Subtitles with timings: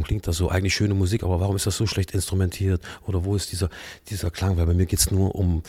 [0.00, 0.48] warum klingt das so?
[0.48, 2.82] Eigentlich schöne Musik, aber warum ist das so schlecht instrumentiert?
[3.06, 3.68] Oder wo ist dieser,
[4.08, 4.56] dieser Klang?
[4.56, 5.62] Weil bei mir geht's nur um,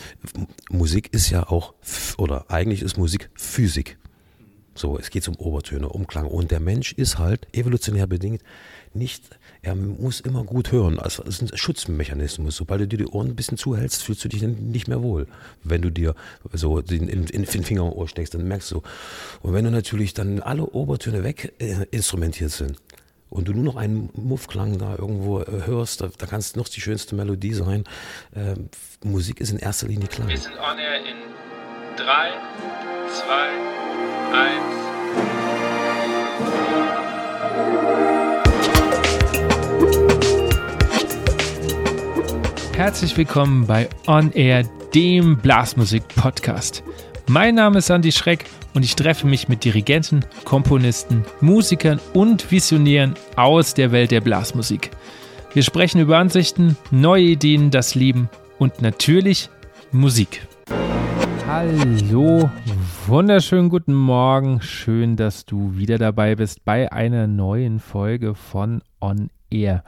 [0.70, 1.74] Musik ist ja auch,
[2.16, 3.98] oder eigentlich ist Musik Physik.
[4.74, 6.26] So, es geht um Obertöne, um Klang.
[6.26, 8.40] Und der Mensch ist halt evolutionär bedingt
[8.94, 9.22] nicht,
[9.62, 10.98] er muss immer gut hören.
[10.98, 12.56] Also es ist ein Schutzmechanismus.
[12.56, 15.26] Sobald du dir die Ohren ein bisschen zuhältst, fühlst du dich nicht mehr wohl.
[15.62, 16.14] Wenn du dir
[16.52, 18.82] so den, in, in den Finger im Ohr steckst, dann merkst du.
[19.40, 22.76] Und wenn du natürlich dann alle Obertöne weg äh, instrumentiert sind,
[23.32, 26.68] und du nur noch einen Muffklang da irgendwo äh, hörst, da, da kann es noch
[26.68, 27.84] die schönste Melodie sein.
[28.34, 28.56] Äh,
[29.02, 30.28] Musik ist in erster Linie Klang.
[30.28, 31.16] Wir sind on air in
[31.96, 32.04] 3,
[33.08, 33.24] 2,
[42.68, 42.76] 1.
[42.76, 46.82] Herzlich willkommen bei On Air, dem Blasmusik-Podcast.
[47.28, 53.14] Mein Name ist Andy Schreck und ich treffe mich mit Dirigenten, Komponisten, Musikern und Visionären
[53.36, 54.90] aus der Welt der Blasmusik.
[55.54, 59.50] Wir sprechen über Ansichten, neue Ideen, das Leben und natürlich
[59.92, 60.46] Musik.
[61.46, 62.50] Hallo,
[63.06, 64.60] wunderschönen guten Morgen.
[64.60, 69.84] Schön, dass du wieder dabei bist bei einer neuen Folge von On Air.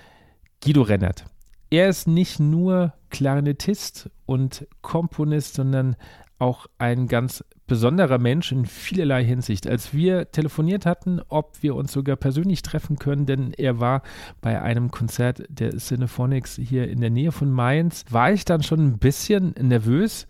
[0.65, 1.27] Guido Rennert.
[1.69, 5.97] Er ist nicht nur Klarinettist und Komponist, sondern
[6.39, 9.67] auch ein ganz besonderer Mensch in vielerlei Hinsicht.
[9.67, 14.03] Als wir telefoniert hatten, ob wir uns sogar persönlich treffen können, denn er war
[14.43, 18.87] bei einem Konzert der Cinephonics hier in der Nähe von Mainz, war ich dann schon
[18.87, 20.27] ein bisschen nervös,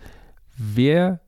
[0.56, 1.20] wer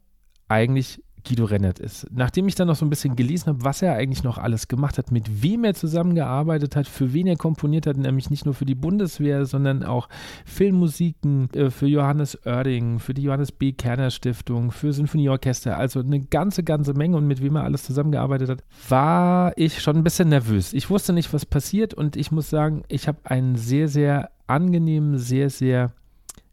[0.46, 2.06] eigentlich Guido Rennert ist.
[2.10, 4.98] Nachdem ich dann noch so ein bisschen gelesen habe, was er eigentlich noch alles gemacht
[4.98, 8.66] hat, mit wem er zusammengearbeitet hat, für wen er komponiert hat, nämlich nicht nur für
[8.66, 10.08] die Bundeswehr, sondern auch
[10.44, 13.72] Filmmusiken äh, für Johannes Oerding, für die Johannes B.
[13.72, 18.50] Kerner Stiftung, für Sinfonieorchester, also eine ganze, ganze Menge und mit wem er alles zusammengearbeitet
[18.50, 20.72] hat, war ich schon ein bisschen nervös.
[20.72, 25.18] Ich wusste nicht, was passiert und ich muss sagen, ich habe einen sehr, sehr angenehmen,
[25.18, 25.92] sehr, sehr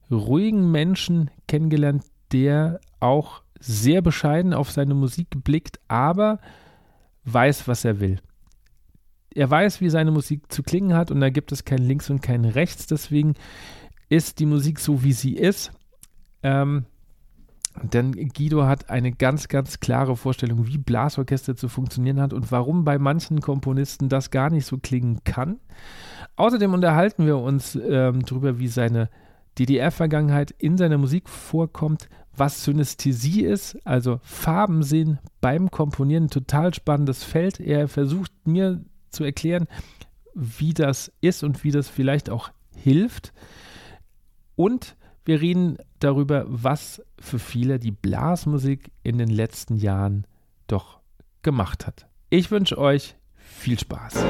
[0.09, 6.39] ruhigen Menschen kennengelernt, der auch sehr bescheiden auf seine Musik blickt, aber
[7.25, 8.19] weiß, was er will.
[9.33, 12.21] Er weiß, wie seine Musik zu klingen hat und da gibt es kein Links und
[12.21, 12.87] kein Rechts.
[12.87, 13.35] Deswegen
[14.09, 15.71] ist die Musik so, wie sie ist.
[16.43, 16.85] Ähm,
[17.81, 22.83] denn Guido hat eine ganz, ganz klare Vorstellung, wie Blasorchester zu funktionieren hat und warum
[22.83, 25.59] bei manchen Komponisten das gar nicht so klingen kann.
[26.35, 29.09] Außerdem unterhalten wir uns ähm, darüber, wie seine
[29.57, 37.23] DDR-Vergangenheit in seiner Musik vorkommt, was Synästhesie ist, also Farben sehen beim Komponieren, total spannendes
[37.23, 37.59] Feld.
[37.59, 39.67] Er versucht mir zu erklären,
[40.33, 43.33] wie das ist und wie das vielleicht auch hilft.
[44.55, 50.25] Und wir reden darüber, was für viele die Blasmusik in den letzten Jahren
[50.67, 50.99] doch
[51.43, 52.07] gemacht hat.
[52.29, 54.23] Ich wünsche euch viel Spaß.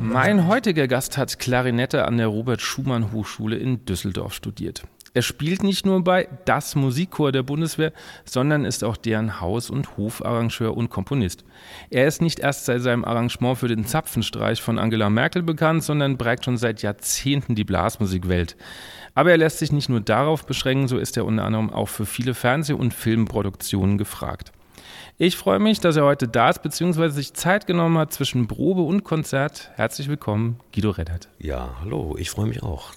[0.00, 4.84] Mein heutiger Gast hat Klarinette an der Robert Schumann Hochschule in Düsseldorf studiert.
[5.12, 7.92] Er spielt nicht nur bei das Musikchor der Bundeswehr,
[8.24, 11.44] sondern ist auch deren Haus- und Hofarrangeur und Komponist.
[11.90, 16.16] Er ist nicht erst seit seinem Arrangement für den Zapfenstreich von Angela Merkel bekannt, sondern
[16.16, 18.56] prägt schon seit Jahrzehnten die Blasmusikwelt.
[19.14, 22.06] Aber er lässt sich nicht nur darauf beschränken, so ist er unter anderem auch für
[22.06, 24.52] viele Fernseh- und Filmproduktionen gefragt.
[25.22, 28.80] Ich freue mich, dass er heute da ist, beziehungsweise sich Zeit genommen hat zwischen Probe
[28.80, 29.70] und Konzert.
[29.74, 31.28] Herzlich willkommen, Guido Reddert.
[31.38, 32.92] Ja, hallo, ich freue mich auch.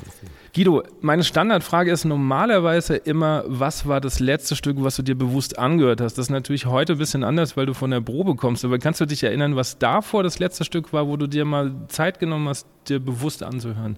[0.55, 5.59] Guido, meine Standardfrage ist normalerweise immer, was war das letzte Stück, was du dir bewusst
[5.59, 6.17] angehört hast?
[6.17, 9.01] Das ist natürlich heute ein bisschen anders, weil du von der Probe kommst, aber kannst
[9.01, 12.47] du dich erinnern, was davor das letzte Stück war, wo du dir mal Zeit genommen
[12.47, 13.97] hast, dir bewusst anzuhören?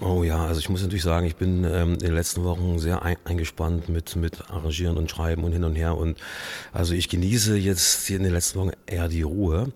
[0.00, 3.02] Oh ja, also ich muss natürlich sagen, ich bin ähm, in den letzten Wochen sehr
[3.02, 5.96] ein, eingespannt mit, mit Arrangieren und Schreiben und hin und her.
[5.96, 6.18] Und
[6.72, 9.72] also ich genieße jetzt hier in den letzten Wochen eher die Ruhe.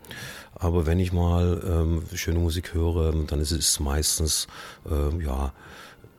[0.55, 4.47] Aber wenn ich mal ähm, schöne Musik höre, dann ist es meistens
[4.89, 5.53] ähm, ja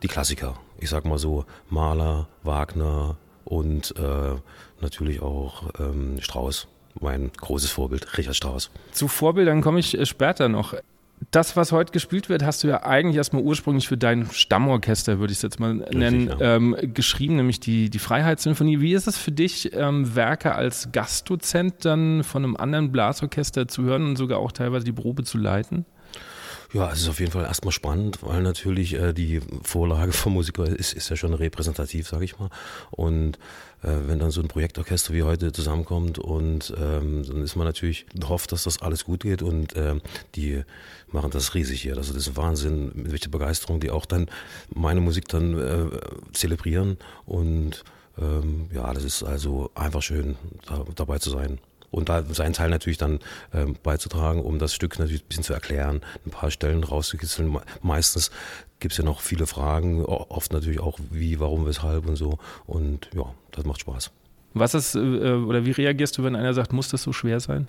[0.02, 0.58] die Klassiker.
[0.78, 4.34] Ich sag mal so Mahler, Wagner und äh,
[4.80, 6.66] natürlich auch ähm, Strauss.
[7.00, 8.70] Mein großes Vorbild, Richard Strauss.
[8.92, 10.74] Zu Vorbildern komme ich äh, später noch
[11.30, 15.32] das, was heute gespielt wird, hast du ja eigentlich erstmal ursprünglich für dein Stammorchester, würde
[15.32, 16.56] ich es jetzt mal nennen, Richtig, ja.
[16.56, 18.80] ähm, geschrieben, nämlich die, die Freiheitssymphonie.
[18.80, 23.82] Wie ist es für dich, ähm, Werke als Gastdozent dann von einem anderen Blasorchester zu
[23.82, 25.86] hören und sogar auch teilweise die Probe zu leiten?
[26.74, 30.66] Ja, es ist auf jeden Fall erstmal spannend, weil natürlich äh, die Vorlage vom Musiker
[30.66, 32.50] ist, ist ja schon repräsentativ, sage ich mal.
[32.90, 33.38] Und
[33.84, 38.52] wenn dann so ein Projektorchester wie heute zusammenkommt und ähm, dann ist man natürlich hofft,
[38.52, 40.00] dass das alles gut geht und äh,
[40.34, 40.62] die
[41.12, 41.96] machen das riesig hier.
[41.96, 44.26] Also das ist Wahnsinn, mit welcher Begeisterung die auch dann
[44.74, 45.86] meine Musik dann äh,
[46.32, 47.84] zelebrieren und
[48.18, 51.58] ähm, ja, das ist also einfach schön, da, dabei zu sein
[51.94, 53.20] und da seinen Teil natürlich dann
[53.52, 57.56] ähm, beizutragen, um das Stück natürlich ein bisschen zu erklären, ein paar Stellen rauszukitzeln.
[57.82, 58.30] Meistens
[58.80, 62.38] gibt es ja noch viele Fragen, oft natürlich auch wie, warum, weshalb und so.
[62.66, 64.10] Und ja, das macht Spaß.
[64.52, 67.68] Was ist, äh, oder wie reagierst du, wenn einer sagt, muss das so schwer sein?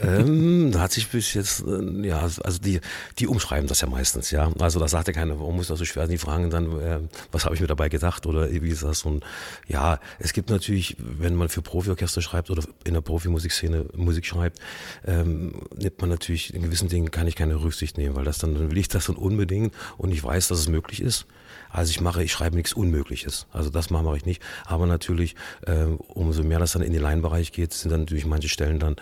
[0.00, 2.80] Ähm, da hat sich bis jetzt, äh, ja, also die,
[3.18, 4.50] die umschreiben das ja meistens, ja.
[4.58, 6.12] Also da sagt ja keiner, warum muss das so schwer sein?
[6.12, 6.98] Die fragen dann, äh,
[7.30, 9.04] was habe ich mir dabei gedacht oder wie ist das?
[9.04, 9.24] Und
[9.68, 14.58] ja, es gibt natürlich, wenn man für Profiorchester schreibt oder in der Profimusikszene Musik schreibt,
[15.06, 18.54] ähm, nimmt man natürlich in gewissen Dingen kann ich keine Rücksicht nehmen, weil das dann,
[18.54, 21.26] dann will ich das dann unbedingt und ich weiß, dass es möglich ist.
[21.70, 23.46] Also ich mache, ich schreibe nichts Unmögliches.
[23.50, 24.42] Also das mache ich nicht.
[24.66, 25.34] Aber natürlich,
[25.66, 28.96] äh, umso mehr das dann in den Laienbereich geht, sind dann natürlich manche Stellen dann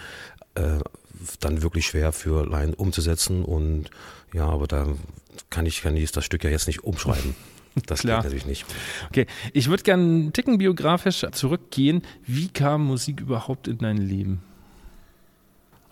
[0.54, 0.78] äh,
[1.40, 3.44] dann wirklich schwer für Laien umzusetzen.
[3.44, 3.90] Und
[4.32, 4.86] ja, aber da
[5.50, 7.34] kann ich, kann ich das Stück ja jetzt nicht umschreiben.
[7.86, 8.16] Das Klar.
[8.16, 8.66] geht natürlich nicht.
[9.10, 12.02] Okay, ich würde gerne einen Ticken biografisch zurückgehen.
[12.26, 14.42] Wie kam Musik überhaupt in dein Leben?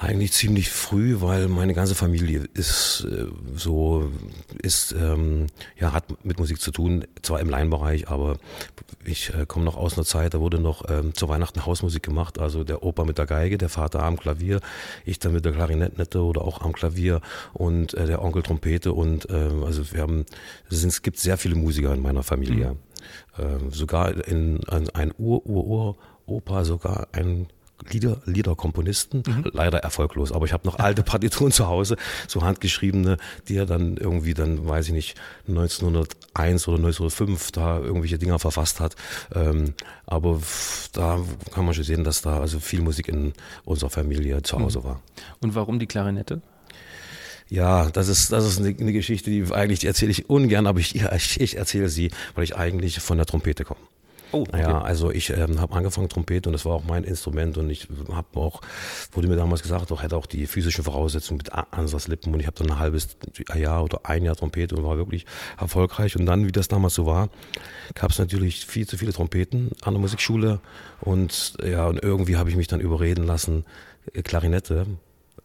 [0.00, 4.12] Eigentlich ziemlich früh, weil meine ganze Familie ist äh, so,
[4.62, 8.38] ist, ähm, ja, hat mit Musik zu tun, zwar im Laienbereich, aber
[9.04, 12.38] ich äh, komme noch aus einer Zeit, da wurde noch ähm, zu Weihnachten Hausmusik gemacht,
[12.38, 14.60] also der Opa mit der Geige, der Vater am Klavier,
[15.04, 17.20] ich dann mit der Klarinette oder auch am Klavier
[17.52, 20.26] und äh, der Onkel Trompete und äh, also wir haben,
[20.70, 22.76] es gibt sehr viele Musiker in meiner Familie.
[23.36, 23.42] Mhm.
[23.42, 27.48] Äh, sogar in, ein, ein Ur-Ur-Ur-Opa, sogar ein
[27.90, 29.44] Lieder, Liederkomponisten, mhm.
[29.52, 30.32] leider erfolglos.
[30.32, 31.96] Aber ich habe noch alte Partituren zu Hause,
[32.26, 38.18] so handgeschriebene, die er dann irgendwie dann, weiß ich nicht, 1901 oder 1905 da irgendwelche
[38.18, 38.96] Dinger verfasst hat.
[39.34, 39.74] Ähm,
[40.06, 40.40] aber
[40.92, 41.20] da
[41.52, 43.32] kann man schon sehen, dass da also viel Musik in
[43.64, 44.84] unserer Familie zu Hause mhm.
[44.84, 45.02] war.
[45.40, 46.42] Und warum die Klarinette?
[47.48, 50.94] Ja, das ist, das ist eine, eine Geschichte, die eigentlich erzähle ich ungern, aber ich,
[50.96, 53.80] ich, ich erzähle sie, weil ich eigentlich von der Trompete komme.
[54.32, 54.60] Oh, okay.
[54.60, 57.88] Ja, also ich ähm, habe angefangen Trompete und das war auch mein Instrument und ich
[58.12, 58.60] habe auch,
[59.12, 62.56] wurde mir damals gesagt, auch hätte auch die physischen Voraussetzungen mit Ansatzlippen und ich habe
[62.58, 63.16] dann ein halbes
[63.54, 65.24] Jahr oder ein Jahr Trompete und war wirklich
[65.58, 67.30] erfolgreich und dann, wie das damals so war,
[67.94, 70.60] gab es natürlich viel zu viele Trompeten an der Musikschule
[71.00, 73.64] und ja, und irgendwie habe ich mich dann überreden lassen,
[74.12, 74.86] äh, Klarinette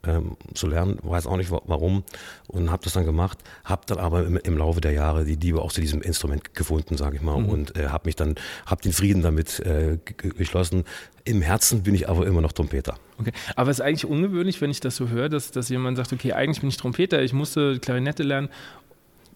[0.06, 2.04] ähm, zu lernen, weiß auch nicht warum
[2.48, 5.62] und habe das dann gemacht, habe dann aber im, im, Laufe der Jahre die Liebe
[5.62, 7.50] auch zu diesem Instrument gefunden, sage ich mal, mhm.
[7.50, 9.98] und äh, habe mich dann, habe den Frieden damit äh,
[10.38, 10.84] geschlossen.
[11.26, 12.96] Im Herzen bin ich aber immer noch Trompeter.
[13.18, 16.12] Okay, aber es ist eigentlich ungewöhnlich, wenn ich das so höre, dass, dass jemand sagt,
[16.12, 18.50] okay, eigentlich bin ich Trompeter, ich musste Klarinette lernen,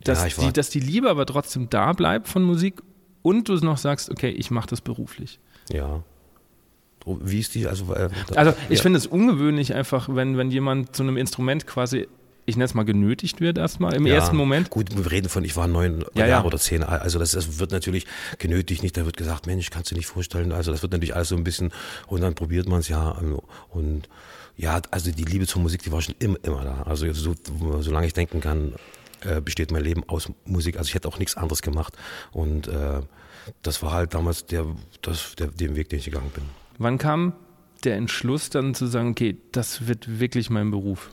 [0.04, 2.82] dass, ja, die, dass die Liebe aber trotzdem da bleibt von Musik
[3.22, 5.40] und du noch sagst, okay, ich mache das beruflich.
[5.72, 6.04] Ja,
[7.22, 7.68] wie ist die?
[7.68, 8.84] Also, äh, also ich ja.
[8.84, 12.08] finde es ungewöhnlich einfach, wenn, wenn jemand zu einem Instrument quasi
[12.48, 14.70] ich nenne es mal genötigt wird erstmal im ja, ersten Moment.
[14.70, 16.46] Gut, wir reden von, ich war neun ja, Jahre ja.
[16.46, 19.96] oder zehn, also das, das, wird natürlich genötigt, nicht, da wird gesagt, Mensch, kannst du
[19.96, 21.74] nicht vorstellen, also das wird natürlich alles so ein bisschen,
[22.08, 23.18] und dann probiert man es ja
[23.70, 24.08] und
[24.56, 27.36] ja, also die Liebe zur Musik, die war schon immer, immer da, also so,
[27.82, 28.76] solange ich denken kann,
[29.26, 31.98] äh, besteht mein Leben aus Musik, also ich hätte auch nichts anderes gemacht
[32.32, 33.02] und äh,
[33.62, 34.66] das war halt damals der,
[35.02, 36.44] das, der, den Weg, den ich gegangen bin.
[36.78, 37.34] Wann kam
[37.84, 41.12] der Entschluss dann zu sagen, okay, das wird wirklich mein Beruf?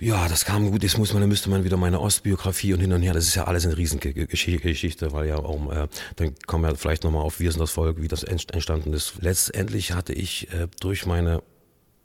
[0.00, 0.84] Ja, das kam gut.
[0.84, 3.14] Jetzt muss man, dann müsste man wieder meine Ostbiografie und hin und her.
[3.14, 7.22] Das ist ja alles eine Riesengeschichte, weil ja auch, äh, dann kommen wir vielleicht nochmal
[7.22, 9.14] auf Wir sind das Volk, wie das entstanden ist.
[9.20, 11.42] Letztendlich hatte ich äh, durch meine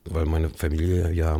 [0.09, 1.39] weil meine Familie ja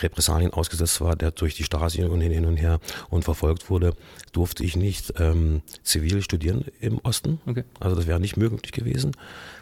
[0.00, 3.94] Repressalien ausgesetzt war, der durch die Stasi und hin, und her und verfolgt wurde,
[4.32, 7.40] durfte ich nicht ähm, zivil studieren im Osten.
[7.46, 7.64] Okay.
[7.80, 9.12] Also das wäre nicht möglich gewesen.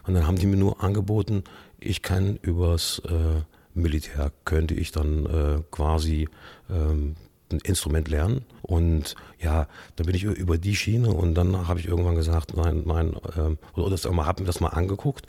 [0.06, 1.44] Und dann haben die mir nur angeboten,
[1.80, 3.42] ich kann übers äh,
[3.74, 6.28] Militär, könnte ich dann äh, quasi
[6.70, 7.16] ähm,
[7.50, 8.44] ein Instrument lernen.
[8.62, 12.82] Und ja, dann bin ich über die Schiene und dann habe ich irgendwann gesagt, nein,
[12.86, 15.26] nein, ähm, oder, oder habe mir das mal angeguckt.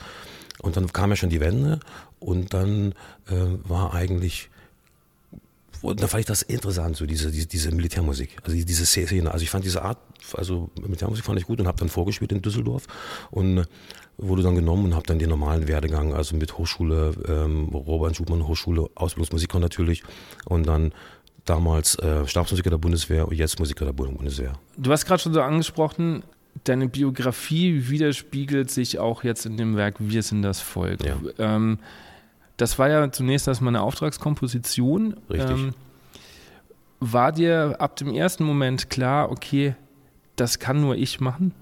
[0.61, 1.79] Und dann kam ja schon die Wende
[2.19, 2.93] und dann
[3.27, 4.49] äh, war eigentlich
[5.83, 9.31] dann fand ich das interessant, so diese, diese, diese Militärmusik, also diese Szene.
[9.31, 9.97] Also ich fand diese Art,
[10.33, 12.87] also Militärmusik fand ich gut und habe dann vorgespielt in Düsseldorf
[13.29, 13.67] und
[14.17, 18.47] wurde dann genommen und habe dann den normalen Werdegang, also mit Hochschule, ähm, Robert Schumann
[18.47, 20.03] Hochschule, Ausbildungsmusiker natürlich
[20.45, 20.93] und dann
[21.43, 24.53] damals äh, Stabsmusiker der Bundeswehr und jetzt Musiker der Bundeswehr.
[24.77, 26.23] Du hast gerade schon so angesprochen,
[26.63, 31.03] deine Biografie widerspiegelt sich auch jetzt in dem Werk Wir sind das Volk.
[31.03, 31.17] Ja.
[31.37, 31.79] Ähm,
[32.57, 35.15] das war ja zunächst erstmal eine Auftragskomposition.
[35.29, 35.49] Richtig.
[35.49, 35.73] Ähm,
[36.99, 39.75] war dir ab dem ersten Moment klar, okay,
[40.35, 41.53] das kann nur ich machen?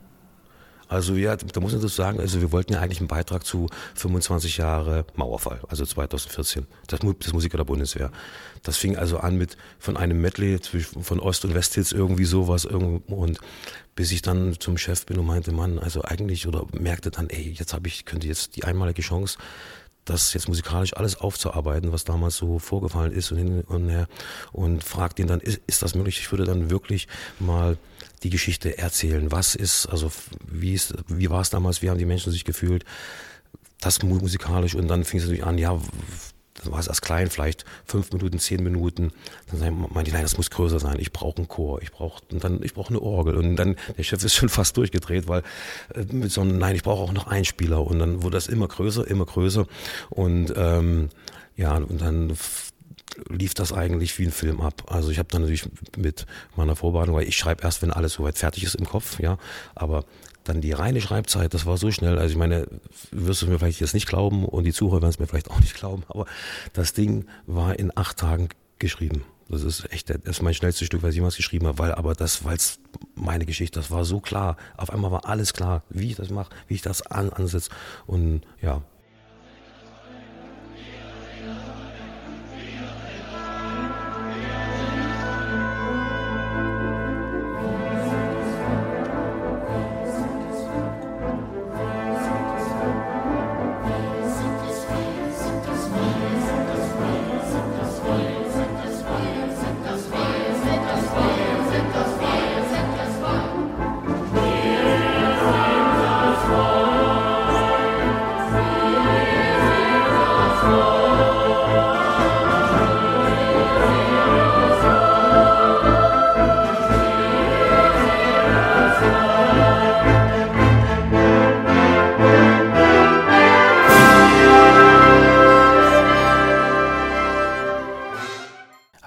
[0.93, 3.67] Also ja, da muss man das sagen, also wir wollten ja eigentlich einen Beitrag zu
[3.95, 8.11] 25 Jahre Mauerfall, also 2014, das, das Musiker der Bundeswehr.
[8.61, 10.59] Das fing also an mit von einem Medley
[11.01, 13.39] von Ost- und Westhits irgendwie sowas und
[13.95, 17.49] bis ich dann zum Chef bin und meinte, Mann, also eigentlich oder merkte dann, ey,
[17.57, 19.39] jetzt habe ich, könnte jetzt die einmalige Chance,
[20.05, 24.07] das jetzt musikalisch alles aufzuarbeiten, was damals so vorgefallen ist und hin und her
[24.51, 26.19] und fragt ihn dann, ist, ist das möglich?
[26.19, 27.07] Ich würde dann wirklich
[27.39, 27.77] mal
[28.23, 29.31] die Geschichte erzählen.
[29.31, 30.11] Was ist, also
[30.45, 31.81] wie ist, wie war es damals?
[31.81, 32.85] Wie haben die Menschen sich gefühlt?
[33.79, 35.79] Das musikalisch und dann fing es natürlich an, ja,
[36.61, 39.11] dann war es erst klein, vielleicht fünf Minuten, zehn Minuten.
[39.51, 40.97] Dann meinte ich, nein, das muss größer sein.
[40.99, 43.35] Ich brauche einen Chor, ich brauche dann, ich brauche eine Orgel.
[43.35, 45.41] Und dann der Chef ist schon fast durchgedreht, weil
[45.95, 47.85] äh, mit so einem, nein, ich brauche auch noch Einspieler.
[47.85, 49.65] Und dann wurde das immer größer, immer größer.
[50.09, 51.09] Und ähm,
[51.55, 52.37] ja, und dann
[53.29, 54.83] lief das eigentlich wie ein Film ab.
[54.87, 58.37] Also ich habe dann natürlich mit meiner Vorbereitung, weil ich schreibe erst, wenn alles soweit
[58.37, 59.37] fertig ist im Kopf, ja.
[59.75, 60.05] Aber
[60.43, 62.17] dann die reine Schreibzeit, das war so schnell.
[62.17, 62.67] Also ich meine,
[63.11, 65.59] wirst du mir vielleicht jetzt nicht glauben und die Zuhörer werden es mir vielleicht auch
[65.59, 66.25] nicht glauben, aber
[66.73, 69.23] das Ding war in acht Tagen geschrieben.
[69.49, 72.15] Das ist echt, das ist mein schnellstes Stück, was ich jemals geschrieben habe, weil aber
[72.15, 72.79] das, weil es
[73.15, 74.57] meine Geschichte, das war so klar.
[74.77, 77.69] Auf einmal war alles klar, wie ich das mache, wie ich das an, ansetze
[78.07, 78.81] und ja,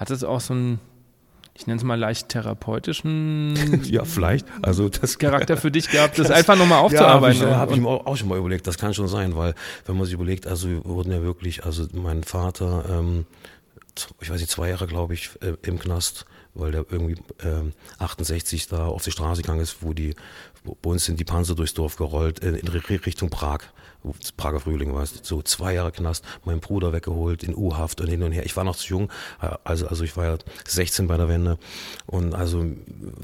[0.07, 0.79] Hat es auch so einen,
[1.53, 4.47] ich nenne es mal leicht therapeutischen ja, vielleicht.
[4.61, 7.41] Also das Charakter für dich gehabt, das, das einfach nochmal aufzuarbeiten?
[7.41, 8.65] Ja, habe ich, hab ich mir auch schon mal überlegt.
[8.67, 9.53] Das kann schon sein, weil
[9.85, 13.25] wenn man sich überlegt, also wir wurden ja wirklich, also mein Vater, ähm,
[14.21, 18.69] ich weiß nicht, zwei Jahre glaube ich, äh, im Knast, weil der irgendwie ähm, 68
[18.69, 20.15] da auf die Straße gegangen ist, wo die,
[20.63, 23.59] wo, bei uns sind die Panzer durchs Dorf gerollt, in, in Richtung Prag.
[24.35, 28.23] Prager Frühling war es, so zwei Jahre Knast, mein Bruder weggeholt in U-Haft und hin
[28.23, 28.45] und her.
[28.45, 29.09] Ich war noch zu jung,
[29.41, 30.37] äh, also, also ich war ja
[30.67, 31.57] 16 bei der Wende
[32.05, 32.65] und also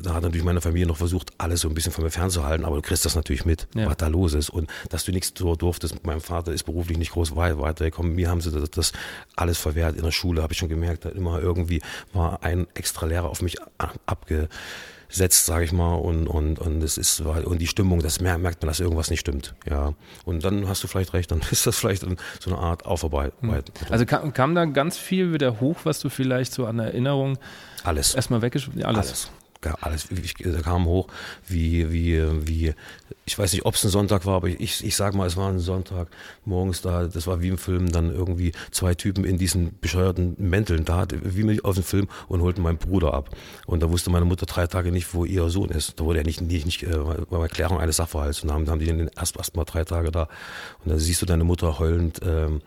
[0.02, 2.78] da hat natürlich meine Familie noch versucht, alles so ein bisschen von mir fernzuhalten, aber
[2.78, 3.88] du kriegst das natürlich mit, ja.
[3.88, 6.06] was da los ist und dass du nichts so durftest.
[6.06, 8.94] Mein Vater ist beruflich nicht groß weitergekommen, mir haben sie das, das
[9.36, 9.96] alles verwehrt.
[9.96, 11.82] In der Schule habe ich schon gemerkt, da immer irgendwie
[12.14, 13.58] war ein extra Lehrer auf mich
[14.06, 14.50] abge
[15.14, 18.68] setzt, sage ich mal, und und und es ist und die Stimmung, das merkt man,
[18.68, 19.94] dass irgendwas nicht stimmt, ja.
[20.26, 23.52] Und dann hast du vielleicht recht, dann ist das vielleicht so eine Art Aufarbeitung.
[23.54, 23.64] Hm.
[23.90, 27.38] Also kam, kam da ganz viel wieder hoch, was du vielleicht so an Erinnerung
[27.84, 29.08] alles erstmal weggeschrieben, alles.
[29.08, 29.30] alles
[29.82, 30.08] alles,
[30.40, 31.08] da kam hoch,
[31.48, 32.74] wie, wie, wie,
[33.26, 35.50] ich weiß nicht, ob es ein Sonntag war, aber ich, ich sag mal, es war
[35.50, 36.08] ein Sonntag
[36.46, 40.86] morgens da, das war wie im Film, dann irgendwie zwei Typen in diesen bescheuerten Mänteln
[40.86, 43.30] da, wie mich aus dem Film und holten meinen Bruder ab.
[43.66, 46.00] Und da wusste meine Mutter drei Tage nicht, wo ihr Sohn ist.
[46.00, 48.86] Da wurde er nicht, nicht, nicht äh, war Erklärung eines Sachverhalts und dann haben die
[48.86, 50.24] den erst, erst mal drei Tage da.
[50.84, 52.62] Und dann siehst du deine Mutter heulend ähm,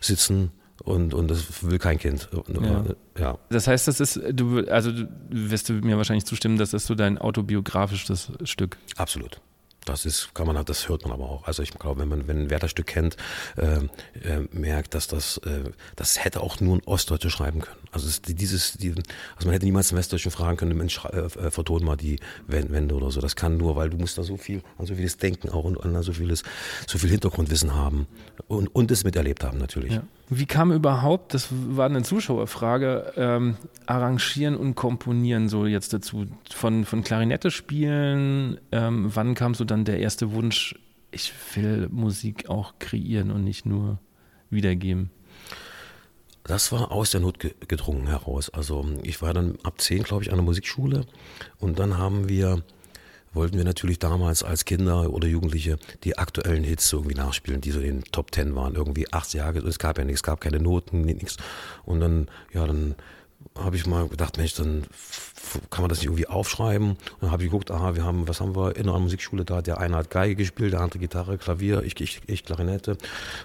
[0.00, 0.50] sitzen
[0.84, 2.28] und, und das will kein Kind.
[2.60, 2.84] Ja.
[3.18, 3.38] ja.
[3.50, 6.94] Das heißt, das ist, du, also du wirst du mir wahrscheinlich zustimmen, das ist so
[6.94, 8.78] dein autobiografisches Stück.
[8.96, 9.40] Absolut.
[9.84, 11.46] Das ist, kann man, das hört man aber auch.
[11.46, 13.16] Also ich glaube, wenn man, wenn ein Wertherstück kennt,
[13.56, 13.76] äh,
[14.22, 15.64] äh, merkt, dass das, äh,
[15.96, 17.78] das hätte auch nur ein Ostdeutscher schreiben können.
[17.90, 21.50] Also es, dieses, die, also man hätte niemals einen Westdeutschen fragen können, Mensch, äh, äh,
[21.50, 23.20] verton mal die Wände oder so.
[23.20, 25.82] Das kann nur, weil du musst da so viel, an so vieles denken auch und
[25.82, 26.42] an so vieles,
[26.86, 28.06] so viel Hintergrundwissen haben
[28.48, 29.94] und, und es miterlebt haben natürlich.
[29.94, 30.02] Ja.
[30.32, 33.56] Wie kam überhaupt, das war eine Zuschauerfrage, ähm,
[33.86, 36.26] Arrangieren und Komponieren so jetzt dazu?
[36.54, 40.76] Von, von Klarinette spielen, ähm, wann kam so dann der erste Wunsch,
[41.10, 43.98] ich will Musik auch kreieren und nicht nur
[44.50, 45.10] wiedergeben?
[46.44, 48.50] Das war aus der Not gedrungen heraus.
[48.50, 51.06] Also ich war dann ab zehn, glaube ich, an der Musikschule
[51.58, 52.62] und dann haben wir
[53.32, 57.80] wollten wir natürlich damals als Kinder oder Jugendliche die aktuellen Hits irgendwie nachspielen, die so
[57.80, 60.60] in den Top Ten waren, irgendwie acht Jahre, es gab ja nichts, es gab keine
[60.60, 61.36] Noten, nichts.
[61.84, 62.96] Und dann, ja, dann
[63.56, 64.84] habe ich mal gedacht, Mensch, dann
[65.70, 66.90] kann man das nicht irgendwie aufschreiben.
[66.90, 69.62] Und dann habe ich geguckt, aha, wir haben, was haben wir in einer Musikschule da?
[69.62, 72.92] Der eine hat Geige gespielt, der andere Gitarre, Klavier, ich, ich, ich Klarinette.
[72.92, 73.00] Und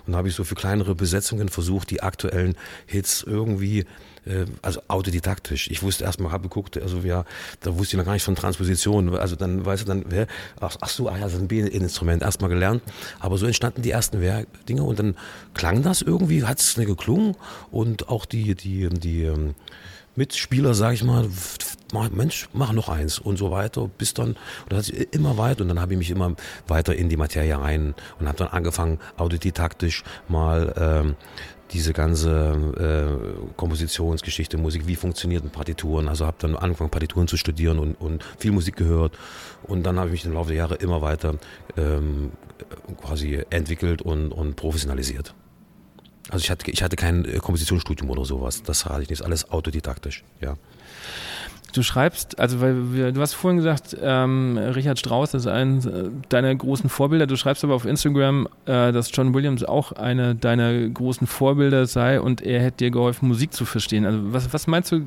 [0.07, 3.85] dann habe ich so für kleinere Besetzungen versucht, die aktuellen Hits irgendwie
[4.25, 5.69] äh, also autodidaktisch.
[5.69, 7.25] Ich wusste erstmal, habe geguckt, also ja,
[7.61, 9.15] da wusste ich noch gar nicht von Transposition.
[9.15, 10.27] Also dann, weißt du, dann,
[10.59, 12.81] ach, ach so, ah ja, das ist ein B-Instrument, erstmal gelernt.
[13.19, 14.21] Aber so entstanden die ersten
[14.67, 15.15] Dinge und dann
[15.53, 17.35] klang das irgendwie, hat es geklungen
[17.71, 19.55] und auch die, die, die, ähm,
[20.15, 21.27] Mitspieler, sag ich mal,
[22.11, 25.79] Mensch, mach noch eins und so weiter, bis dann, und das immer weiter und dann
[25.79, 26.35] habe ich mich immer
[26.67, 31.15] weiter in die Materie rein und habe dann angefangen, autodidaktisch mal ähm,
[31.71, 32.29] diese ganze
[33.49, 36.07] äh, Kompositionsgeschichte, Musik, wie funktionieren Partituren.
[36.07, 39.17] Also habe dann angefangen, Partituren zu studieren und, und viel Musik gehört.
[39.63, 41.35] Und dann habe ich mich im Laufe der Jahre immer weiter
[41.75, 42.31] ähm,
[43.01, 45.33] quasi entwickelt und, und professionalisiert.
[46.29, 48.63] Also ich hatte, ich hatte kein äh, Kompositionsstudium oder sowas.
[48.63, 49.23] Das hatte ich nicht.
[49.23, 50.55] Alles autodidaktisch, ja.
[51.73, 56.09] Du schreibst, also weil wir, du hast vorhin gesagt, ähm, Richard Strauss ist ein äh,
[56.29, 57.27] deiner großen Vorbilder.
[57.27, 62.21] Du schreibst aber auf Instagram, äh, dass John Williams auch eine deiner großen Vorbilder sei
[62.21, 64.05] und er hätte dir geholfen, Musik zu verstehen.
[64.05, 65.01] Also was, was meinst du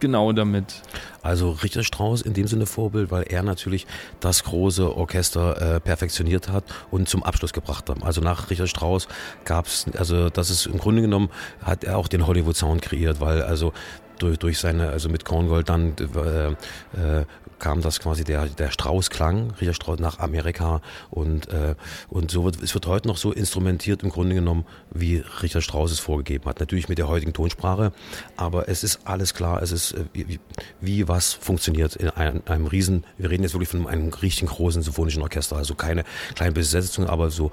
[0.00, 0.82] genau damit?
[1.22, 3.86] Also Richard Strauss in dem Sinne Vorbild, weil er natürlich
[4.20, 8.02] das große Orchester äh, perfektioniert hat und zum Abschluss gebracht hat.
[8.02, 9.08] Also nach Richard Strauss
[9.44, 11.30] gab es, also das ist im Grunde genommen,
[11.62, 13.72] hat er auch den Hollywood Sound kreiert, weil also
[14.18, 17.24] durch, durch seine, also mit Korngold dann äh, äh,
[17.58, 21.74] kam das quasi der, der Strauß-Klang, Richard Strauss nach Amerika und, äh,
[22.08, 25.90] und so wird, es wird heute noch so instrumentiert im Grunde genommen, wie Richard Strauss
[25.90, 26.60] es vorgegeben hat.
[26.60, 27.92] Natürlich mit der heutigen Tonsprache,
[28.36, 30.40] aber es ist alles klar, es ist, äh, wie,
[30.80, 34.82] wie was funktioniert in einem, einem riesen, wir reden jetzt wirklich von einem richtigen großen
[34.82, 36.04] symphonischen Orchester, also keine
[36.34, 37.50] kleine Besetzung, aber so.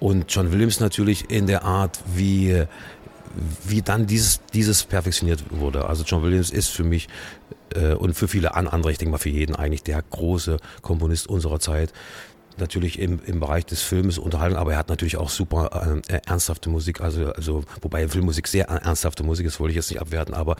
[0.00, 2.66] Und John Williams natürlich in der Art, wie
[3.66, 5.86] wie dann dieses, dieses perfektioniert wurde.
[5.86, 7.08] Also John Williams ist für mich
[7.74, 11.60] äh, und für viele andere, ich denke mal für jeden eigentlich der große Komponist unserer
[11.60, 11.92] Zeit
[12.58, 16.70] natürlich im, im Bereich des Filmes unterhalten, aber er hat natürlich auch super äh, ernsthafte
[16.70, 20.56] Musik, also, also wobei Filmmusik sehr ernsthafte Musik ist, wollte ich jetzt nicht abwerten, aber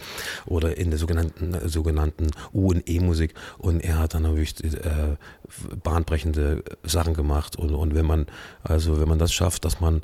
[0.47, 5.17] oder in der sogenannten sogenannten U und E-Musik und er hat dann natürlich äh,
[5.83, 8.27] bahnbrechende Sachen gemacht und, und wenn man
[8.63, 10.03] also wenn man das schafft, dass man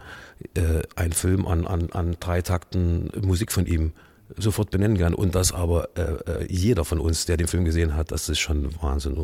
[0.55, 3.93] äh, einen Film an, an, an drei Takten Musik von ihm
[4.37, 7.95] sofort benennen kann und das aber äh, äh, jeder von uns, der den Film gesehen
[7.95, 9.17] hat, das ist schon Wahnsinn.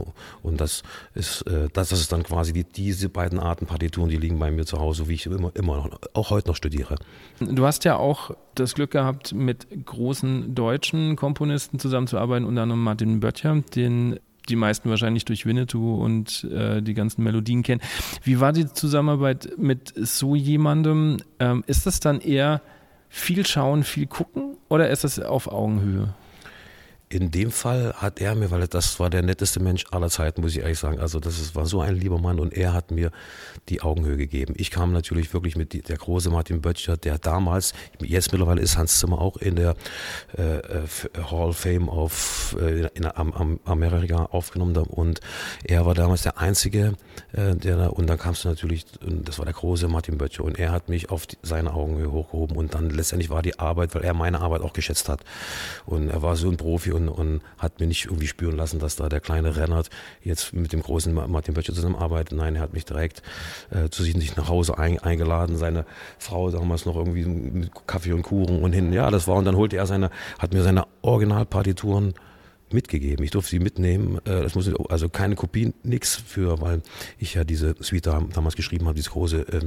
[0.43, 0.83] Und das
[1.15, 4.51] ist, äh, das, das ist dann quasi die, diese beiden Arten Partituren, die liegen bei
[4.51, 6.97] mir zu Hause, wie ich immer, immer noch, auch heute noch studiere.
[7.41, 13.21] Du hast ja auch das Glück gehabt, mit großen deutschen Komponisten zusammenzuarbeiten, unter anderem Martin
[13.21, 17.81] Böttcher, den die meisten wahrscheinlich durch Winnetou und äh, die ganzen Melodien kennen.
[18.23, 21.19] Wie war die Zusammenarbeit mit so jemandem?
[21.39, 22.63] Ähm, ist das dann eher
[23.17, 26.15] viel schauen, viel gucken oder ist das auf Augenhöhe?
[27.17, 30.53] In dem Fall hat er mir, weil das war der netteste Mensch aller Zeiten, muss
[30.53, 31.01] ich ehrlich sagen.
[31.01, 33.11] Also das ist, war so ein lieber Mann und er hat mir
[33.71, 34.53] die Augenhöhe gegeben.
[34.59, 38.77] Ich kam natürlich wirklich mit die, der große Martin Böttcher, der damals, jetzt mittlerweile ist
[38.77, 39.77] Hans Zimmer auch in der
[40.37, 40.87] äh, äh
[41.31, 45.21] Hall of Fame auf äh, in, am, am Amerika aufgenommen und
[45.65, 46.97] er war damals der einzige,
[47.33, 50.59] äh, der da, und dann kamst du natürlich, das war der große Martin Böttcher und
[50.59, 54.05] er hat mich auf die, seine Augenhöhe hochgehoben und dann letztendlich war die Arbeit, weil
[54.05, 55.21] er meine Arbeit auch geschätzt hat
[55.87, 58.97] und er war so ein Profi und, und hat mir nicht irgendwie spüren lassen, dass
[58.97, 59.91] da der kleine Rennert
[60.23, 62.37] jetzt mit dem großen Martin Böttcher zusammenarbeitet.
[62.37, 63.23] Nein, er hat mich direkt
[63.71, 65.57] äh, zu sich nach Hause ein, eingeladen.
[65.57, 65.87] Seine
[66.19, 68.93] Frau damals noch irgendwie mit Kaffee und Kuchen und hin.
[68.93, 72.15] Ja, das war und dann holte er seine, hat mir seine Originalpartituren
[72.73, 73.25] mitgegeben.
[73.25, 74.19] Ich durfte sie mitnehmen.
[74.25, 76.83] Äh, das muss also keine Kopie, nix für, weil
[77.19, 79.61] ich ja diese Suite damals geschrieben habe, diese große äh,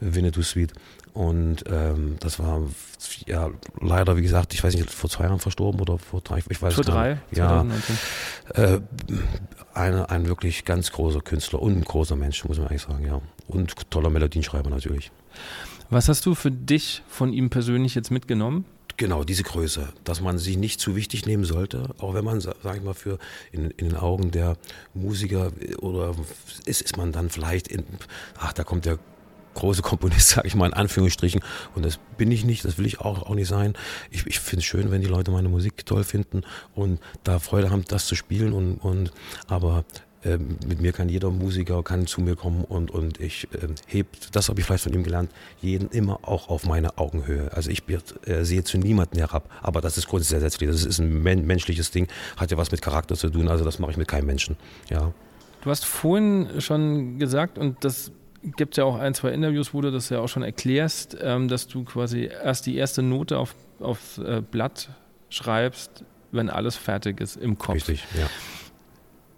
[0.00, 0.72] Winnetou Suite.
[1.18, 2.62] Und ähm, das war
[3.26, 3.50] ja
[3.80, 6.74] leider, wie gesagt, ich weiß nicht, vor zwei Jahren verstorben oder vor drei, ich weiß
[6.74, 7.18] vor drei.
[7.32, 7.66] Ja,
[8.54, 8.78] äh,
[9.74, 13.20] eine, ein wirklich ganz großer Künstler und ein großer Mensch, muss man eigentlich sagen, ja.
[13.48, 15.10] Und toller Melodienschreiber natürlich.
[15.90, 18.64] Was hast du für dich von ihm persönlich jetzt mitgenommen?
[18.96, 22.54] Genau, diese Größe, dass man sich nicht zu wichtig nehmen sollte, auch wenn man, sag
[22.76, 23.18] ich mal, für
[23.50, 24.56] in, in den Augen der
[24.94, 25.50] Musiker
[25.80, 26.14] oder
[26.64, 27.82] ist, ist man dann vielleicht in,
[28.38, 29.00] ach, da kommt der
[29.58, 31.42] große Komponist, sage ich mal in Anführungsstrichen.
[31.74, 33.74] Und das bin ich nicht, das will ich auch, auch nicht sein.
[34.10, 36.42] Ich, ich finde es schön, wenn die Leute meine Musik toll finden
[36.74, 38.52] und da Freude haben, das zu spielen.
[38.52, 39.12] Und, und
[39.48, 39.84] aber
[40.24, 44.08] ähm, mit mir kann jeder Musiker kann zu mir kommen und, und ich äh, heb,
[44.32, 47.52] das habe ich vielleicht von ihm gelernt, jeden immer auch auf meine Augenhöhe.
[47.52, 51.46] Also ich äh, sehe zu niemanden herab, aber das ist grundsätzlich, das ist ein men
[51.46, 54.26] menschliches Ding, hat ja was mit Charakter zu tun, also das mache ich mit keinem
[54.26, 54.56] Menschen.
[54.90, 55.12] Ja.
[55.62, 58.10] Du hast vorhin schon gesagt, und das
[58.42, 61.66] gibt ja auch ein, zwei Interviews, wo du das ja auch schon erklärst, ähm, dass
[61.66, 64.90] du quasi erst die erste Note auf, aufs äh, Blatt
[65.28, 67.74] schreibst, wenn alles fertig ist im Kopf.
[67.74, 68.28] Richtig, ja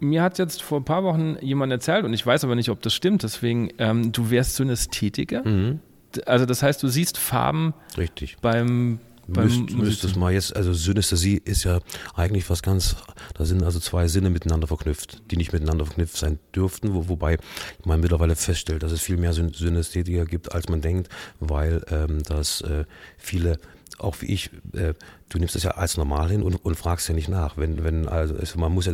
[0.01, 2.81] mir hat jetzt vor ein paar Wochen jemand erzählt, und ich weiß aber nicht, ob
[2.81, 5.47] das stimmt, deswegen, ähm, du wärst Synästhetiker.
[5.47, 5.79] Mhm.
[6.25, 8.37] Also das heißt, du siehst Farben Richtig.
[8.41, 8.99] beim
[9.35, 11.79] Müsst, müsstest mal jetzt, also Synästhesie ist ja
[12.15, 12.95] eigentlich was ganz,
[13.33, 17.37] da sind also zwei Sinne miteinander verknüpft, die nicht miteinander verknüpft sein dürften, wo, wobei
[17.85, 22.61] man mittlerweile feststellt, dass es viel mehr Synästhetiker gibt, als man denkt, weil ähm, das
[22.61, 22.85] äh,
[23.17, 23.59] viele
[24.01, 24.93] auch wie ich, äh,
[25.29, 27.57] du nimmst das ja als normal hin und, und fragst ja nicht nach.
[27.57, 28.93] Wenn, wenn, also man muss ja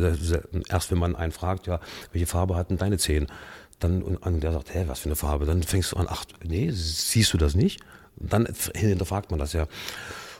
[0.68, 1.80] erst, wenn man einen fragt, ja,
[2.12, 3.26] welche Farbe hatten deine Zehen?
[3.78, 5.46] Dann, und, und der sagt, hä, was für eine Farbe?
[5.46, 7.80] Dann fängst du an, ach, nee, siehst du das nicht?
[8.16, 9.66] Und dann hinterfragt man das ja.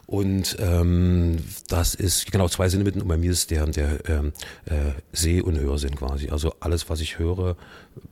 [0.08, 1.36] Und ähm,
[1.68, 3.02] das ist genau zwei Sinne mitten.
[3.02, 4.32] Und bei mir ist der, der ähm,
[4.64, 6.30] äh, Seh- und Hörsinn quasi.
[6.30, 7.56] Also alles, was ich höre,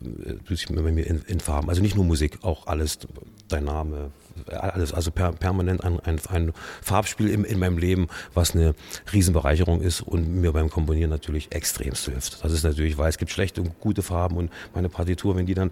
[0.03, 1.69] äh, tut sich bei mir in, in Farben.
[1.69, 2.99] Also nicht nur Musik, auch alles,
[3.47, 4.11] dein Name,
[4.45, 8.75] alles, also per, permanent ein, ein, ein Farbspiel in, in, meinem Leben, was eine
[9.11, 12.43] Riesenbereicherung ist und mir beim Komponieren natürlich extremst hilft.
[12.43, 15.55] Das ist natürlich, weil es gibt schlechte und gute Farben und meine Partitur, wenn die
[15.55, 15.71] dann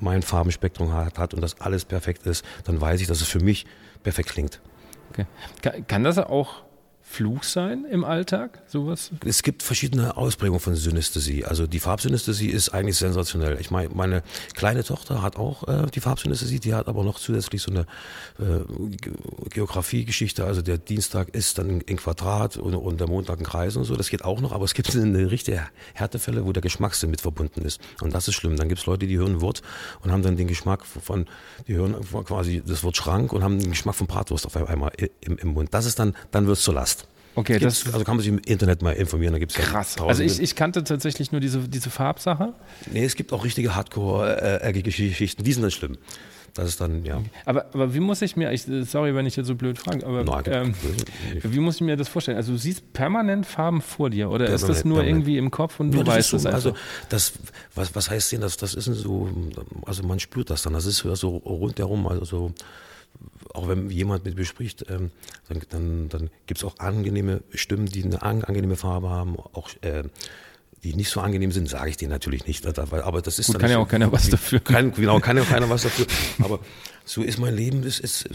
[0.00, 3.40] mein Farbenspektrum hat, hat und das alles perfekt ist, dann weiß ich, dass es für
[3.40, 3.64] mich
[4.02, 4.60] perfekt klingt.
[5.12, 5.26] Okay.
[5.60, 6.62] Kann, kann das auch
[7.12, 9.10] Fluch sein im Alltag, sowas?
[9.26, 11.44] Es gibt verschiedene Ausprägungen von Synästhesie.
[11.44, 13.60] Also die Farbsynästhesie ist eigentlich sensationell.
[13.60, 14.22] Ich meine, meine
[14.54, 17.80] kleine Tochter hat auch äh, die Farbsynästhesie, die hat aber noch zusätzlich so eine
[18.38, 18.64] äh,
[19.50, 20.46] Geografiegeschichte.
[20.46, 23.94] Also der Dienstag ist dann in Quadrat und, und, der Montag ein Kreis und so.
[23.94, 27.60] Das geht auch noch, aber es gibt eine richtige Härtefälle, wo der Geschmackssinn mit verbunden
[27.60, 27.78] ist.
[28.00, 28.56] Und das ist schlimm.
[28.56, 29.60] Dann gibt es Leute, die hören ein Wort
[30.00, 31.26] und haben dann den Geschmack von,
[31.68, 31.94] die hören
[32.24, 35.74] quasi das Wort Schrank und haben den Geschmack von Bratwurst auf einmal im, im Mund.
[35.74, 37.01] Das ist dann, dann wird es zur Last.
[37.34, 39.32] Okay, das also kann man sich im Internet mal informieren.
[39.32, 39.96] Da gibt's krass.
[39.98, 42.52] Ja also ich, ich kannte tatsächlich nur diese, diese Farbsache.
[42.90, 45.42] Nee, es gibt auch richtige Hardcore-Geschichten.
[45.42, 45.96] Die sind dann schlimm.
[46.54, 47.22] Das ist dann, ja.
[47.46, 50.22] Aber, aber wie muss ich mir, ich, sorry, wenn ich jetzt so blöd frage, aber
[50.22, 50.74] Nein, ähm,
[51.42, 52.36] wie muss ich mir das vorstellen?
[52.36, 55.22] Also du siehst permanent Farben vor dir oder permanent, ist das nur permanent.
[55.22, 56.74] irgendwie im Kopf und du weißt es so, Also
[57.08, 57.32] das,
[57.74, 58.58] was, was heißt denn das?
[58.58, 59.30] Das ist so,
[59.86, 60.74] also man spürt das dann.
[60.74, 62.52] Das ist so rundherum, also so
[63.54, 65.10] auch wenn jemand mit mir spricht, ähm,
[65.48, 70.04] dann, dann, dann gibt es auch angenehme Stimmen, die eine angenehme Farbe haben, auch äh,
[70.82, 72.66] die nicht so angenehm sind, sage ich denen natürlich nicht.
[72.66, 74.58] Aber das ist Gut, kann ja auch keiner was dafür.
[74.58, 76.06] Kann, genau, kann ja auch keiner was dafür.
[76.40, 76.58] Aber
[77.04, 77.82] so ist mein Leben.
[77.82, 78.28] Das ist,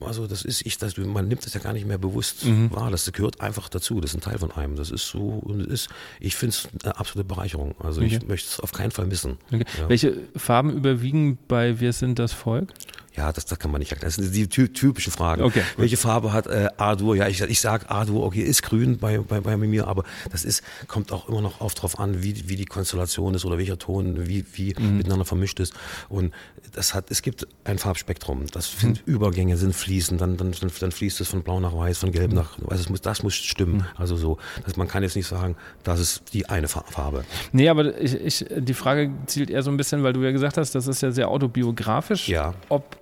[0.00, 2.70] also das ist ich, das, man nimmt das ja gar nicht mehr bewusst mhm.
[2.70, 2.92] wahr.
[2.92, 4.00] Das gehört einfach dazu.
[4.00, 4.76] Das ist ein Teil von einem.
[4.76, 5.88] Das ist so und ist.
[6.20, 7.74] Ich finde es eine absolute Bereicherung.
[7.80, 8.18] Also okay.
[8.20, 9.38] ich möchte es auf keinen Fall missen.
[9.52, 9.64] Okay.
[9.78, 9.88] Ja.
[9.88, 12.72] Welche Farben überwiegen bei Wir sind das Volk?
[13.14, 14.12] Ja, das, das kann man nicht erklären.
[14.16, 15.42] Das sind die typischen Fragen.
[15.42, 15.62] Okay.
[15.76, 17.14] Welche Farbe hat äh, A-Dur?
[17.14, 20.62] Ja, ich, ich sage A-Dur, okay, ist grün bei, bei, bei mir, aber das ist,
[20.88, 24.26] kommt auch immer noch oft drauf an, wie, wie die Konstellation ist oder welcher Ton,
[24.26, 24.96] wie, wie mhm.
[24.96, 25.74] miteinander vermischt ist.
[26.08, 26.32] Und
[26.72, 28.46] das hat, es gibt ein Farbspektrum.
[28.50, 29.12] Das sind mhm.
[29.12, 32.38] Übergänge, sind Fließen, dann, dann, dann fließt es von blau nach weiß, von gelb mhm.
[32.38, 33.76] nach, also es muss, das muss stimmen.
[33.76, 33.84] Mhm.
[33.96, 37.24] Also so, dass man kann jetzt nicht sagen, das ist die eine Farbe.
[37.52, 40.56] Nee, aber ich, ich, die Frage zielt eher so ein bisschen, weil du ja gesagt
[40.56, 42.28] hast, das ist ja sehr autobiografisch.
[42.28, 42.54] Ja.
[42.70, 43.01] Ob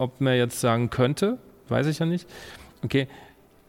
[0.00, 2.26] ob man jetzt sagen könnte, weiß ich ja nicht.
[2.82, 3.06] Okay,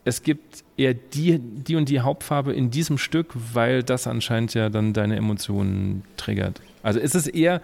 [0.05, 4.69] es gibt eher die, die und die Hauptfarbe in diesem Stück, weil das anscheinend ja
[4.69, 6.61] dann deine Emotionen triggert.
[6.81, 7.61] Also ist es eher.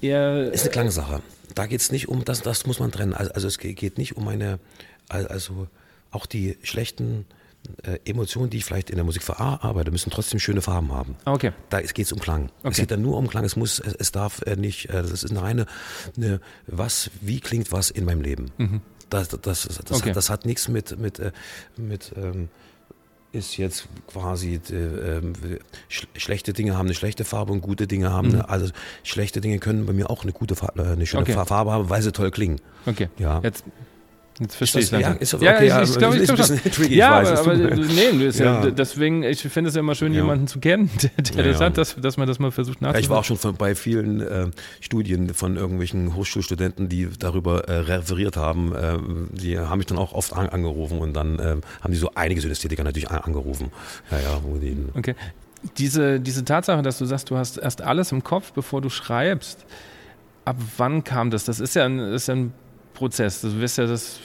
[0.00, 1.22] eher ist eine Klangsache.
[1.54, 3.12] Da geht es nicht um, das, das muss man trennen.
[3.12, 4.58] Also, also es geht nicht um eine,
[5.08, 5.68] also
[6.10, 7.26] auch die schlechten
[7.82, 11.16] äh, Emotionen, die ich vielleicht in der Musik verarbeite, müssen trotzdem schöne Farben haben.
[11.24, 11.52] Okay.
[11.70, 12.50] Da geht es um Klang.
[12.60, 12.70] Okay.
[12.70, 13.44] Es geht dann nur um Klang.
[13.44, 15.66] Es muss, es, es darf äh, nicht, äh, das ist eine reine,
[16.16, 18.50] eine, was, wie klingt was in meinem Leben.
[18.58, 18.80] Mhm.
[19.10, 20.10] Das, das, das, das, okay.
[20.10, 21.20] hat, das hat nichts mit, mit,
[21.76, 22.48] mit ähm,
[23.32, 25.20] ist jetzt quasi äh,
[25.88, 28.34] sch schlechte Dinge haben eine schlechte Farbe und gute Dinge haben mhm.
[28.34, 31.32] eine, also schlechte Dinge können bei mir auch eine gute Farbe, eine schöne okay.
[31.32, 32.60] Farbe haben, weil sie toll klingen.
[32.86, 33.08] Okay.
[33.18, 33.40] Ja.
[33.42, 33.64] Jetzt
[34.40, 35.00] Jetzt verstehe ich das.
[35.00, 35.44] Ja, ist okay.
[35.66, 38.64] Ja, ich, ich glaube, ich, glaub, tricky, ja, weiß, aber, aber nee, ist ja.
[38.64, 38.70] ja.
[38.70, 40.20] deswegen, ich finde es ja immer schön, ja.
[40.20, 40.90] jemanden zu kennen,
[41.34, 43.04] der, das hat, dass, dass man das mal versucht nachzuvollziehen.
[43.04, 44.46] Ich war auch schon von, bei vielen äh,
[44.80, 48.98] Studien von irgendwelchen Hochschulstudenten, die darüber äh, referiert haben, äh,
[49.32, 52.40] die haben mich dann auch oft an, angerufen und dann äh, haben die so einige
[52.40, 53.72] Synästhetiker natürlich angerufen.
[54.10, 55.14] Ja, ja, wo die, okay.
[55.76, 59.66] Diese, diese Tatsache, dass du sagst, du hast erst alles im Kopf, bevor du schreibst,
[60.44, 61.44] ab wann kam das?
[61.44, 62.52] Das ist ja ein, ist ja ein
[62.98, 63.40] Prozess.
[63.40, 64.18] Du wirst ja das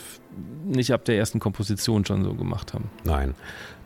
[0.65, 2.89] nicht ab der ersten Komposition schon so gemacht haben.
[3.03, 3.35] Nein.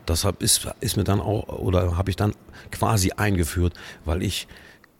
[0.08, 2.32] Deshalb ist, ist mir dann auch, oder habe ich dann
[2.70, 3.74] quasi eingeführt,
[4.06, 4.48] weil ich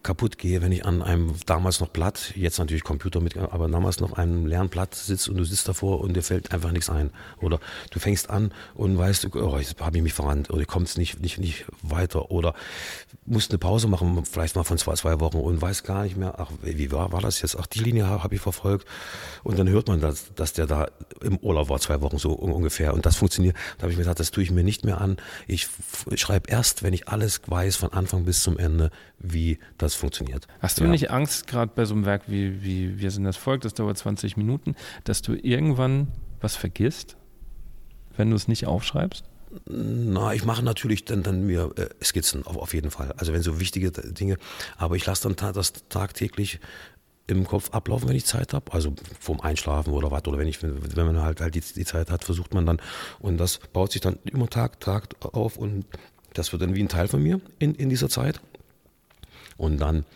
[0.02, 4.00] kaputt gehe, wenn ich an einem damals noch Blatt, jetzt natürlich Computer mit, aber damals
[4.00, 7.10] noch einem leeren Blatt sitzt und du sitzt davor und dir fällt einfach nichts ein.
[7.40, 7.58] Oder
[7.90, 11.38] du fängst an und weißt, oh, jetzt habe ich mich verrannt oder kommst nicht, nicht,
[11.38, 12.54] nicht weiter oder
[13.26, 16.38] musst eine Pause machen, vielleicht mal von zwei, zwei Wochen und weiß gar nicht mehr,
[16.38, 17.56] ach, wie war, war das jetzt?
[17.58, 18.86] Ach, die Linie habe ich verfolgt.
[19.42, 20.88] Und dann hört man, dass, dass der da
[21.20, 22.94] im Urlaub war, zwei Wochen so ungefähr.
[22.94, 23.56] Und das funktioniert.
[23.76, 25.16] Da habe ich mir gesagt, das tue ich mir nicht mehr an.
[25.46, 25.68] Ich
[26.14, 30.46] schreibe erst, wenn ich alles weiß, von Anfang bis zum Ende, wie das funktioniert.
[30.60, 30.90] Hast du ja.
[30.90, 33.98] nicht Angst, gerade bei so einem Werk wie, wie Wir sind das Volk, das dauert
[33.98, 34.74] 20 Minuten,
[35.04, 36.08] dass du irgendwann
[36.40, 37.16] was vergisst,
[38.16, 39.24] wenn du es nicht aufschreibst?
[39.66, 43.12] Na, ich mache natürlich dann, dann mir äh, Skizzen auf, auf jeden Fall.
[43.16, 44.36] Also wenn so wichtige Dinge,
[44.76, 46.60] aber ich lasse dann ta das tagtäglich
[47.28, 48.72] im Kopf ablaufen, wenn ich Zeit habe.
[48.72, 50.26] Also vorm Einschlafen oder was.
[50.26, 52.80] Oder wenn ich, wenn man halt, halt die, die Zeit hat, versucht man dann.
[53.20, 55.84] Und das baut sich dann immer Tag, Tag auf und
[56.34, 58.40] das wird dann wie ein Teil von mir in, in dieser Zeit.
[59.58, 60.06] Und dann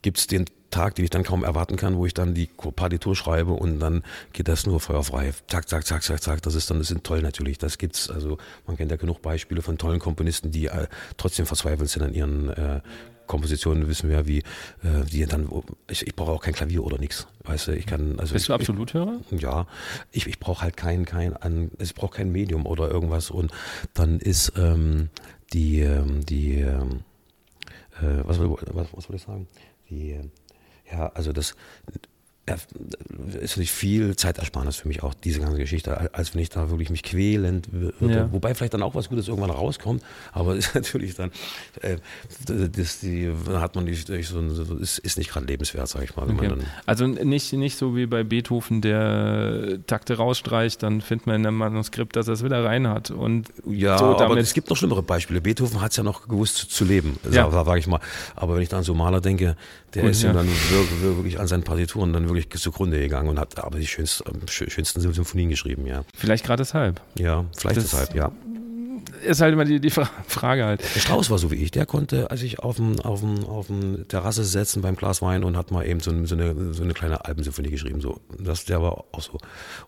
[0.00, 3.14] gibt es den Tag, den ich dann kaum erwarten kann, wo ich dann die Partitur
[3.14, 4.02] schreibe und dann
[4.32, 5.32] geht das nur feuerfrei.
[5.46, 6.42] Zack, zack, zack, zack, zack.
[6.42, 7.58] Das ist dann, das sind toll natürlich.
[7.58, 8.10] Das gibt's.
[8.10, 12.12] Also man kennt ja genug Beispiele von tollen Komponisten, die äh, trotzdem verzweifelt sind an
[12.12, 12.80] ihren äh,
[13.28, 13.86] Kompositionen.
[13.86, 15.48] Wissen wir, wie äh, die dann.
[15.88, 17.28] Ich, ich brauche auch kein Klavier oder nichts.
[17.44, 18.18] Weißt du, ich kann.
[18.18, 19.20] Also Bist ich, du Absoluthörer?
[19.30, 19.68] Ich, ja,
[20.10, 23.52] ich, ich brauche halt kein, kein, an, ich brauche kein Medium oder irgendwas und
[23.94, 25.08] dann ist ähm,
[25.52, 27.13] die, ähm, die ähm, äh,
[28.00, 29.48] was, was, was wollte ich sagen?
[29.90, 30.28] Die, äh,
[30.90, 31.54] ja, also das
[32.46, 36.90] ist natürlich viel Zeitersparnis für mich auch, diese ganze Geschichte, als wenn ich da wirklich
[36.90, 38.14] mich quälend würde.
[38.14, 38.32] Ja.
[38.32, 40.02] Wobei vielleicht dann auch was Gutes irgendwann rauskommt,
[40.32, 41.30] aber ist natürlich dann,
[41.80, 41.96] äh,
[42.46, 44.40] das, die, hat man nicht, so,
[44.76, 46.28] ist, ist nicht gerade lebenswert, sag ich mal.
[46.30, 46.52] Okay.
[46.84, 51.56] also nicht, nicht so wie bei Beethoven, der Takte rausstreicht, dann findet man in einem
[51.56, 53.10] Manuskript, dass er es wieder rein hat.
[53.10, 55.40] Und ja, so aber es gibt noch schlimmere Beispiele.
[55.40, 57.50] Beethoven hat es ja noch gewusst zu, zu leben, ja.
[57.50, 58.00] sag ich mal.
[58.36, 59.56] Aber wenn ich da an so Maler denke,
[59.94, 63.38] der Gut, ist ja dann wirklich, wirklich an seinen Partituren dann wirklich zugrunde gegangen und
[63.38, 66.04] hat aber die schönsten, schönsten Symphonien geschrieben, ja.
[66.16, 67.00] Vielleicht gerade deshalb.
[67.18, 68.32] Ja, vielleicht das deshalb, ja.
[69.22, 70.82] Ist halt immer die, die Frage halt.
[70.94, 71.70] Der Strauß war so wie ich.
[71.70, 75.44] Der konnte, als ich auf dem, auf dem, auf dem Terrasse setzen beim Glas Wein
[75.44, 78.00] und hat mal eben so, so, eine, so eine kleine Alpensymphonie geschrieben.
[78.00, 78.20] So.
[78.38, 79.38] Das, der war auch so.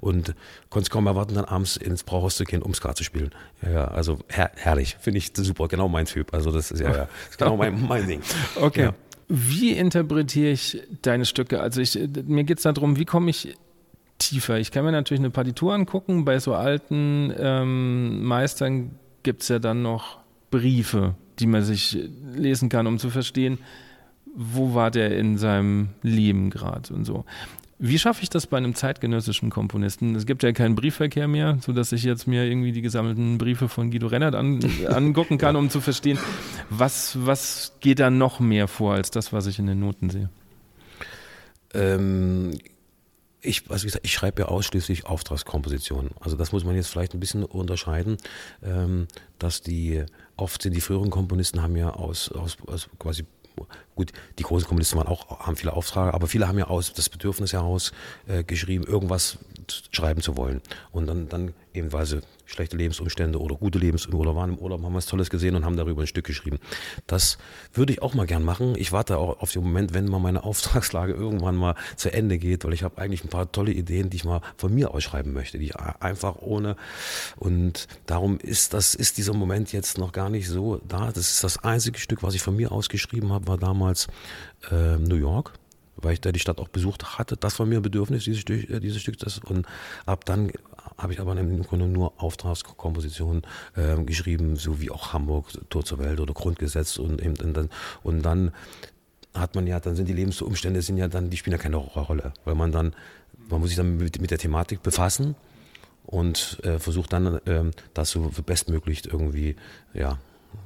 [0.00, 0.34] Und
[0.70, 3.30] konnte es kaum erwarten, dann abends ins Brauhaus zu gehen, um Skat zu spielen.
[3.62, 4.96] Ja, ja also her herrlich.
[5.00, 5.68] Finde ich super.
[5.68, 6.32] Genau mein Typ.
[6.32, 8.20] Also das ist ja, ja ist genau mein, mein Ding.
[8.56, 8.84] Okay.
[8.84, 8.94] Ja.
[9.28, 11.60] Wie interpretiere ich deine Stücke?
[11.60, 13.56] Also ich, mir geht es darum, wie komme ich
[14.18, 14.58] tiefer?
[14.58, 16.24] Ich kann mir natürlich eine Partitur angucken.
[16.24, 20.18] Bei so alten ähm, Meistern gibt es ja dann noch
[20.50, 21.98] Briefe, die man sich
[22.34, 23.58] lesen kann, um zu verstehen,
[24.34, 27.24] wo war der in seinem Leben gerade und so.
[27.78, 30.14] Wie schaffe ich das bei einem zeitgenössischen Komponisten?
[30.14, 33.90] Es gibt ja keinen Briefverkehr mehr, sodass ich jetzt mir irgendwie die gesammelten Briefe von
[33.90, 36.18] Guido Rennert an, angucken kann, um zu verstehen,
[36.70, 40.30] was, was geht da noch mehr vor als das, was ich in den Noten sehe.
[41.74, 42.52] Ähm,
[43.42, 46.12] ich, also gesagt, ich schreibe ja ausschließlich Auftragskompositionen.
[46.20, 48.16] Also das muss man jetzt vielleicht ein bisschen unterscheiden,
[48.62, 49.06] ähm,
[49.38, 50.04] dass die
[50.36, 53.24] oft sind die früheren Komponisten haben ja aus, aus, aus quasi
[53.94, 57.08] Gut, die großen Kommunisten waren auch, haben viele Aufträge, aber viele haben ja aus das
[57.08, 57.92] Bedürfnis heraus
[58.26, 59.38] äh, geschrieben, irgendwas
[59.90, 60.60] schreiben zu wollen.
[60.92, 64.82] Und dann, dann eben, weil sie schlechte Lebensumstände oder gute Lebensumstände oder waren im Urlaub,
[64.82, 66.58] haben was Tolles gesehen und haben darüber ein Stück geschrieben.
[67.06, 67.38] Das
[67.74, 68.74] würde ich auch mal gern machen.
[68.76, 72.64] Ich warte auch auf den Moment, wenn mal meine Auftragslage irgendwann mal zu Ende geht,
[72.64, 75.58] weil ich habe eigentlich ein paar tolle Ideen, die ich mal von mir ausschreiben möchte,
[75.58, 76.76] die ich einfach ohne
[77.36, 81.12] und darum ist das ist dieser Moment jetzt noch gar nicht so da.
[81.12, 84.06] Das ist das einzige Stück, was ich von mir ausgeschrieben habe, war damals
[84.70, 85.52] äh, New York
[85.96, 87.36] weil ich da die Stadt auch besucht hatte.
[87.36, 88.68] Das war mir ein Bedürfnis, dieses Stück.
[88.70, 89.66] Äh, dieses Stück das, und
[90.04, 90.52] ab dann
[90.98, 93.42] habe ich aber im Grunde nur Auftragskompositionen
[93.76, 97.70] äh, geschrieben, so wie auch Hamburg, Tor zur Welt oder Grundgesetz und, eben, und, dann,
[98.02, 98.52] und dann
[99.34, 102.32] hat man ja, dann sind die Lebensumstände sind ja dann, die spielen ja keine Rolle,
[102.44, 102.94] weil man dann,
[103.48, 105.34] man muss sich dann mit, mit der Thematik befassen
[106.06, 109.56] und äh, versucht dann, äh, das so bestmöglich irgendwie,
[109.92, 110.18] ja,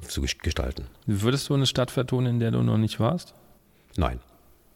[0.07, 0.87] zu gestalten.
[1.07, 3.35] Würdest du eine Stadt vertonen, in der du noch nicht warst?
[3.97, 4.21] Nein.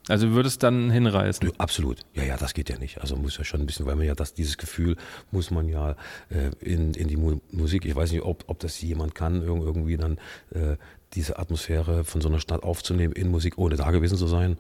[0.09, 1.53] Also würdest dann hinreißen?
[1.59, 2.01] Absolut.
[2.13, 3.01] Ja, ja, das geht ja nicht.
[3.01, 4.97] Also muss ja schon ein bisschen, weil man ja das, dieses Gefühl
[5.31, 5.97] muss man ja
[6.29, 9.97] äh, in, in die Mu Musik, ich weiß nicht, ob, ob das jemand kann, irgendwie
[9.97, 10.19] dann
[10.51, 10.77] äh,
[11.15, 14.59] diese Atmosphäre von so einer Stadt aufzunehmen in Musik, ohne da gewesen zu sein.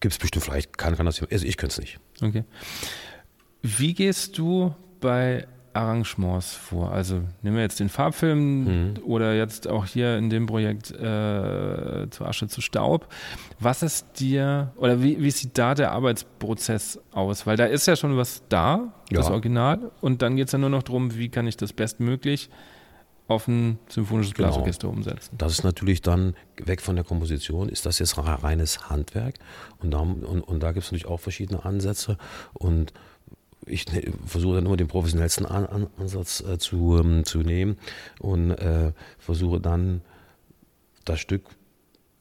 [0.00, 2.00] Gibt es bestimmt vielleicht, kann, kann das, also ich könnte es nicht.
[2.20, 2.44] Okay.
[3.62, 6.92] Wie gehst du bei Arrangements vor?
[6.92, 8.94] Also nehmen wir jetzt den Farbfilm mhm.
[9.04, 13.08] oder jetzt auch hier in dem Projekt äh, zu Asche zu Staub.
[13.60, 17.46] Was ist dir oder wie, wie sieht da der Arbeitsprozess aus?
[17.46, 20.70] Weil da ist ja schon was da, das Original, und dann geht es ja nur
[20.70, 22.50] noch darum, wie kann ich das bestmöglich
[23.28, 24.48] auf ein symphonisches genau.
[24.48, 24.98] Blasorchester genau.
[24.98, 25.34] umsetzen.
[25.36, 29.34] Das ist natürlich dann weg von der Komposition, ist das jetzt reines Handwerk
[29.78, 32.18] und da, und, und da gibt es natürlich auch verschiedene Ansätze
[32.52, 32.92] und
[33.66, 37.78] ich ne, versuche dann immer den professionellsten An An Ansatz äh, zu, ähm, zu nehmen
[38.20, 40.02] und äh, versuche dann
[41.04, 41.42] das Stück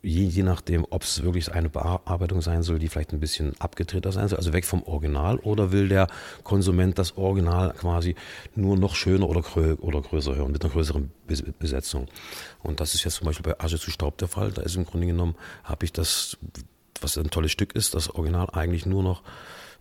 [0.05, 4.11] je, je nachdem, ob es wirklich eine Bearbeitung sein soll, die vielleicht ein bisschen abgedrehter
[4.11, 6.07] sein soll, also weg vom Original, oder will der
[6.43, 8.15] Konsument das Original quasi
[8.55, 11.11] nur noch schöner oder, grö oder größer hören, mit einer größeren
[11.59, 12.07] Besetzung.
[12.61, 14.51] Und das ist jetzt zum Beispiel bei Asche zu Staub der Fall.
[14.51, 16.37] Da ist im Grunde genommen, habe ich das,
[17.01, 19.23] was ein tolles Stück ist, das Original eigentlich nur noch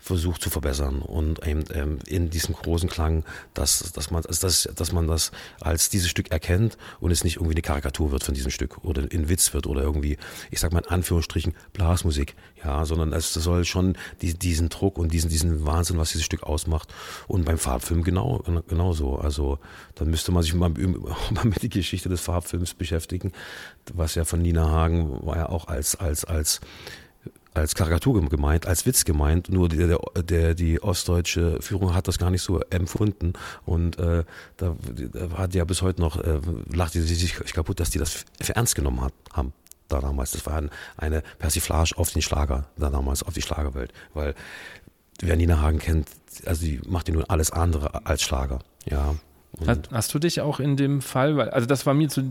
[0.04, 4.68] versucht zu verbessern und eben ähm, in diesem großen Klang, dass, dass, man, also dass,
[4.74, 8.34] dass man das als dieses Stück erkennt und es nicht irgendwie eine Karikatur wird von
[8.34, 10.18] diesem Stück oder ein Witz wird oder irgendwie,
[10.50, 15.10] ich sag mal in Anführungsstrichen, Blasmusik, ja, sondern es soll schon die, diesen Druck und
[15.10, 16.92] diesen, diesen Wahnsinn, was dieses Stück ausmacht
[17.26, 19.16] und beim Farbfilm genau, genauso.
[19.16, 19.58] Also
[19.94, 20.68] dann müsste man sich mal,
[21.30, 23.32] mal mit der Geschichte des Farbfilms beschäftigen,
[23.94, 26.60] was ja von Nina Hagen war ja auch als, als, als
[27.54, 32.18] als Karikatur gemeint, als Witz gemeint, nur der, der, der, die ostdeutsche Führung hat das
[32.18, 33.32] gar nicht so empfunden
[33.64, 34.24] und äh,
[34.56, 34.76] da,
[35.12, 36.40] da hat ja bis heute noch, äh,
[36.72, 39.52] lachte sie sich kaputt, dass die das für ernst genommen hat, haben
[39.88, 40.32] da damals.
[40.32, 40.62] Das war
[40.96, 44.34] eine Persiflage auf den Schlager, da damals auf die Schlagerwelt, weil
[45.20, 46.08] wer Nina Hagen kennt,
[46.46, 49.14] also die macht ja nur alles andere als Schlager, ja.
[49.66, 52.22] Hast, hast, du dich auch in dem Fall, weil, also das war mir zu,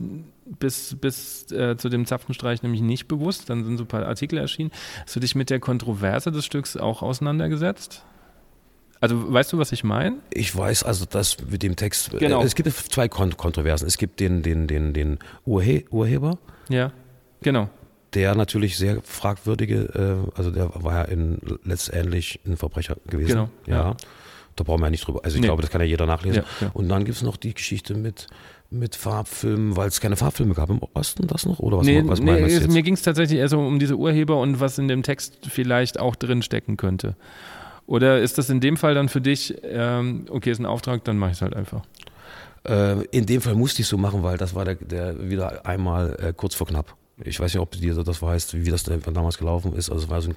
[0.59, 4.37] bis, bis äh, zu dem Zapfenstreich nämlich nicht bewusst, dann sind so ein paar Artikel
[4.37, 4.71] erschienen.
[5.03, 8.03] Hast du dich mit der Kontroverse des Stücks auch auseinandergesetzt?
[8.99, 10.17] Also weißt du, was ich meine?
[10.31, 12.41] Ich weiß also, dass mit dem Text, äh, genau.
[12.41, 13.85] Äh, es gibt zwei Kont Kontroversen.
[13.85, 16.37] Es gibt den, den, den, den Urhe Urheber.
[16.69, 16.91] Ja,
[17.41, 17.69] genau.
[18.13, 23.31] Der natürlich sehr fragwürdige, äh, also der war ja in, letztendlich ein Verbrecher gewesen.
[23.31, 23.49] Genau.
[23.65, 23.75] ja.
[23.75, 23.97] ja
[24.55, 25.21] da brauchen wir ja nicht drüber.
[25.23, 25.47] Also ich nee.
[25.47, 26.43] glaube, das kann ja jeder nachlesen.
[26.61, 26.71] Ja.
[26.73, 28.27] Und dann gibt es noch die Geschichte mit,
[28.69, 31.59] mit Farbfilmen, weil es keine Farbfilme gab im Osten, das noch?
[31.59, 32.69] Oder was, nee, was nee, jetzt?
[32.69, 35.99] Mir ging es tatsächlich eher so um diese Urheber und was in dem Text vielleicht
[35.99, 37.15] auch drin stecken könnte.
[37.85, 41.17] Oder ist das in dem Fall dann für dich, ähm, okay, ist ein Auftrag, dann
[41.17, 41.83] mache ich es halt einfach?
[42.65, 46.15] Äh, in dem Fall musste ich so machen, weil das war der, der wieder einmal
[46.19, 46.95] äh, kurz vor knapp.
[47.17, 49.91] Ich weiß nicht, ob dir das weißt, wie das damals gelaufen ist.
[49.91, 50.31] Also es war so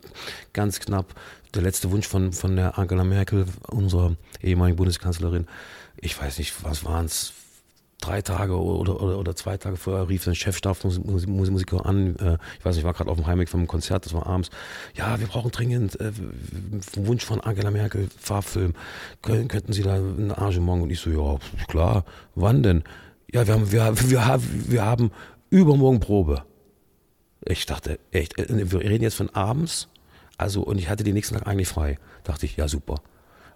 [0.53, 1.15] ganz knapp
[1.55, 5.47] der letzte Wunsch von, von der Angela Merkel, unserer ehemaligen Bundeskanzlerin.
[5.97, 7.33] Ich weiß nicht, was waren es?
[7.99, 12.15] Drei Tage oder, oder, oder zwei Tage vorher rief ein Chefstabsmusiker an.
[12.17, 14.51] Äh, ich weiß nicht, ich war gerade auf dem Heimweg vom Konzert, das war abends.
[14.95, 16.13] Ja, wir brauchen dringend äh,
[16.97, 18.75] Wunsch von Angela Merkel, Farbfilm.
[19.23, 20.83] Können, könnten Sie da ein Arrangement?
[20.83, 22.05] Und ich so, ja, klar.
[22.35, 22.85] Wann denn?
[23.33, 25.11] Ja, wir haben, wir, wir, wir haben
[25.49, 26.45] übermorgen Probe.
[27.49, 29.89] Ich dachte, echt, äh, wir reden jetzt von abends.
[30.39, 31.99] Also, und ich hatte den nächsten Tag eigentlich frei.
[32.25, 32.97] Dachte ich, ja, super.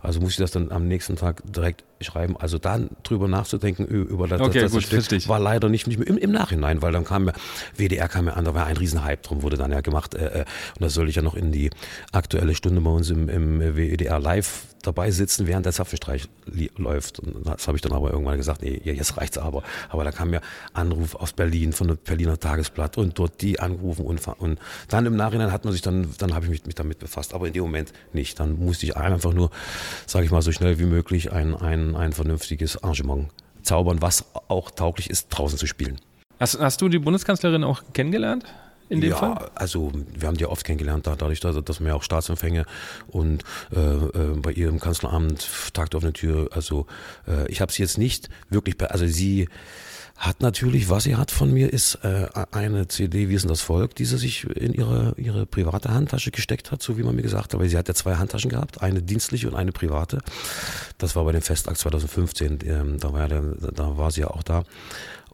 [0.00, 2.36] Also muss ich das dann am nächsten Tag direkt schreiben.
[2.36, 5.98] Also dann drüber nachzudenken über das, okay, das, das gut, Stück war leider nicht, nicht
[5.98, 7.32] mehr im, im, Nachhinein, weil dann kam ja,
[7.76, 10.14] WDR kam ja an, da war ein Riesenhype drum, wurde dann ja gemacht.
[10.14, 11.70] Äh, äh und das soll ich ja noch in die
[12.12, 16.28] aktuelle Stunde bei uns im, im WDR live dabei sitzen, während der Zapfenstreich
[16.76, 17.20] läuft.
[17.20, 19.62] Und das habe ich dann aber irgendwann gesagt, nee, jetzt reicht's aber.
[19.88, 20.40] Aber da kam ja
[20.72, 24.58] Anruf aus Berlin von der Berliner Tagesblatt und dort die angerufen und, und
[24.88, 27.46] dann im Nachhinein hat man sich dann, dann habe ich mich, mich damit befasst, aber
[27.46, 28.40] in dem Moment nicht.
[28.40, 29.50] Dann musste ich einfach nur,
[30.06, 33.28] sage ich mal, so schnell wie möglich ein, ein, ein vernünftiges Arrangement
[33.62, 36.00] zaubern, was auch tauglich ist, draußen zu spielen.
[36.38, 38.44] Hast, hast du die Bundeskanzlerin auch kennengelernt?
[38.90, 39.50] In dem ja, Fall?
[39.54, 42.66] also wir haben die ja oft kennengelernt, dadurch, dass, wir ja auch Staatsempfänge
[43.08, 46.48] und äh, äh, bei ihr im Kanzleramt tagte auf eine Tür.
[46.52, 46.86] Also
[47.26, 49.48] äh, ich habe sie jetzt nicht wirklich, also sie
[50.20, 53.62] hat natürlich, was sie hat von mir, ist äh, eine CD Wie ist denn das
[53.62, 57.22] Volk, die sie sich in ihre, ihre private Handtasche gesteckt hat, so wie man mir
[57.22, 60.18] gesagt hat, weil sie hat ja zwei Handtaschen gehabt, eine dienstliche und eine private.
[60.98, 63.40] Das war bei dem Festakt 2015, ähm, da, war ja
[63.72, 64.64] da war sie ja auch da.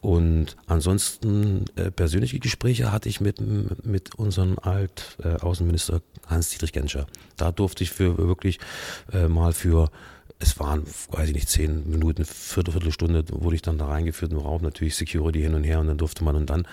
[0.06, 3.40] Und ansonsten äh, persönliche Gespräche hatte ich mit,
[3.84, 7.08] mit unserem Alt-Außenminister äh, Hans-Dietrich Genscher.
[7.36, 8.60] Da durfte ich für wirklich
[9.12, 9.90] äh, mal für,
[10.38, 14.38] es waren, weiß ich nicht, zehn Minuten, vierte, Viertelstunde, wurde ich dann da reingeführt im
[14.38, 16.68] Raum, natürlich Security hin und her und dann durfte man und dann,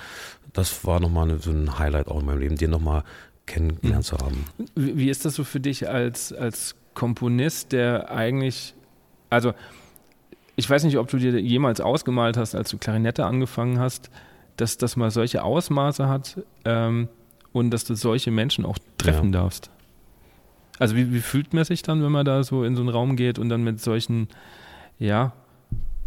[0.54, 3.04] das war nochmal so ein Highlight auch in meinem Leben, den nochmal
[3.48, 4.46] kennengelernt zu haben.
[4.76, 8.76] Wie ist das so für dich als, als Komponist, der eigentlich,
[9.32, 9.56] also
[10.56, 14.10] ich weiß nicht, ob du dir jemals ausgemalt hast, als du Klarinette angefangen hast,
[14.58, 17.10] dass das mal solche Ausmaße hat ähm,
[17.52, 19.42] und dass du solche Menschen auch treffen ja.
[19.42, 19.72] darfst.
[20.80, 23.16] Also wie, wie, fühlt man sich dann, wenn man da so in so einen Raum
[23.16, 24.28] geht und dann mit solchen
[25.00, 25.34] ja,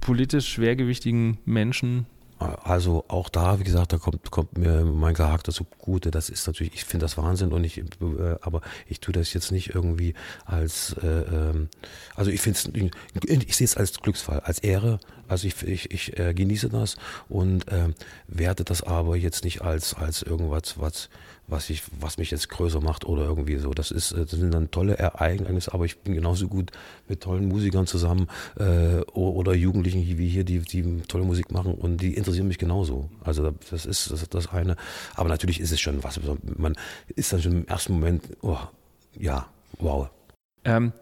[0.01, 2.07] politisch schwergewichtigen Menschen
[2.39, 6.11] also auch da, wie gesagt, da kommt, kommt mir mein Charakter zugute.
[6.11, 7.84] Das ist natürlich, ich finde das Wahnsinn und ich, äh,
[8.43, 10.14] aber ich tue das jetzt nicht irgendwie
[10.45, 11.68] als, äh, ähm,
[12.14, 15.01] also ich finde es, ich sehe es als Glücksfall, als Ehre.
[15.28, 16.97] Also ich, ich, ich äh, genieße das
[17.28, 17.89] und äh,
[18.28, 21.09] werte das aber jetzt nicht als, als irgendwas, was
[21.49, 23.72] was ich, was mich jetzt größer macht oder irgendwie so.
[23.72, 26.72] Das ist, das sind dann tolle Ereignisse, aber ich bin genauso gut
[27.09, 28.28] mit tollen Musikern zusammen
[28.59, 33.11] äh, oder Jugendlichen wie hier, die, die tolle Musik machen und die interessieren mich genauso.
[33.22, 34.76] Also das ist das, ist das eine.
[35.14, 36.20] Aber natürlich ist es schon was.
[36.57, 36.74] Man
[37.14, 38.59] ist dann schon im ersten Moment, oh,
[39.18, 39.47] ja,
[39.78, 40.09] wow.
[40.64, 40.92] Ähm,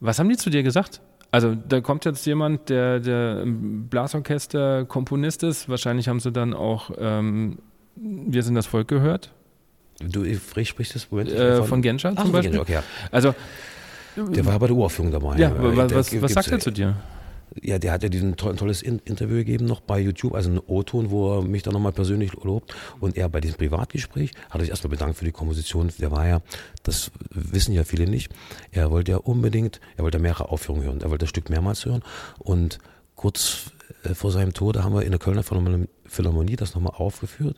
[0.00, 1.00] was haben die zu dir gesagt?
[1.30, 5.68] Also da kommt jetzt jemand, der, der Blasorchester Komponist ist.
[5.68, 7.58] Wahrscheinlich haben sie dann auch ähm,
[7.96, 9.32] Wir sind das Volk gehört.
[10.00, 11.32] Du sprichst das Moment?
[11.32, 12.50] Äh, von, von Genscher zum Ach, Beispiel?
[12.50, 12.82] Genscher, okay, ja.
[13.10, 13.34] Also,
[14.16, 15.36] der war bei der Uraufführung dabei.
[15.36, 16.96] Ja, was, was, was sagt er zu dir?
[17.62, 20.60] Ja, der hat ja diesen to tolles In Interview gegeben noch bei YouTube, also ein
[20.66, 22.74] O-Ton, wo er mich dann nochmal persönlich lobt.
[23.00, 25.90] Und er bei diesem Privatgespräch hat er sich erstmal bedankt für die Komposition.
[25.98, 26.42] Der war ja,
[26.82, 28.30] das wissen ja viele nicht,
[28.72, 32.02] er wollte ja unbedingt, er wollte mehrere Aufführungen hören, er wollte das Stück mehrmals hören.
[32.38, 32.78] Und
[33.14, 33.70] kurz
[34.02, 37.56] äh, vor seinem Tode haben wir in der Kölner Philharmonie das nochmal aufgeführt.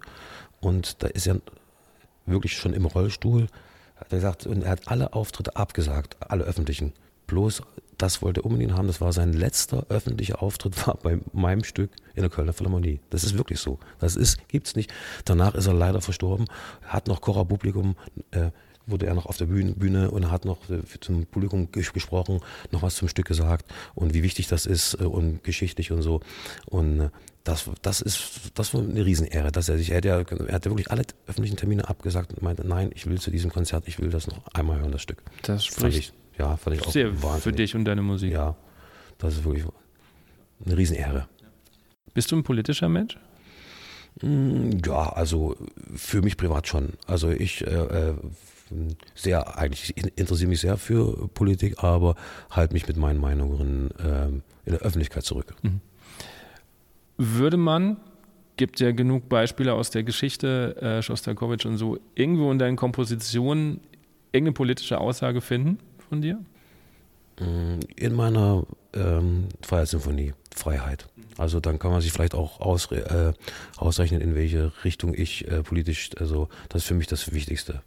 [0.60, 1.40] Und da ist er
[2.30, 3.48] wirklich schon im Rollstuhl.
[3.96, 6.92] Hat er gesagt, und er hat alle Auftritte abgesagt, alle öffentlichen.
[7.26, 7.62] Bloß
[7.98, 8.86] das wollte er unbedingt haben.
[8.86, 13.00] Das war sein letzter öffentlicher Auftritt war bei meinem Stück in der Kölner Philharmonie.
[13.10, 13.78] Das ist wirklich so.
[13.98, 14.92] Das ist, gibt's nicht.
[15.24, 16.46] Danach ist er leider verstorben.
[16.82, 17.96] Hat noch Cora Publikum
[18.30, 18.50] äh,
[18.86, 22.82] wurde er noch auf der Bühne, Bühne und hat noch äh, zum Publikum gesprochen, noch
[22.82, 26.20] was zum Stück gesagt und wie wichtig das ist äh, und geschichtlich und so.
[26.66, 27.10] Und äh,
[27.48, 30.66] das, das ist, das war eine Riesenehre, dass er sich, er hat ja, er hat
[30.66, 33.98] ja wirklich alle öffentlichen Termine abgesagt und meinte, nein, ich will zu diesem Konzert, ich
[33.98, 35.22] will das noch einmal hören, das Stück.
[35.42, 37.42] Das spricht ich, ja, fand ich auch sehr wahnsinnig.
[37.42, 38.32] für dich und deine Musik.
[38.32, 38.54] Ja,
[39.16, 39.64] das ist wirklich
[40.64, 41.26] eine Riesenehre.
[42.12, 43.16] Bist du ein politischer Mensch?
[44.20, 45.56] Mm, ja, also
[45.94, 46.94] für mich privat schon.
[47.06, 48.12] Also ich äh,
[49.14, 52.14] sehr, eigentlich interessiere mich sehr für Politik, aber
[52.50, 55.54] halte mich mit meinen Meinungen äh, in der Öffentlichkeit zurück.
[55.62, 55.80] Mhm.
[57.18, 57.96] Würde man,
[58.56, 63.80] gibt ja genug Beispiele aus der Geschichte, äh, Schostakowitsch und so, irgendwo in deinen Kompositionen
[64.32, 66.38] irgendeine politische Aussage finden von dir?
[67.40, 68.64] Mm, in meiner
[68.94, 71.08] ähm, Freiheitssymphonie, Freiheit.
[71.36, 73.32] Also dann kann man sich vielleicht auch aus, äh,
[73.76, 77.82] ausrechnen, in welche Richtung ich äh, politisch, also das ist für mich das Wichtigste.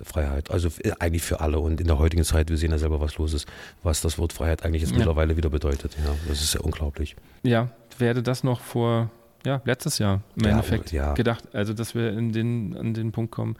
[0.00, 0.52] Freiheit.
[0.52, 1.58] Also äh, eigentlich für alle.
[1.58, 3.48] Und in der heutigen Zeit, wir sehen ja selber, was los ist,
[3.82, 4.98] was das Wort Freiheit eigentlich jetzt ja.
[4.98, 5.96] mittlerweile wieder bedeutet.
[6.04, 7.16] Ja, das ist ja unglaublich.
[7.42, 7.70] Ja,
[8.00, 9.10] werde das noch vor,
[9.44, 11.14] ja, letztes Jahr im ja, Endeffekt ja.
[11.14, 13.56] gedacht, also dass wir in den, an den Punkt kommen.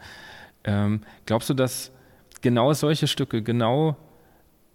[0.63, 1.91] Ähm, glaubst du, dass
[2.41, 3.95] genau solche Stücke, genau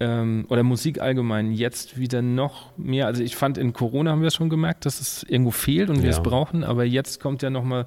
[0.00, 4.30] ähm, oder Musik allgemein jetzt wieder noch mehr, also ich fand in Corona haben wir
[4.30, 7.86] schon gemerkt, dass es irgendwo fehlt und wir es brauchen, aber jetzt kommt ja nochmal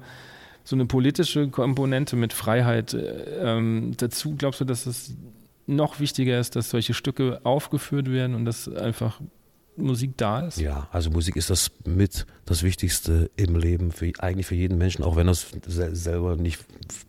[0.64, 4.34] so eine politische Komponente mit Freiheit äh, ähm, dazu.
[4.36, 5.14] Glaubst du, dass es
[5.66, 9.20] noch wichtiger ist, dass solche Stücke aufgeführt werden und dass einfach
[9.78, 10.58] Musik da ist?
[10.58, 15.04] Ja, also Musik ist das mit das Wichtigste im Leben, für, eigentlich für jeden Menschen,
[15.04, 15.46] auch wenn er es
[15.92, 16.64] selber nicht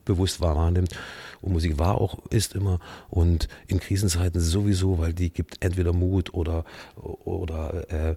[0.05, 0.95] bewusst wahrnimmt.
[1.41, 6.33] Und Musik war auch, ist immer und in Krisenzeiten sowieso, weil die gibt entweder Mut
[6.33, 6.65] oder,
[6.95, 8.15] oder äh,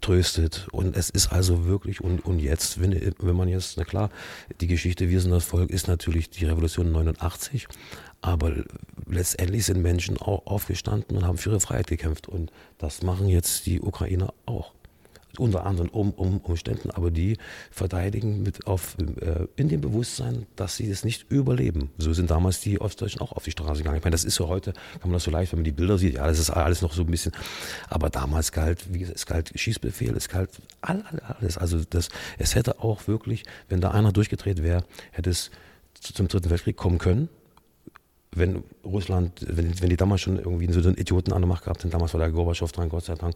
[0.00, 0.68] tröstet.
[0.72, 4.10] Und es ist also wirklich, und, und jetzt, wenn, wenn man jetzt, na klar,
[4.60, 7.66] die Geschichte Wir sind das Volk ist natürlich die Revolution 89,
[8.20, 8.52] aber
[9.10, 12.28] letztendlich sind Menschen auch aufgestanden und haben für ihre Freiheit gekämpft.
[12.28, 14.72] Und das machen jetzt die Ukrainer auch
[15.38, 17.36] unter anderen um, um Umständen, aber die
[17.70, 21.90] verteidigen mit auf, äh, in dem Bewusstsein, dass sie es nicht überleben.
[21.98, 23.98] So sind damals die Ostdeutschen auch auf die Straße gegangen.
[23.98, 25.98] Ich meine, das ist so heute, kann man das so leicht, wenn man die Bilder
[25.98, 27.32] sieht, ja, das ist alles noch so ein bisschen,
[27.88, 30.50] aber damals galt, wie gesagt, es galt Schießbefehl, es galt
[30.80, 31.58] alles.
[31.58, 32.08] Also das,
[32.38, 35.50] es hätte auch wirklich, wenn da einer durchgedreht wäre, hätte es
[35.94, 37.28] zum Dritten Weltkrieg kommen können
[38.32, 41.80] wenn Russland, wenn, wenn die damals schon irgendwie so einen Idioten an der Macht gehabt
[41.80, 43.34] hätten, damals war der Gorbatschow dran, Gott sei Dank,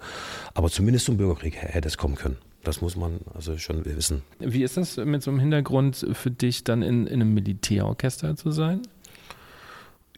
[0.54, 2.36] aber zumindest zum Bürgerkrieg hätte es kommen können.
[2.62, 4.22] Das muss man also schon wissen.
[4.38, 8.52] Wie ist das mit so einem Hintergrund für dich, dann in, in einem Militärorchester zu
[8.52, 8.82] sein?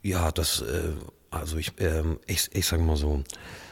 [0.02, 0.92] Ja, das, äh,
[1.30, 3.24] also ich, äh, ich, ich sage mal so,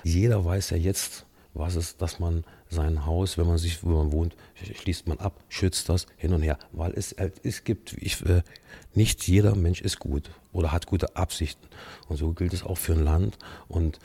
[0.02, 4.10] jeder weiß ja jetzt, was ist, dass man sein Haus, wenn man sich, wo man
[4.10, 4.34] wohnt,
[4.80, 8.42] schließt man ab, schützt das hin und her, weil es, es gibt, ich, äh,
[8.94, 11.66] nicht jeder Mensch ist gut oder hat gute Absichten
[12.08, 13.36] und so gilt es auch für ein Land
[13.68, 13.98] und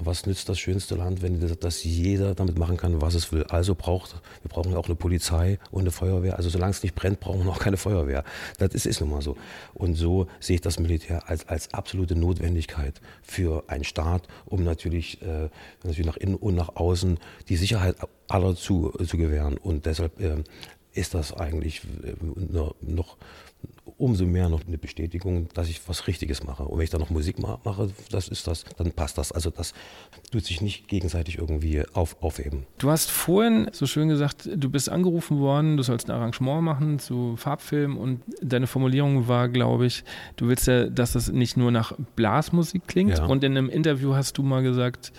[0.00, 3.44] was nützt das schönste Land, wenn das, das jeder damit machen kann, was es will.
[3.44, 6.36] Also braucht, wir brauchen auch eine Polizei und eine Feuerwehr.
[6.36, 8.24] Also solange es nicht brennt, brauchen wir auch keine Feuerwehr.
[8.58, 9.36] Das ist, ist nun mal so.
[9.74, 15.20] Und so sehe ich das Militär als, als absolute Notwendigkeit für einen Staat, um natürlich,
[15.22, 15.48] äh,
[15.82, 17.18] natürlich nach innen und nach außen
[17.48, 17.96] die Sicherheit
[18.28, 19.56] aller zu, zu gewähren.
[19.56, 20.42] Und deshalb äh,
[20.92, 22.14] ist das eigentlich äh,
[22.80, 23.16] noch
[23.98, 26.64] umso mehr noch eine Bestätigung, dass ich was Richtiges mache.
[26.64, 29.32] Und wenn ich dann noch Musik mache, das ist das, dann passt das.
[29.32, 29.74] Also das
[30.30, 32.64] tut sich nicht gegenseitig irgendwie auf, aufheben.
[32.78, 36.98] Du hast vorhin so schön gesagt, du bist angerufen worden, du sollst ein Arrangement machen
[37.00, 40.04] zu Farbfilm und deine Formulierung war, glaube ich,
[40.36, 43.18] du willst ja, dass das nicht nur nach Blasmusik klingt.
[43.18, 43.26] Ja.
[43.26, 45.12] Und in einem Interview hast du mal gesagt,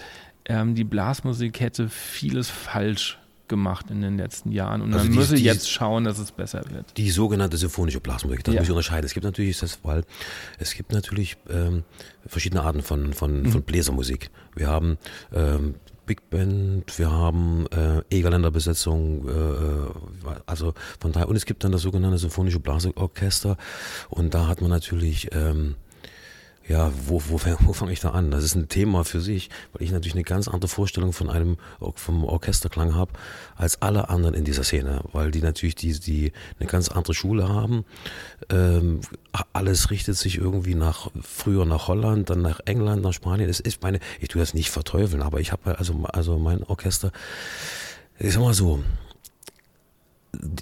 [0.46, 3.20] ähm, die Blasmusik hätte vieles falsch
[3.50, 6.32] gemacht in den letzten Jahren und also man die, müsse die, jetzt schauen, dass es
[6.32, 6.98] besser wird.
[6.98, 8.62] Die sogenannte symphonische Blasmusik, das ja.
[8.62, 9.06] muss ich unterscheiden.
[9.06, 10.04] Es gibt natürlich das, weil
[10.58, 11.84] es gibt natürlich ähm,
[12.26, 13.52] verschiedene Arten von, von, mhm.
[13.52, 14.30] von Bläsermusik.
[14.56, 14.98] Wir haben
[15.34, 15.76] ähm,
[16.06, 21.72] Big Band, wir haben äh, Egerländer-Besetzung, äh, äh, also von daher, und es gibt dann
[21.72, 23.58] das sogenannte symphonische Blasorchester
[24.10, 25.76] und da hat man natürlich ähm,
[26.70, 28.30] ja, wo, wo, wo fange ich da an?
[28.30, 31.58] Das ist ein Thema für sich, weil ich natürlich eine ganz andere Vorstellung von einem
[31.96, 33.14] vom Orchesterklang habe
[33.56, 37.50] als alle anderen in dieser Szene, weil die natürlich die, die eine ganz andere Schule
[37.50, 37.86] haben.
[38.52, 39.02] Ähm,
[39.52, 43.50] alles richtet sich irgendwie nach früher nach Holland, dann nach England, nach Spanien.
[43.50, 47.12] Es ist meine, ich tue das nicht verteufeln, aber ich habe also also mein Orchester,
[48.20, 48.84] ich sag mal so,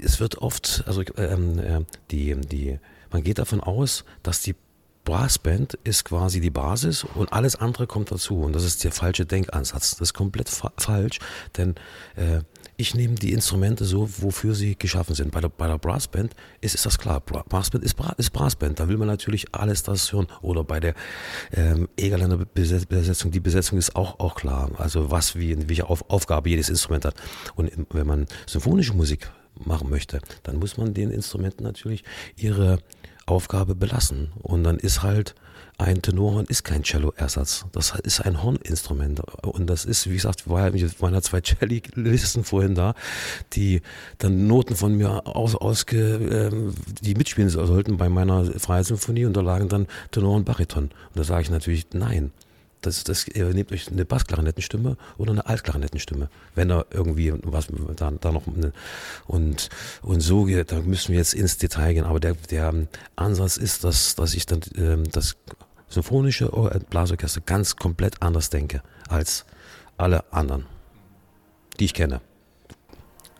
[0.01, 1.81] es wird oft, also ähm, äh,
[2.11, 2.79] die die
[3.11, 4.55] man geht davon aus, dass die
[5.07, 8.41] Brassband ist quasi die Basis und alles andere kommt dazu.
[8.41, 9.91] Und das ist der falsche Denkansatz.
[9.91, 11.19] Das ist komplett fa falsch,
[11.55, 11.75] denn
[12.17, 12.41] äh,
[12.75, 15.31] ich nehme die Instrumente so, wofür sie geschaffen sind.
[15.31, 17.21] Bei der, bei der Brassband ist, ist das klar.
[17.21, 18.81] Brassband ist, Bra ist Brassband.
[18.81, 20.27] Da will man natürlich alles das hören.
[20.41, 20.93] Oder bei der
[21.53, 24.71] ähm, Egerländer Besetzung, die Besetzung ist auch, auch klar.
[24.77, 27.15] Also was, wie, welche Auf Aufgabe jedes Instrument hat.
[27.55, 32.03] Und wenn man symphonische Musik machen möchte, dann muss man den Instrumenten natürlich
[32.35, 32.79] ihre
[33.27, 34.31] Aufgabe belassen.
[34.41, 35.35] Und dann ist halt
[35.79, 37.65] ein Tenorhorn ist kein Cello-Ersatz.
[37.71, 39.21] Das ist ein Horninstrument.
[39.43, 42.95] Und das ist, wie gesagt, waren ja zwei Cellisten vorhin da,
[43.53, 43.81] die
[44.17, 49.41] dann Noten von mir aus, ausge, ähm, die mitspielen sollten bei meiner Freisinfonie und da
[49.41, 50.85] lagen dann Tenor und Bariton.
[50.85, 52.31] Und da sage ich natürlich, nein,
[52.87, 58.11] das, das, ihr nehmt euch eine Bassklarinettenstimme oder eine Altklarinettenstimme, wenn da irgendwie was da,
[58.11, 58.73] da noch eine,
[59.25, 59.69] und
[60.01, 62.05] und so da müssen wir jetzt ins Detail gehen.
[62.05, 62.73] Aber der der
[63.15, 65.35] Ansatz ist, dass dass ich dann ähm, das
[65.89, 66.49] symphonische
[66.89, 69.45] Blasorchester ganz komplett anders denke als
[69.97, 70.65] alle anderen,
[71.79, 72.21] die ich kenne.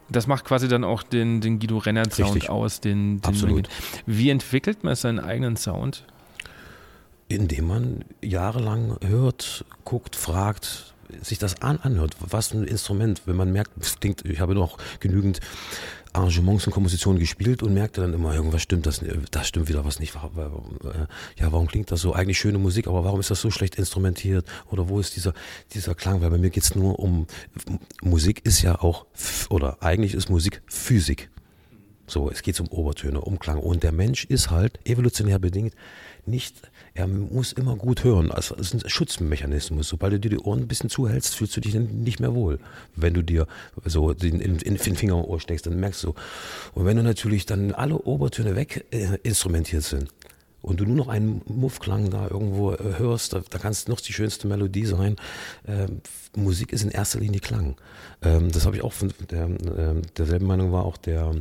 [0.09, 3.67] Das macht quasi dann auch den, den Guido Renner Sound aus, den, den Absolut.
[4.05, 6.05] Wie entwickelt man seinen eigenen Sound?
[7.27, 12.15] Indem man jahrelang hört, guckt, fragt, sich das an, anhört.
[12.19, 15.39] Was ein Instrument, wenn man merkt, es klingt, ich habe noch genügend
[16.13, 19.01] Arrangements und Kompositionen gespielt und merkte dann immer, irgendwas stimmt das,
[19.31, 20.15] das stimmt wieder was nicht.
[20.15, 22.13] Ja, warum klingt das so?
[22.13, 24.45] Eigentlich schöne Musik, aber warum ist das so schlecht instrumentiert?
[24.69, 25.33] Oder wo ist dieser,
[25.73, 26.21] dieser Klang?
[26.21, 27.27] Weil bei mir geht es nur um,
[28.01, 29.05] Musik ist ja auch,
[29.49, 31.29] oder eigentlich ist Musik Physik.
[32.07, 33.59] So, es geht um Obertöne, um Klang.
[33.59, 35.73] Und der Mensch ist halt evolutionär bedingt
[36.27, 36.55] nicht,
[36.93, 38.31] er muss immer gut hören.
[38.31, 39.87] Also es ist ein Schutzmechanismus.
[39.87, 42.59] Sobald du dir die Ohren ein bisschen zuhältst, fühlst du dich nicht mehr wohl.
[42.95, 43.47] Wenn du dir
[43.85, 46.13] so den, in, in den Finger im Ohr steckst, dann merkst du.
[46.73, 50.09] Und wenn du natürlich dann alle Obertöne weg äh, instrumentiert sind,
[50.67, 54.01] und du nur noch einen Muffklang da irgendwo äh, hörst, da, da kann es noch
[54.01, 55.15] die schönste Melodie sein.
[55.65, 56.01] Ähm,
[56.35, 57.77] Musik ist in erster Linie Klang.
[58.21, 61.31] Ähm, das habe ich auch von der, äh, derselben Meinung war auch der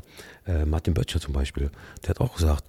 [0.47, 1.72] äh, Martin Böttcher zum Beispiel.
[2.03, 2.64] Der hat auch gesagt,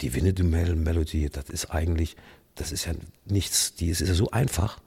[0.00, 2.16] die Winnetou Melody, das ist eigentlich,
[2.54, 2.94] das ist ja
[3.26, 4.80] nichts, die ist, ist ja so einfach,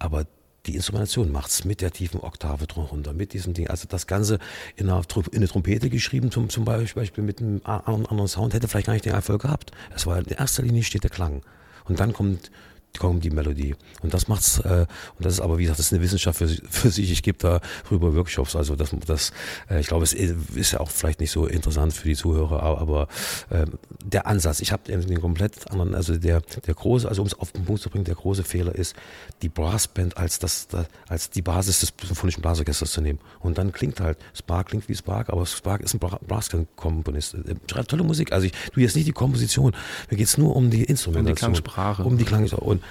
[0.00, 0.26] aber
[0.66, 3.68] die Instrumentation macht es mit der tiefen Oktave drunter, mit diesem Ding.
[3.68, 4.38] Also das Ganze
[4.76, 8.86] in einer, in eine Trompete geschrieben, zum, zum Beispiel mit einem anderen Sound, hätte vielleicht
[8.86, 9.72] gar nicht den Erfolg gehabt.
[9.94, 11.42] Es war in erster Linie steht der Klang.
[11.84, 12.50] Und dann kommt
[12.98, 13.74] kommt die Melodie.
[14.02, 14.86] Und das macht's, äh,
[15.18, 17.10] und das ist aber, wie gesagt, das ist eine Wissenschaft für, für sich.
[17.10, 18.56] Ich gebe da rüber Workshops.
[18.56, 19.32] Also das, das
[19.70, 23.08] äh, ich glaube, es ist ja auch vielleicht nicht so interessant für die Zuhörer, aber,
[23.50, 23.66] äh,
[24.04, 27.52] der Ansatz, ich habe den komplett anderen, also der, der große, also um es auf
[27.52, 28.94] den Punkt zu bringen, der große Fehler ist,
[29.42, 30.68] die Brassband als das,
[31.08, 33.18] als die Basis des symphonischen Blasorchesters zu nehmen.
[33.40, 37.34] Und dann klingt halt, Spark klingt wie Spark, aber Spark ist ein Brasskomponist.
[37.34, 38.32] Äh, schreibt tolle Musik.
[38.32, 39.74] Also ich tu jetzt nicht die Komposition,
[40.10, 41.30] mir geht's nur um die Instrumente.
[41.30, 42.04] Um die Klangsprache.
[42.04, 42.64] Um die Klangsprache.
[42.64, 42.83] Und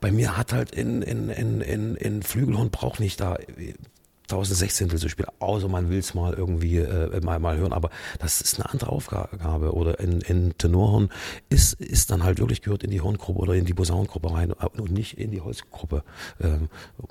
[0.00, 3.38] bei mir hat halt in, in, in, in, in Flügelhorn braucht nicht da
[4.28, 8.40] 1016 zu spielen, außer man will es mal irgendwie äh, mal, mal hören, aber das
[8.40, 9.72] ist eine andere Aufgabe.
[9.72, 11.10] Oder in, in Tenorhorn
[11.48, 14.90] ist, ist dann halt wirklich gehört in die Horngruppe oder in die Posaunengruppe rein und
[14.90, 16.02] nicht in die Holzgruppe.
[16.40, 16.68] Ähm,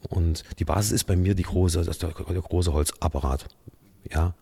[0.10, 3.48] und die Basis ist bei mir die große, das der, der große Holzapparat.
[4.12, 4.36] Ja,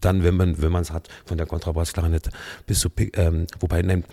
[0.00, 2.30] dann, wenn man wenn man es hat, von der Kontrabassklarinette
[2.66, 4.04] bis zu, ähm, wobei, nein,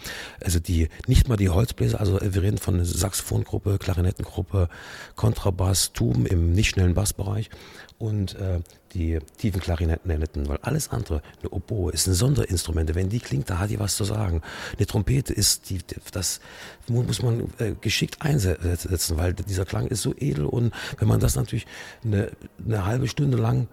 [0.44, 4.70] also die, nicht mal die Holzbläser, also wir reden von Saxophongruppe, Klarinettengruppe,
[5.16, 7.50] Kontrabass, Tuben im nicht schnellen Bassbereich
[7.98, 8.60] und äh,
[8.94, 12.96] die tiefen Klarinetten, weil alles andere, eine Oboe ist ein Sonderinstrument.
[12.96, 14.42] Wenn die klingt, da hat die was zu sagen.
[14.78, 15.80] Eine Trompete ist, die,
[16.12, 16.40] das
[16.88, 21.36] muss man äh, geschickt einsetzen, weil dieser Klang ist so edel und wenn man das
[21.36, 21.68] natürlich
[22.04, 22.32] eine,
[22.66, 23.68] eine halbe Stunde lang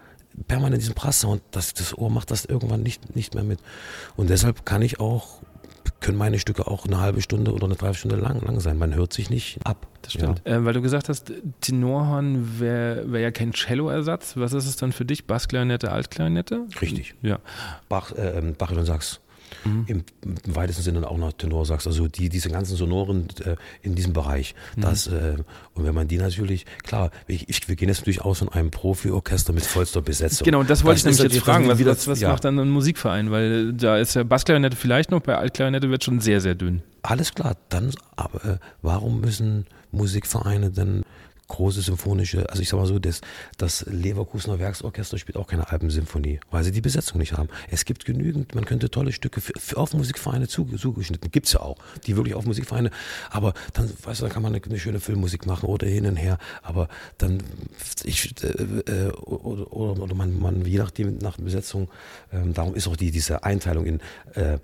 [0.47, 3.61] permanent diesen Brasssound, das, das Ohr macht das irgendwann nicht, nicht mehr mit.
[4.17, 5.41] Und deshalb kann ich auch,
[6.01, 8.79] können meine Stücke auch eine halbe Stunde oder eine Dreiviertelstunde lang, lang sein.
[8.79, 9.87] Man hört sich nicht ab.
[10.03, 10.43] Das stimmt.
[10.45, 10.57] Ja.
[10.57, 14.37] Äh, weil du gesagt hast, Tenorhorn wäre wär ja kein Cello-Ersatz.
[14.37, 15.27] Was ist es dann für dich?
[15.27, 16.67] Bassklarinette, Altklarinette?
[16.81, 17.15] Richtig.
[17.23, 17.39] Ja.
[17.89, 19.22] Bach, äh, Bach und Sachs
[19.65, 19.85] mhm.
[19.87, 24.13] im, im, weitesten Sinne auch noch Tenorsax, also die, diese ganzen Sonoren äh, in diesem
[24.13, 24.55] Bereich.
[24.77, 24.81] Mhm.
[24.81, 25.37] Das, äh,
[25.75, 28.71] und wenn man die natürlich, klar, ich, ich, wir gehen jetzt natürlich aus von einem
[28.71, 30.45] Profi-Orchester mit vollster Besetzung.
[30.45, 32.31] Genau, das wollte das ich nämlich jetzt fragen, was, was, was ja.
[32.31, 33.31] macht dann ein Musikverein?
[33.31, 36.83] Weil da ist ja Bassklarinette vielleicht noch, bei Altklarinette wird schon sehr, sehr dünn.
[37.03, 41.05] Alles klar, dann, aber äh, warum müssen Musikvereine denn
[41.49, 43.21] große symphonische, also ich sag mal so, das,
[43.59, 47.49] das Leverkusener Werksorchester spielt auch keine Alpensymphonie, weil sie die Besetzung nicht haben.
[47.71, 51.77] Es gibt genügend, man könnte tolle Stücke für, für auf Musikvereine zugeschnitten, gibt's ja auch,
[52.07, 52.91] die wirklich auf Musikvereine,
[53.31, 56.17] aber dann, weißt du, dann kann man eine, eine schöne Filmmusik machen oder hin und
[56.17, 56.89] her, aber
[57.19, 57.43] dann,
[58.05, 61.89] ich, äh, äh oder, oder, oder man, man, je nachdem, nach Besetzung,
[62.33, 64.01] ähm, darum ist auch die, diese Einteilung in
[64.35, 64.59] äh,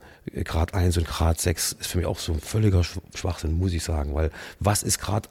[0.45, 2.83] Grad 1 und Grad 6 ist für mich auch so ein völliger
[3.15, 5.29] Schwachsinn, muss ich sagen, weil was ist Grad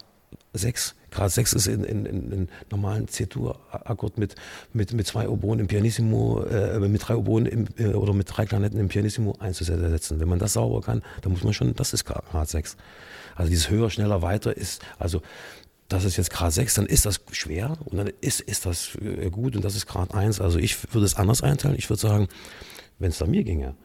[0.53, 0.95] 6.
[1.11, 4.35] Grad 6 ist in, in, in, in normalen C-Dur-Akkord mit,
[4.73, 8.45] mit, mit zwei Oboen im Pianissimo, äh, mit drei Oboen im, äh, oder mit drei
[8.45, 10.19] Klarinetten im Pianissimo einzusetzen.
[10.19, 12.77] Wenn man das sauber kann, dann muss man schon, das ist Grad 6.
[13.35, 15.21] Also dieses höher, schneller, weiter ist, also
[15.87, 19.29] das ist jetzt Grad 6, dann ist das schwer und dann ist, ist das äh,
[19.29, 20.41] gut und das ist Grad 1.
[20.41, 21.77] Also ich würde es anders einteilen.
[21.77, 22.27] Ich würde sagen,
[22.99, 23.75] wenn es da mir ginge,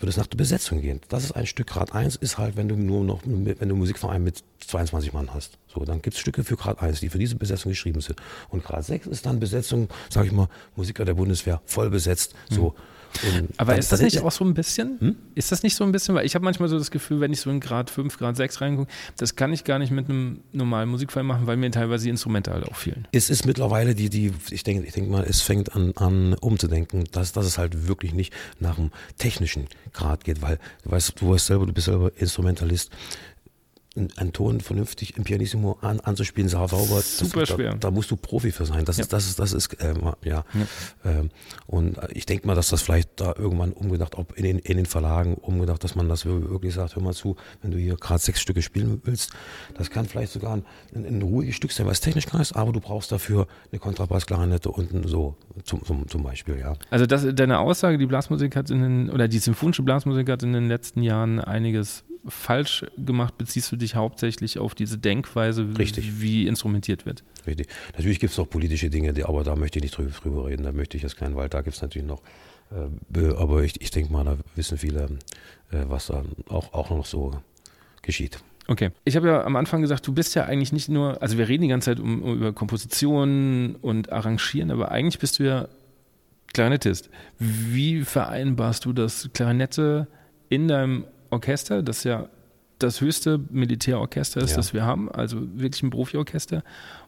[0.00, 1.00] würde es nach der Besetzung gehen.
[1.08, 4.22] Das ist ein Stück Grad 1, ist halt, wenn du nur noch, wenn du Musikverein
[4.22, 5.58] mit 22 Mann hast.
[5.68, 8.18] So, dann gibt es Stücke für Grad 1, die für diese Besetzung geschrieben sind.
[8.48, 12.34] Und Grad 6 ist dann Besetzung, sage ich mal, Musiker der Bundeswehr, voll besetzt.
[12.48, 12.74] So.
[13.22, 14.98] Und Aber ist das nicht auch so ein bisschen?
[15.00, 15.16] Hm?
[15.34, 16.14] Ist das nicht so ein bisschen?
[16.14, 18.60] Weil ich habe manchmal so das Gefühl, wenn ich so in Grad 5, Grad 6
[18.60, 22.10] reingucke, das kann ich gar nicht mit einem normalen Musikfall machen, weil mir teilweise die
[22.10, 23.06] Instrumente halt auch fehlen.
[23.12, 27.04] Es ist mittlerweile die, die, ich denke, ich denke mal, es fängt an, an umzudenken,
[27.12, 31.30] dass, dass es halt wirklich nicht nach dem technischen Grad geht, weil du weißt, du
[31.30, 32.90] weißt selber, du bist selber Instrumentalist
[33.96, 36.76] einen Ton vernünftig im Pianissimo an, anzuspielen, sauber.
[36.76, 37.70] Super das, schwer.
[37.72, 38.84] Da, da, musst du Profi für sein.
[38.84, 39.02] Das ja.
[39.02, 40.16] ist, das ist, das ist, äh, ja.
[40.22, 40.44] ja.
[41.04, 41.30] Ähm,
[41.66, 44.86] und ich denke mal, dass das vielleicht da irgendwann umgedacht, ob in den, in den
[44.86, 48.40] Verlagen umgedacht, dass man das wirklich sagt, hör mal zu, wenn du hier gerade sechs
[48.40, 49.32] Stücke spielen willst,
[49.76, 50.64] das kann vielleicht sogar ein,
[50.94, 54.70] ein, ein ruhiges Stück sein, was technisch kann ist, aber du brauchst dafür eine Kontrabassklarinette
[54.70, 56.74] unten so, zum, zum, zum Beispiel, ja.
[56.90, 60.52] Also das, deine Aussage, die Blasmusik hat in den, oder die symphonische Blasmusik hat in
[60.52, 66.20] den letzten Jahren einiges falsch gemacht, beziehst du dich hauptsächlich auf diese Denkweise, Richtig.
[66.20, 67.24] wie instrumentiert wird.
[67.46, 67.68] Richtig.
[67.96, 70.64] Natürlich gibt es auch politische Dinge, die, aber da möchte ich nicht drüber, drüber reden.
[70.64, 72.22] Da möchte ich jetzt keinen, weil da gibt es natürlich noch,
[72.70, 75.04] äh, aber ich, ich denke mal, da wissen viele,
[75.70, 77.40] äh, was da auch, auch noch so
[78.02, 78.40] geschieht.
[78.68, 78.90] Okay.
[79.04, 81.62] Ich habe ja am Anfang gesagt, du bist ja eigentlich nicht nur, also wir reden
[81.62, 85.68] die ganze Zeit um, um über Kompositionen und Arrangieren, aber eigentlich bist du ja
[86.52, 87.10] Klarinettist.
[87.38, 90.06] Wie vereinbarst du das Klarinette
[90.48, 92.28] in deinem Orchester, das ja
[92.78, 94.56] das höchste Militärorchester ist, ja.
[94.56, 96.62] das wir haben, also wirklich ein Profiorchester,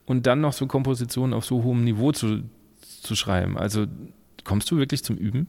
[0.05, 2.43] und dann noch so Kompositionen auf so hohem Niveau zu,
[3.03, 3.57] zu schreiben.
[3.57, 3.87] Also
[4.45, 5.47] kommst du wirklich zum Üben?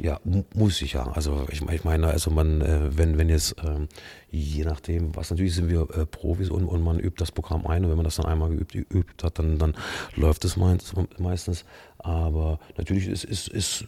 [0.00, 0.20] Ja,
[0.54, 1.08] muss ich ja.
[1.08, 3.88] Also ich, ich meine, also man, äh, wenn, wenn jetzt, ähm,
[4.30, 7.84] je nachdem, was natürlich sind wir äh, Profis und, und man übt das Programm ein
[7.84, 9.74] und wenn man das dann einmal geübt, geübt hat, dann, dann
[10.14, 11.64] läuft es meistens.
[12.08, 13.84] Aber natürlich ist, ist, ist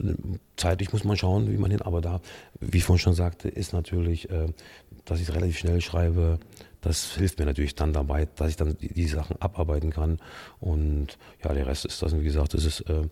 [0.59, 2.21] zeitlich muss man schauen, wie man hin, aber da,
[2.61, 4.49] wie ich vorhin schon sagte, ist natürlich, äh,
[5.07, 6.39] dass ich relativ schnell schreibe,
[6.83, 10.19] das hilft mir natürlich dann dabei, dass ich dann die, die Sachen abarbeiten kann.
[10.61, 13.09] Und ja, der Rest ist das, wie gesagt, das ist äh,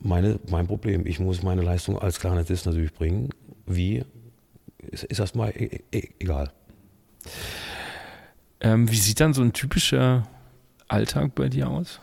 [0.00, 1.06] meine, mein Problem.
[1.06, 3.30] Ich muss meine Leistung als Klarinettist natürlich bringen.
[3.64, 4.02] Wie?
[4.78, 6.50] Ist, ist erstmal e e egal.
[8.60, 10.26] Ähm, wie sieht dann so ein typischer
[10.88, 12.00] Alltag bei dir aus?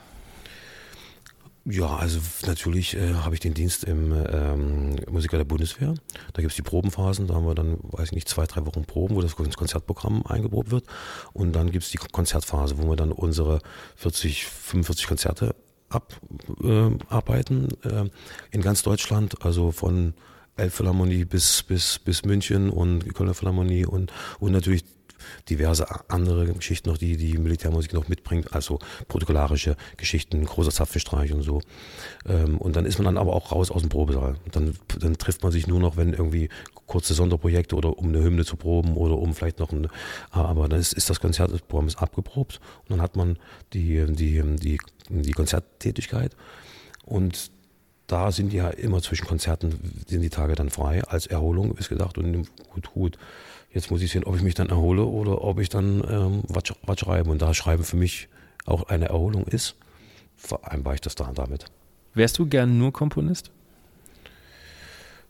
[1.65, 5.93] Ja, also natürlich äh, habe ich den Dienst im ähm, Musiker der Bundeswehr.
[6.33, 8.83] Da gibt es die Probenphasen, da haben wir dann, weiß ich nicht, zwei, drei Wochen
[8.83, 10.85] Proben, wo das Konzertprogramm eingeprobt wird.
[11.31, 13.59] Und dann gibt es die Konzertphase, wo wir dann unsere
[13.95, 15.55] 40, 45 Konzerte
[15.87, 18.09] abarbeiten äh,
[18.51, 20.15] in ganz Deutschland, also von
[20.57, 24.83] Elbphilharmonie bis, bis, bis München und Kölner Philharmonie und, und natürlich
[25.49, 31.41] diverse andere Geschichten noch, die die Militärmusik noch mitbringt, also protokollarische Geschichten, großer Zapfenstreich und
[31.41, 31.61] so.
[32.27, 34.35] Ähm, und dann ist man dann aber auch raus aus dem Probesaal.
[34.51, 36.49] Dann, dann trifft man sich nur noch, wenn irgendwie
[36.85, 39.87] kurze Sonderprojekte oder um eine Hymne zu proben oder um vielleicht noch ein,
[40.31, 43.37] aber dann ist, ist das Konzertprogramm ist abgeprobt und dann hat man
[43.73, 44.77] die, die, die,
[45.09, 46.35] die Konzerttätigkeit
[47.05, 47.51] und
[48.07, 52.17] da sind ja immer zwischen Konzerten sind die Tage dann frei als Erholung ist gedacht
[52.17, 53.17] und gut gut
[53.73, 56.63] Jetzt muss ich sehen, ob ich mich dann erhole oder ob ich dann ähm, was,
[56.83, 57.29] was schreibe.
[57.31, 58.27] Und da Schreiben für mich
[58.65, 59.75] auch eine Erholung ist,
[60.35, 61.65] vereinbare ich das da damit.
[62.13, 63.49] Wärst du gern nur Komponist?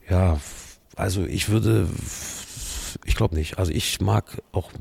[0.10, 0.40] Ja,
[0.96, 1.88] also ich würde
[3.06, 3.58] ich glaube nicht.
[3.58, 4.72] Also ich mag auch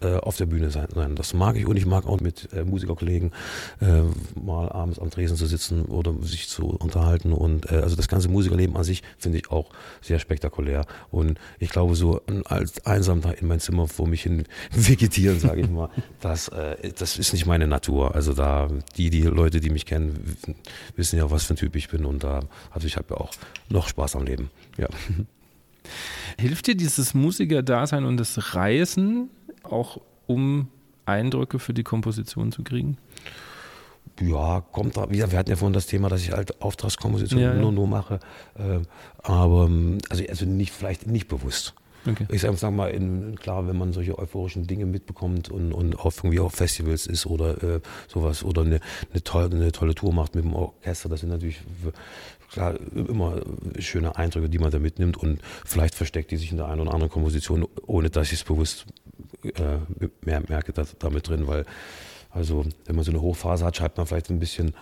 [0.00, 0.88] äh, auf der Bühne sein.
[1.14, 3.32] Das mag ich und ich mag auch mit äh, Musikerkollegen
[3.80, 4.02] äh,
[4.40, 7.32] mal abends am Tresen zu sitzen oder sich zu unterhalten.
[7.32, 10.84] Und äh, also das ganze Musikerleben an sich finde ich auch sehr spektakulär.
[11.10, 15.62] Und ich glaube, so als einsam da in mein Zimmer vor mich hin vegetieren, sage
[15.62, 15.90] ich mal,
[16.20, 18.14] das, äh, das ist nicht meine Natur.
[18.14, 20.36] Also da, die, die Leute, die mich kennen,
[20.96, 22.04] wissen ja, was für ein Typ ich bin.
[22.04, 22.40] Und da,
[22.70, 23.30] also ich habe ja auch
[23.68, 24.50] noch Spaß am Leben.
[24.76, 24.88] Ja.
[26.38, 29.30] Hilft dir dieses Musikerdasein und das Reisen
[29.62, 30.68] auch, um
[31.06, 32.98] Eindrücke für die Komposition zu kriegen?
[34.20, 35.30] Ja, kommt da wieder.
[35.30, 37.60] Wir hatten ja vorhin das Thema, dass ich halt Auftragskomposition ja, ja.
[37.60, 38.20] nur, nur mache.
[38.56, 38.80] Äh,
[39.22, 41.74] aber ähm, also, also nicht, vielleicht nicht bewusst.
[42.06, 42.26] Okay.
[42.30, 46.40] Ich sage mal, in, klar, wenn man solche euphorischen Dinge mitbekommt und, und auf, irgendwie
[46.40, 48.80] auf Festivals ist oder äh, sowas oder eine,
[49.12, 51.60] eine, tolle, eine tolle Tour macht mit dem Orchester, das sind natürlich
[52.50, 53.40] klar, immer
[53.78, 56.92] schöne Eindrücke, die man da mitnimmt und vielleicht versteckt die sich in der einen oder
[56.92, 58.86] anderen Komposition, ohne dass ich es bewusst
[59.42, 59.78] äh,
[60.24, 61.64] mehr merke da, damit drin, weil
[62.30, 64.74] also wenn man so eine Hochphase hat, schreibt man vielleicht ein bisschen,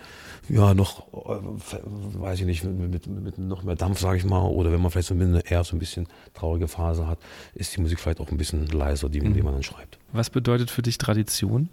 [0.49, 4.41] ja, noch, äh, weiß ich nicht, mit, mit, mit noch mehr Dampf, sage ich mal,
[4.41, 7.19] oder wenn man vielleicht so eine eher so ein bisschen traurige Phase hat,
[7.53, 9.33] ist die Musik vielleicht auch ein bisschen leiser, die, mhm.
[9.33, 9.97] die man dann schreibt.
[10.11, 11.69] Was bedeutet für dich Tradition?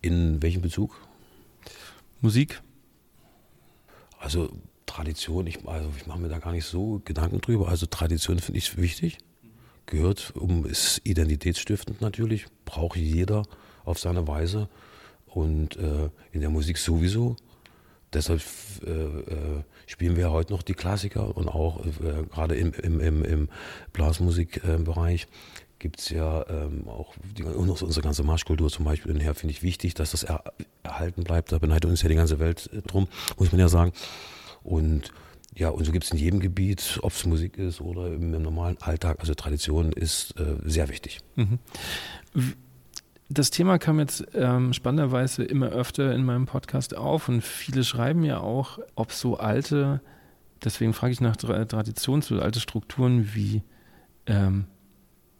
[0.00, 0.96] In welchem Bezug?
[2.20, 2.62] Musik?
[4.26, 4.48] Also
[4.86, 7.68] Tradition, ich, also ich mache mir da gar nicht so Gedanken drüber.
[7.68, 9.18] Also Tradition finde ich wichtig,
[9.86, 13.44] gehört, um ist identitätsstiftend natürlich, braucht jeder
[13.84, 14.68] auf seine Weise
[15.26, 17.36] und äh, in der Musik sowieso.
[18.12, 18.42] Deshalb
[18.84, 23.24] äh, äh, spielen wir heute noch die Klassiker und auch äh, gerade im, im, im,
[23.24, 23.48] im
[23.92, 25.28] Blasmusikbereich
[25.78, 29.12] gibt es ja ähm, auch die, unsere ganze Marschkultur zum Beispiel.
[29.12, 30.44] Und daher finde ich wichtig, dass das er,
[30.82, 31.52] erhalten bleibt.
[31.52, 33.08] Da beneidet uns ja die ganze Welt äh, drum,
[33.38, 33.92] muss man ja sagen.
[34.62, 35.12] Und
[35.54, 38.42] ja, und so gibt es in jedem Gebiet, ob es Musik ist oder im, im,
[38.42, 39.20] normalen Alltag.
[39.20, 41.20] Also Tradition ist äh, sehr wichtig.
[41.36, 41.58] Mhm.
[43.28, 48.22] Das Thema kam jetzt ähm, spannenderweise immer öfter in meinem Podcast auf und viele schreiben
[48.22, 50.00] ja auch, ob so alte,
[50.62, 53.62] deswegen frage ich nach Tradition, so alte Strukturen wie
[54.26, 54.66] ähm,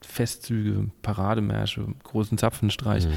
[0.06, 3.06] Festzüge, Parademärsche, großen Zapfenstreich.
[3.06, 3.12] Mhm.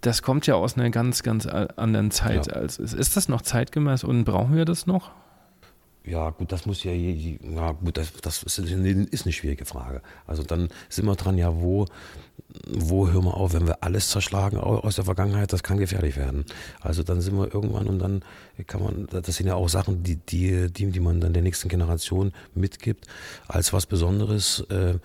[0.00, 2.48] Das kommt ja aus einer ganz, ganz anderen Zeit.
[2.48, 2.54] Ja.
[2.54, 5.12] Als, ist das noch zeitgemäß und brauchen wir das noch?
[6.06, 10.02] Ja, gut, das muss ja, ja gut, das, das ist eine schwierige Frage.
[10.26, 11.86] Also dann sind wir dran, ja, wo,
[12.66, 16.44] wo hören wir auf, wenn wir alles zerschlagen aus der Vergangenheit, das kann gefährlich werden.
[16.82, 18.22] Also dann sind wir irgendwann und dann
[18.66, 21.70] kann man, das sind ja auch Sachen, die, die, die, die man dann der nächsten
[21.70, 23.06] Generation mitgibt,
[23.48, 24.60] als was Besonderes.
[24.68, 24.98] Äh,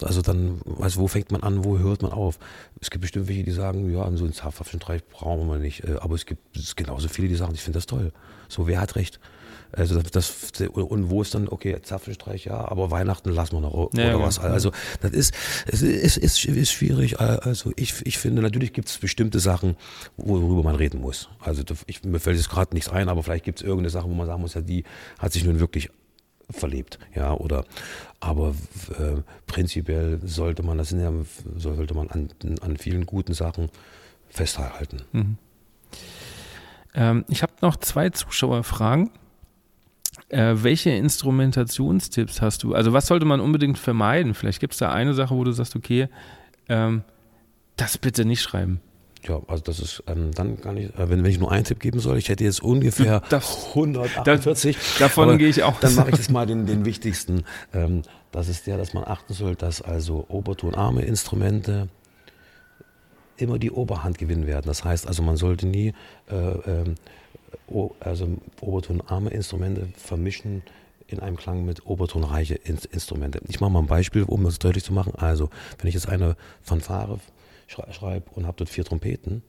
[0.00, 2.38] also dann, also wo fängt man an, wo hört man auf?
[2.80, 5.84] Es gibt bestimmt welche, die sagen, ja, so einen Zapfenstreich brauchen wir nicht.
[5.84, 6.40] Äh, aber es gibt
[6.74, 8.12] genauso viele, die sagen, ich finde das toll.
[8.48, 9.20] So, wer hat recht?
[9.72, 14.12] Also das, und wo ist dann, okay, Zapfenstreich, ja, aber Weihnachten lassen wir noch oder
[14.12, 14.38] ja, was.
[14.38, 15.34] Also das ist,
[15.66, 17.20] es ist, ist, ist schwierig.
[17.20, 19.76] Also ich, ich finde, natürlich gibt es bestimmte Sachen,
[20.16, 21.28] worüber man reden muss.
[21.40, 24.14] Also ich, mir fällt jetzt gerade nichts ein, aber vielleicht gibt es irgendeine Sache, wo
[24.14, 24.84] man sagen muss, ja, die
[25.18, 25.90] hat sich nun wirklich
[26.50, 27.64] verlebt, ja, oder
[28.20, 28.54] aber
[28.98, 31.12] äh, prinzipiell sollte man, das sind ja,
[31.56, 32.30] sollte man an,
[32.62, 33.68] an vielen guten Sachen
[34.30, 35.02] festhalten.
[35.12, 35.36] Mhm.
[36.94, 39.10] Ähm, ich habe noch zwei Zuschauerfragen.
[40.30, 42.74] Äh, welche Instrumentationstipps hast du?
[42.74, 44.34] Also was sollte man unbedingt vermeiden?
[44.34, 46.08] Vielleicht gibt es da eine Sache, wo du sagst, okay,
[46.68, 47.02] ähm,
[47.76, 48.80] das bitte nicht schreiben.
[49.26, 51.80] Ja, also das ist ähm, dann gar nicht, äh, wenn, wenn ich nur einen Tipp
[51.80, 54.76] geben soll, ich hätte jetzt ungefähr das, 148.
[54.98, 55.80] davon gehe ich auch.
[55.80, 57.44] Dann mache ich jetzt mal den, den wichtigsten.
[57.72, 61.88] Ähm, das ist der, dass man achten soll, dass also obertonarme Instrumente
[63.36, 64.66] immer die Oberhand gewinnen werden.
[64.66, 65.94] Das heißt also, man sollte nie
[66.30, 66.94] äh, ähm,
[68.00, 70.62] also obertonarme Instrumente vermischen
[71.06, 73.40] in einem Klang mit obertonreiche Instrumente.
[73.48, 75.14] Ich mache mal ein Beispiel, um das deutlich zu machen.
[75.16, 77.18] Also, wenn ich jetzt eine Fanfare
[77.66, 79.42] schreibe und habe dort vier Trompeten,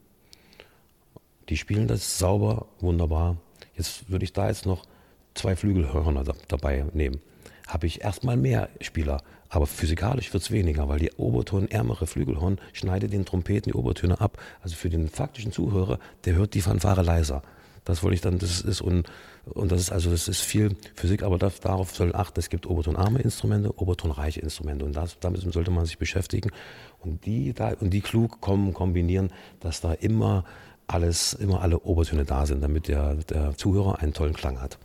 [1.49, 3.37] Die spielen das sauber, wunderbar.
[3.75, 4.85] Jetzt würde ich da jetzt noch
[5.33, 7.21] zwei Flügelhörner dabei nehmen.
[7.67, 13.13] Habe ich erstmal mehr Spieler, aber physikalisch wird es weniger, weil die obertonärmere Flügelhorn schneidet
[13.13, 14.39] den Trompeten die Obertöne ab.
[14.61, 17.41] Also für den faktischen Zuhörer, der hört die Fanfare leiser.
[17.89, 19.09] Das wollte ich dann, das ist und,
[19.45, 22.67] und das ist also, das ist viel Physik, aber das, darauf soll achten, es gibt
[22.67, 26.51] obertonarme Instrumente, obertonreiche Instrumente und das, damit sollte man sich beschäftigen
[26.99, 30.43] und die da, und die klug kommen, kombinieren, dass da immer
[30.85, 34.77] alles, immer alle Obertöne da sind, damit der, der Zuhörer einen tollen Klang hat.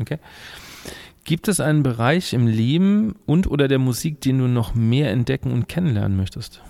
[0.00, 0.16] Okay.
[1.24, 5.52] Gibt es einen Bereich im Leben und oder der Musik, den du noch mehr entdecken
[5.52, 6.62] und kennenlernen möchtest?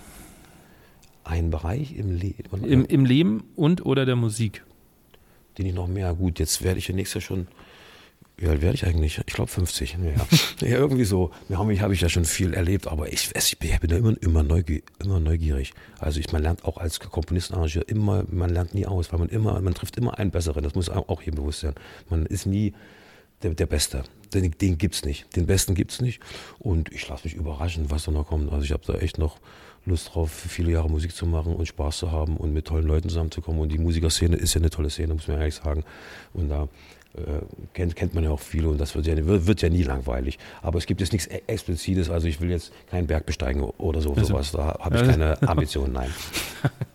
[1.23, 2.65] Ein Bereich im Leben?
[2.65, 4.65] Im, Im Leben und oder der Musik?
[5.57, 7.47] Den ich noch mehr, gut, jetzt werde ich ja nächstes Jahr schon,
[8.37, 9.19] wie alt werde ich eigentlich?
[9.25, 9.97] Ich glaube 50.
[10.03, 10.27] Ja.
[10.67, 11.31] ja, irgendwie so.
[11.49, 14.83] Ja, habe ich ja schon viel erlebt, aber ich, ich bin ja immer, immer, neugierig,
[15.03, 15.73] immer neugierig.
[15.97, 19.29] Also ich, man lernt auch als Komponist, Arrangeur immer, man lernt nie aus, weil man
[19.29, 20.63] immer, man trifft immer einen Besseren.
[20.63, 21.73] Das muss auch hier bewusst sein.
[22.09, 22.73] Man ist nie
[23.41, 24.03] der, der Beste.
[24.33, 25.35] Den, den es nicht.
[25.35, 26.21] Den Besten gibt es nicht.
[26.59, 28.51] Und ich lasse mich überraschen, was da noch kommt.
[28.51, 29.39] Also ich habe da echt noch
[29.87, 33.09] Lust drauf, viele Jahre Musik zu machen und Spaß zu haben und mit tollen Leuten
[33.09, 33.61] zusammenzukommen.
[33.61, 35.83] Und die Musikerszene ist ja eine tolle Szene, muss man ehrlich sagen.
[36.33, 36.67] Und da
[37.13, 37.41] äh,
[37.73, 40.37] kennt, kennt man ja auch viele und das wird ja, wird, ja nie langweilig.
[40.61, 44.13] Aber es gibt jetzt nichts Explizites, also ich will jetzt keinen Berg besteigen oder so,
[44.13, 44.51] also, sowas.
[44.51, 46.13] Da habe ich keine Ambitionen, nein.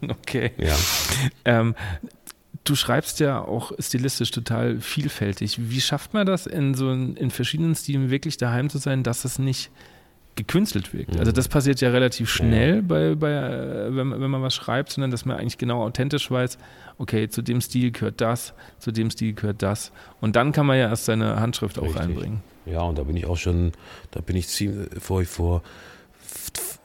[0.09, 0.53] okay.
[0.59, 0.77] Ja.
[1.45, 1.75] Ähm,
[2.65, 5.71] du schreibst ja auch stilistisch total vielfältig.
[5.71, 9.39] Wie schafft man das, in so in verschiedenen Stilen wirklich daheim zu sein, dass es
[9.39, 9.71] nicht
[10.35, 11.19] gekünstelt wirkt?
[11.19, 15.25] Also das passiert ja relativ schnell, bei, bei, wenn, wenn man was schreibt, sondern dass
[15.25, 16.59] man eigentlich genau authentisch weiß,
[16.99, 19.93] okay, zu dem Stil gehört das, zu dem Stil gehört das.
[20.21, 22.01] Und dann kann man ja erst seine Handschrift auch Richtig.
[22.01, 22.43] reinbringen.
[22.65, 23.73] Ja, und da bin ich auch schon,
[24.13, 25.63] da bin ich ziemlich vor, vor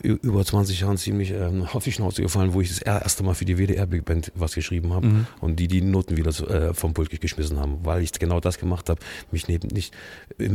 [0.02, 3.46] über 20 Jahren ziemlich ähm, auf die Schnauze gefallen, wo ich das erste Mal für
[3.46, 5.28] die WDR Big Band was geschrieben habe mhm.
[5.42, 8.90] und die die Noten wieder äh, vom Pult geschmissen haben, weil ich genau das gemacht
[8.90, 9.00] habe.
[9.32, 9.94] Mich neben nicht,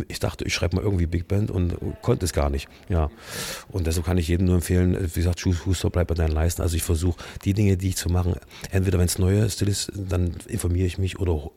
[0.09, 2.69] ich dachte, ich schreibe mal irgendwie Big Band und konnte es gar nicht.
[2.89, 3.11] Ja,
[3.71, 6.63] und deshalb kann ich jedem nur empfehlen, wie gesagt, Schuster, bleib bei deinen Leisten.
[6.63, 8.37] Also ich versuche die Dinge, die ich zu machen,
[8.71, 11.51] entweder wenn es neue Stil ist, dann informiere ich mich oder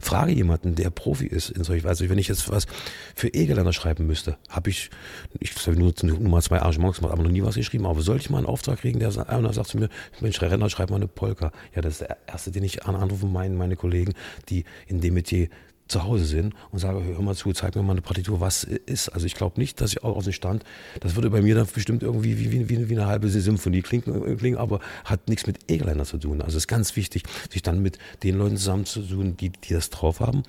[0.00, 2.66] frage jemanden, der Profi ist in solch Also wenn ich jetzt was
[3.14, 4.90] für Egeländer schreiben müsste, habe ich,
[5.38, 7.86] ich habe nur, nur mal zwei Arrangements gemacht, aber noch nie was geschrieben.
[7.86, 9.88] Aber sollte ich mal einen Auftrag kriegen, der sagt, einer sagt zu mir,
[10.20, 11.52] Mensch, Renner, schreib mal eine Polka.
[11.74, 14.14] Ja, das ist der erste, den ich anrufe, meine, meine Kollegen,
[14.48, 15.48] die in dem Metier
[15.86, 19.10] zu Hause sind und sage, hör mal zu, zeig mir mal eine Partitur, was ist.
[19.10, 20.64] Also ich glaube nicht, dass ich auch aus dem Stand,
[21.00, 24.56] das würde bei mir dann bestimmt irgendwie wie, wie, wie, eine halbe Symphonie klingen, klingen,
[24.56, 26.40] aber hat nichts mit Egeländer zu tun.
[26.40, 30.20] Also es ist ganz wichtig, sich dann mit den Leuten zusammenzutun, die, die das drauf
[30.20, 30.42] haben.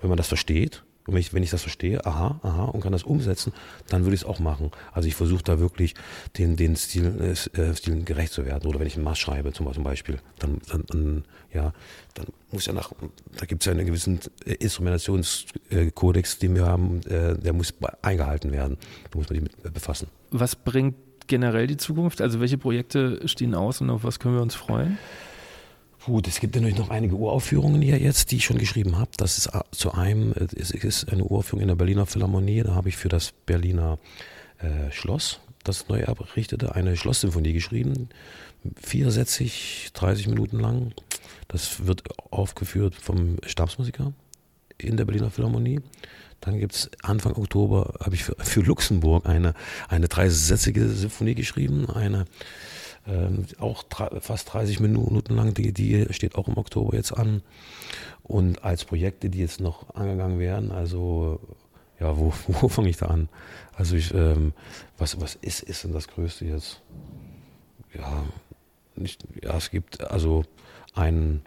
[0.00, 2.92] Wenn man das versteht, und wenn ich, wenn ich das verstehe, aha, aha, und kann
[2.92, 3.52] das umsetzen,
[3.88, 4.70] dann würde ich es auch machen.
[4.92, 5.94] Also ich versuche da wirklich
[6.36, 8.68] den, den Stil, äh, Stilen gerecht zu werden.
[8.68, 11.72] Oder wenn ich einen Marsch schreibe zum Beispiel, dann, dann, dann ja,
[12.14, 12.92] dann muss ja nach,
[13.36, 18.76] da gibt es ja einen gewissen Instrumentationskodex, den wir haben, äh, der muss eingehalten werden.
[19.10, 20.08] Da muss man sich mit befassen.
[20.30, 20.96] Was bringt
[21.26, 22.20] generell die Zukunft?
[22.20, 24.98] Also welche Projekte stehen aus und auf was können wir uns freuen?
[26.06, 29.10] Gut, es gibt natürlich noch einige Uraufführungen hier jetzt, die ich schon geschrieben habe.
[29.18, 32.62] Das ist äh, zu einem, äh, es ist eine Uraufführung in der Berliner Philharmonie.
[32.62, 33.98] Da habe ich für das Berliner
[34.58, 38.08] äh, Schloss, das neu errichtete, eine Schlosssymphonie geschrieben.
[38.76, 40.94] Viersätzig, 30 Minuten lang.
[41.48, 44.14] Das wird aufgeführt vom Stabsmusiker
[44.78, 45.80] in der Berliner Philharmonie.
[46.40, 49.52] Dann gibt es Anfang Oktober, habe ich für, für Luxemburg eine,
[49.88, 52.24] eine dreisätzige Symphonie geschrieben, eine
[53.06, 53.84] ähm, auch
[54.20, 57.42] fast 30 Minuten lang, die, die steht auch im Oktober jetzt an.
[58.22, 61.40] Und als Projekte, die jetzt noch angegangen werden, also
[61.98, 63.28] ja, wo, wo fange ich da an?
[63.74, 64.52] Also ich, ähm,
[64.98, 66.82] was, was ist, ist denn das Größte jetzt?
[67.94, 68.24] Ja,
[68.96, 70.44] nicht, ja, es gibt also
[70.94, 71.42] ein,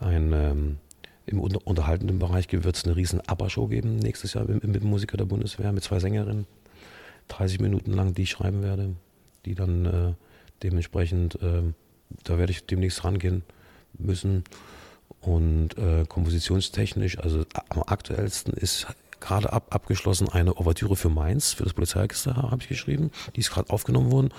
[0.00, 0.76] ein ähm,
[1.26, 5.24] im unterhaltenden Bereich wird es eine riesen ABBA-Show geben nächstes Jahr mit, mit Musiker der
[5.24, 6.46] Bundeswehr, mit zwei Sängerinnen.
[7.28, 8.94] 30 Minuten lang, die ich schreiben werde,
[9.46, 10.12] die dann äh,
[10.62, 11.62] Dementsprechend, äh,
[12.24, 13.42] da werde ich demnächst rangehen
[13.98, 14.44] müssen.
[15.20, 18.86] Und äh, kompositionstechnisch, also am aktuellsten ist
[19.20, 23.10] gerade ab, abgeschlossen eine Ouvertüre für Mainz, für das Polizeiorchester habe ich geschrieben.
[23.36, 24.30] Die ist gerade aufgenommen worden.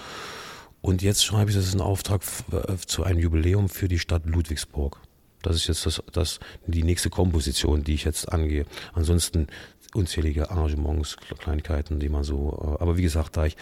[0.82, 4.26] Und jetzt schreibe ich, das ist ein Auftrag äh, zu einem Jubiläum für die Stadt
[4.26, 5.00] Ludwigsburg.
[5.42, 8.66] Das ist jetzt das, das, die nächste Komposition, die ich jetzt angehe.
[8.94, 9.48] Ansonsten
[9.96, 13.58] unzählige Arrangements, Kleinigkeiten, die man so, äh, aber wie gesagt, da ich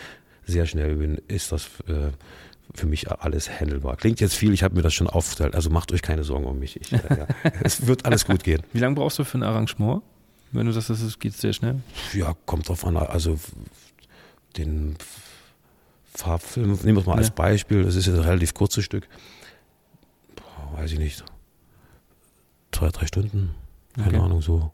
[0.45, 2.11] sehr schnell bin, ist das äh,
[2.73, 3.95] für mich alles handelbar.
[3.97, 6.59] Klingt jetzt viel, ich habe mir das schon aufgeteilt, also macht euch keine Sorgen um
[6.59, 6.79] mich.
[6.79, 7.27] Ich, äh, ja,
[7.63, 8.61] es wird alles gut gehen.
[8.73, 10.01] Wie lange brauchst du für ein Arrangement?
[10.51, 11.81] Wenn du sagst, es geht sehr schnell?
[12.13, 12.95] Ja, kommt drauf an.
[12.97, 13.39] Also
[14.57, 14.95] den
[16.13, 17.17] Farbfilm, nehmen wir es mal ja.
[17.19, 19.07] als Beispiel, das ist ja ein relativ kurzes Stück.
[20.35, 21.23] Boah, weiß ich nicht.
[22.71, 23.55] drei, drei Stunden.
[23.95, 24.17] Keine Okay.
[24.17, 24.71] Ahnung, so.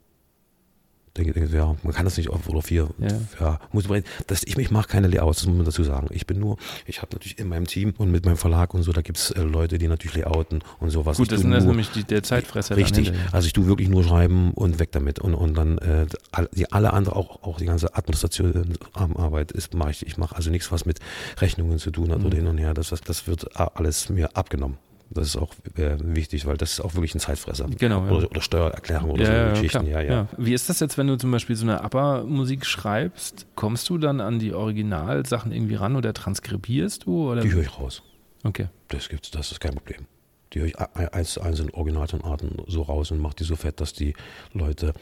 [1.54, 2.90] Ja, man kann das nicht auf oder vier.
[2.98, 3.08] Ja.
[3.40, 6.08] Ja, muss man, das, ich, ich mache keine Layouts, das muss man dazu sagen.
[6.12, 8.92] Ich bin nur, ich habe natürlich in meinem Team und mit meinem Verlag und so,
[8.92, 11.18] da gibt's äh, Leute, die natürlich layouten und sowas.
[11.18, 12.78] Gut, das sind das nur, nämlich die, der Zeitfresser.
[12.78, 16.06] Richtig, also ich tue wirklich nur schreiben und weg damit und, und dann äh,
[16.54, 20.50] die alle andere auch auch die ganze Administration Arbeit ist mache ich ich mache also
[20.50, 21.00] nichts was mit
[21.40, 22.26] Rechnungen zu tun hat Mhm.
[22.26, 24.78] oder hin und her das das wird a- alles mir abgenommen
[25.12, 28.12] das ist auch äh, wichtig weil das ist auch wirklich ein Zeitfresser Genau, ja.
[28.12, 31.18] oder, oder Steuererklärung oder Ja, so Geschichten ja, ja Wie ist das jetzt, wenn du
[31.18, 33.48] zum Beispiel so eine ABBA-Musik schreibst?
[33.56, 37.32] Kommst du dann an die Originalsachen irgendwie ran oder transkribierst du?
[37.32, 37.42] Oder?
[37.42, 38.04] die höre ich raus
[38.44, 38.68] Okay.
[38.88, 40.06] das gibt's das ist kein Problem
[40.54, 43.56] die höre ich ein- eins zu eins in Originaltonarten so raus und mache die so
[43.56, 44.16] fett, dass die
[44.54, 44.94] Leute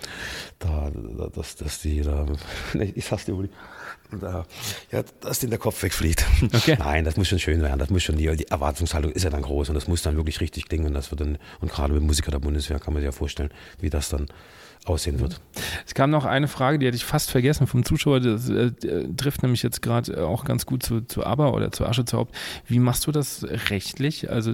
[0.59, 2.25] da, da- dass, dass die da,
[2.73, 3.49] ich sag's dir, Uli,
[4.11, 4.45] da,
[4.91, 6.25] ja, dass denen der Kopf wegfliegt.
[6.53, 6.75] Okay.
[6.79, 9.41] Nein, das muss schon schön werden, das muss schon, die, die Erwartungshaltung ist ja dann
[9.41, 12.03] groß und das muss dann wirklich richtig klingen und das wird dann, und gerade mit
[12.03, 13.49] Musiker der Bundeswehr kann man sich ja vorstellen,
[13.79, 14.27] wie das dann
[14.85, 15.41] aussehen wird.
[15.85, 18.21] Es kam noch eine Frage, die hatte ich fast vergessen vom Zuschauer.
[18.21, 18.71] Das äh,
[19.17, 22.33] trifft nämlich jetzt gerade auch ganz gut zu, zu ABBA oder zu Asche zu Haupt.
[22.67, 24.29] Wie machst du das rechtlich?
[24.29, 24.53] Also,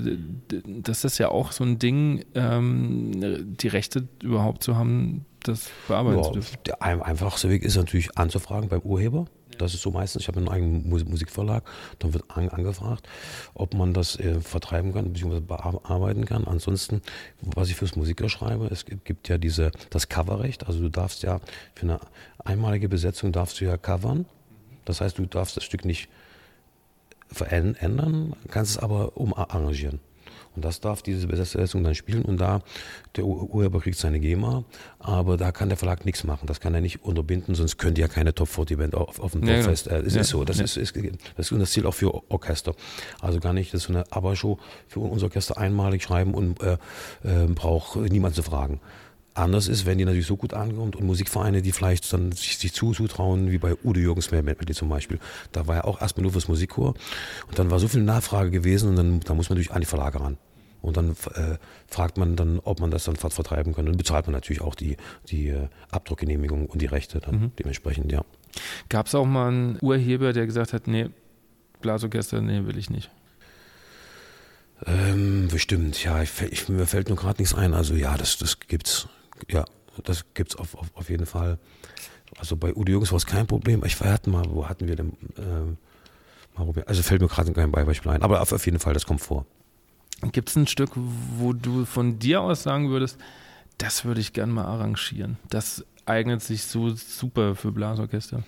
[0.65, 3.11] das ist ja auch so ein Ding, ähm,
[3.57, 6.57] die Rechte überhaupt zu haben, das bearbeiten zu Ja, dürfen.
[6.65, 9.25] der ein- einfachste Weg ist natürlich anzufragen beim Urheber.
[9.57, 11.63] Das ist so meistens, ich habe einen eigenen Mus- Musikverlag,
[11.99, 13.07] dann wird an, angefragt,
[13.53, 16.45] ob man das äh, vertreiben kann, beziehungsweise bearbeiten kann.
[16.45, 17.01] Ansonsten,
[17.41, 21.23] was ich fürs Musiker schreibe, es gibt, gibt ja diese, das Coverrecht, also du darfst
[21.23, 21.39] ja
[21.75, 21.99] für eine
[22.43, 24.25] einmalige Besetzung darfst du ja covern.
[24.85, 26.09] Das heißt, du darfst das Stück nicht
[27.29, 29.99] verändern, kannst es aber umarrangieren.
[30.55, 32.61] Und das darf diese Besetzung dann spielen und da,
[33.15, 34.63] der Ur- Urheber kriegt seine GEMA,
[34.99, 36.45] aber da kann der Verlag nichts machen.
[36.45, 39.41] Das kann er nicht unterbinden, sonst könnte ja keine Top 40 Band auf, auf dem
[39.41, 39.63] Ja, genau.
[39.65, 39.87] Dorffest.
[39.87, 40.63] Äh, es Ja, ist so, das, ja.
[40.65, 40.95] ist, ist,
[41.35, 42.75] das ist das Ziel auch für Orchester.
[43.21, 46.77] Also gar nicht, das ist so eine ABBA-Show für unser Orchester einmalig schreiben und äh,
[47.23, 48.79] äh, braucht niemand zu fragen.
[49.35, 52.71] Anders ist, wenn die natürlich so gut ankommt und Musikvereine, die vielleicht dann sich, sich
[52.73, 55.17] zu- zutrauen, wie bei Udo Jürgens Medley zum Beispiel.
[55.51, 56.93] Da war ja auch erstmal nur fürs Musikchor
[57.47, 59.87] und dann war so viel Nachfrage gewesen und dann da muss man natürlich an die
[59.87, 60.37] Verlage ran.
[60.83, 61.55] Und dann äh,
[61.87, 63.87] fragt man dann, ob man das dann ver- vertreiben kann.
[63.87, 64.97] Und bezahlt man natürlich auch die,
[65.29, 68.25] die äh, Abdruckgenehmigung und die Rechte dann dementsprechend, ja.
[68.89, 71.09] Gab es auch mal einen Urheber, der gesagt hat, nee,
[71.81, 73.09] Blasorchester, nee, will ich nicht.
[74.85, 76.21] Ähm, bestimmt, ja.
[76.21, 77.73] Ich, ich, mir fällt nur gerade nichts ein.
[77.73, 79.07] Also ja, das, das gibt's.
[79.49, 79.65] Ja,
[80.03, 81.59] das gibt's auf, auf, auf jeden Fall.
[82.37, 83.83] Also bei Udo Jürgens war es kein Problem.
[83.85, 85.13] Ich hatten mal, wo hatten wir denn?
[85.37, 85.77] Ähm,
[86.55, 86.87] mal probiert.
[86.87, 88.23] Also fällt mir gerade kein Beispiel ein.
[88.23, 89.45] Aber auf, auf jeden Fall, das kommt vor.
[90.31, 93.17] Gibt es ein Stück, wo du von dir aus sagen würdest,
[93.77, 95.37] das würde ich gern mal arrangieren?
[95.49, 98.43] Das eignet sich so super für Blasorchester.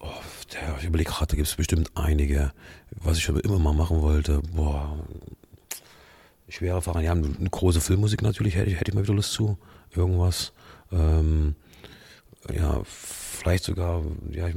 [0.00, 0.08] Oh,
[0.52, 2.52] der, ich überlege gerade, da gibt es bestimmt einige,
[2.90, 4.42] was ich aber immer mal machen wollte.
[4.54, 4.98] Boah,
[6.48, 7.04] schwere Fragen.
[7.04, 9.58] Ja, eine große Filmmusik natürlich hätte ich, hätte ich mal wieder Lust zu.
[9.94, 10.52] Irgendwas.
[10.90, 11.54] Ähm,
[12.52, 14.56] ja, vielleicht sogar, ja, ich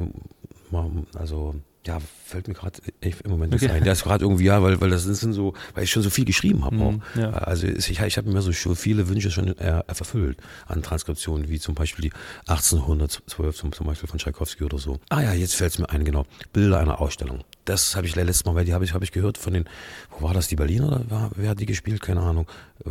[1.15, 1.55] also,
[1.85, 3.65] ja, fällt mir gerade im Moment Okay.
[3.65, 3.83] nicht ein.
[3.83, 6.25] Der ist gerade irgendwie, ja, weil, weil das sind so, weil ich schon so viel
[6.25, 6.91] geschrieben habe auch.
[6.91, 7.29] Mhm, ja.
[7.31, 11.75] Also ich, ich habe mir so viele Wünsche schon äh, verfüllt an Transkriptionen, wie zum
[11.75, 12.13] Beispiel die
[12.47, 14.99] 1812 zum, zum Beispiel von Tchaikovsky oder so.
[15.09, 16.25] Ah ja, jetzt fällt es mir ein, genau.
[16.53, 17.43] Bilder einer Ausstellung.
[17.65, 19.65] Das habe ich letztes Mal, weil die habe ich, habe ich gehört von den,
[20.11, 22.01] wo war das, die Berliner oder war, wer hat die gespielt?
[22.01, 22.47] Keine Ahnung.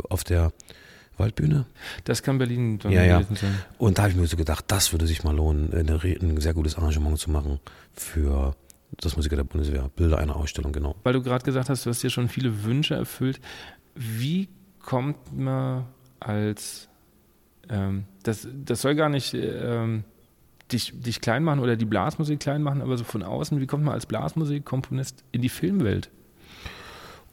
[0.09, 0.53] Auf der
[1.17, 1.65] Waldbühne?
[2.03, 3.19] Das kann Berlin dann Ja, ja.
[3.19, 3.55] gewesen sein.
[3.77, 6.39] Und da habe ich mir so gedacht, das würde sich mal lohnen, eine, re- ein
[6.41, 7.59] sehr gutes Arrangement zu machen
[7.93, 8.55] für
[9.01, 9.89] das Musiker der Bundeswehr.
[9.95, 10.95] Bilder einer Ausstellung, genau.
[11.03, 13.39] Weil du gerade gesagt hast, du hast dir schon viele Wünsche erfüllt.
[13.95, 14.49] Wie
[14.81, 15.85] kommt man
[16.19, 16.89] als,
[17.69, 20.03] ähm, das, das soll gar nicht ähm,
[20.71, 23.83] dich, dich klein machen oder die Blasmusik klein machen, aber so von außen, wie kommt
[23.83, 26.09] man als Blasmusikkomponist in die Filmwelt?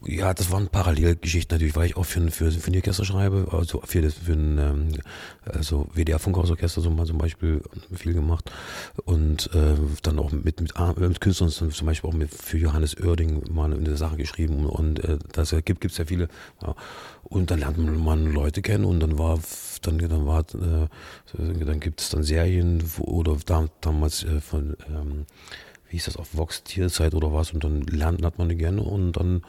[0.04, 3.46] Ja, das waren Parallelgeschichten natürlich, weil ich auch für, ein- für, für ein Orchester schreibe,
[3.52, 4.88] also für, das, für ein ähm,
[5.44, 7.62] also WDR Funkhausorchester so zum Beispiel
[7.94, 8.50] viel gemacht
[9.04, 13.44] und äh, dann auch mit, mit, mit Künstlern zum Beispiel auch mit, für Johannes Oerding
[13.52, 16.28] mal eine Sache geschrieben und äh, das gibt gibt's ja viele
[16.62, 16.74] ja.
[17.22, 19.38] und dann lernt man Leute kennen und dann war
[19.82, 20.88] dann dann war äh,
[21.64, 25.26] dann gibt es dann Serien wo, oder da, damals äh, von ähm,
[25.92, 28.82] wie hieß das, auf Vox Tierzeit oder was und dann lernt, lernt man die gerne
[28.82, 29.42] und dann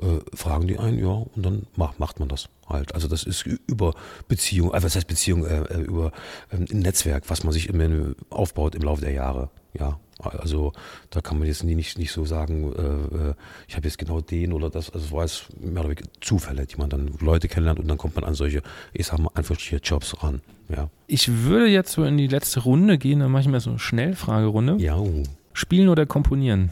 [0.00, 2.94] äh, fragen die einen, ja, und dann macht, macht man das halt.
[2.94, 3.94] Also das ist über
[4.28, 6.12] Beziehung, äh, was heißt Beziehung, äh, äh, über
[6.52, 9.98] ähm, ein Netzwerk, was man sich immer aufbaut im Laufe der Jahre, ja.
[10.20, 10.72] Also
[11.10, 13.34] da kann man jetzt nie, nicht, nicht so sagen, äh, äh,
[13.68, 16.66] ich habe jetzt genau den oder das, also es war jetzt mehr oder weniger Zufälle,
[16.66, 19.56] die man dann Leute kennenlernt und dann kommt man an solche, ich sag mal, einfach
[19.58, 20.90] Jobs ran, ja.
[21.06, 23.78] Ich würde jetzt so in die letzte Runde gehen, dann mache ich mir so eine
[23.78, 24.76] Schnellfragerunde.
[24.78, 25.22] Ja, oh,
[25.58, 26.70] Spielen oder komponieren?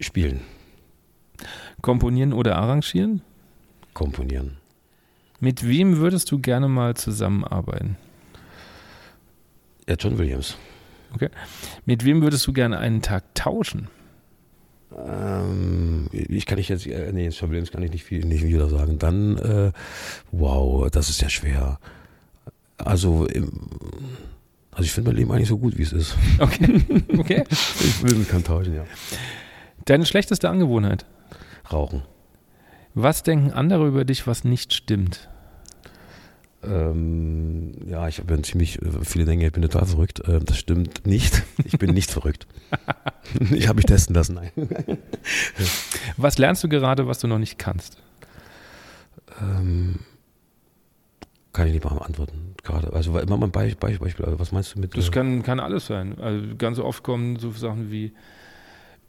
[0.00, 0.42] spielen,
[1.80, 3.22] Komponieren oder arrangieren?
[3.94, 4.58] komponieren.
[5.40, 7.96] Mit wem würdest du gerne mal zusammenarbeiten?
[9.88, 10.58] Ja, John Williams.
[11.14, 11.30] Okay.
[11.86, 13.88] Mit wem würdest du gerne einen Tag tauschen?
[14.94, 18.68] Ähm, ich kann nicht jetzt, äh, nee, John Williams kann ich nicht, viel, nicht wieder
[18.68, 18.98] sagen.
[18.98, 19.72] Dann, äh,
[20.32, 21.78] wow, das ist ja schwer.
[22.76, 23.26] Also,
[24.74, 26.16] also ich finde mein Leben eigentlich so gut, wie es ist.
[26.38, 26.84] Okay.
[27.18, 27.44] okay.
[27.50, 28.84] ich will mich kann tauschen, ja.
[29.84, 31.06] Deine schlechteste Angewohnheit?
[31.72, 32.02] Rauchen.
[32.94, 35.28] Was denken andere über dich, was nicht stimmt?
[36.62, 40.20] Ähm, ja, ich habe ja ziemlich äh, viele Dinge, ich bin total verrückt.
[40.26, 41.42] Äh, das stimmt nicht.
[41.64, 42.46] Ich bin nicht verrückt.
[43.52, 44.34] Ich habe mich testen lassen.
[44.34, 44.50] Nein.
[46.18, 47.96] Was lernst du gerade, was du noch nicht kannst?
[49.40, 50.00] Ähm,
[51.54, 52.53] kann ich nicht mal antworten.
[52.64, 52.92] Gerade.
[52.92, 54.26] Also immer mal ein Beispiel, Beispiel.
[54.38, 54.96] Was meinst du mit?
[54.96, 56.18] Das äh, kann, kann alles sein.
[56.18, 58.12] Also ganz oft kommen so Sachen wie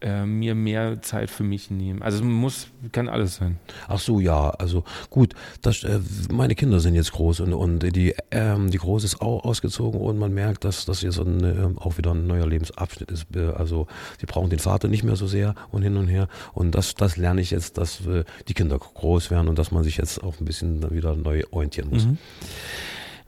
[0.02, 2.02] äh, mir mehr Zeit für mich nehmen.
[2.02, 3.58] Also es muss, kann alles sein.
[3.88, 6.00] Ach so, ja, also gut, das, äh,
[6.32, 10.20] meine Kinder sind jetzt groß und, und die, ähm, die Große ist auch ausgezogen und
[10.20, 13.28] man merkt, dass das jetzt ein, äh, auch wieder ein neuer Lebensabschnitt ist.
[13.36, 13.88] Äh, also
[14.20, 17.18] sie brauchen den Vater nicht mehr so sehr und hin und her und das, das
[17.18, 20.40] lerne ich jetzt, dass äh, die Kinder groß werden und dass man sich jetzt auch
[20.40, 22.06] ein bisschen wieder neu orientieren muss.
[22.06, 22.18] Mhm.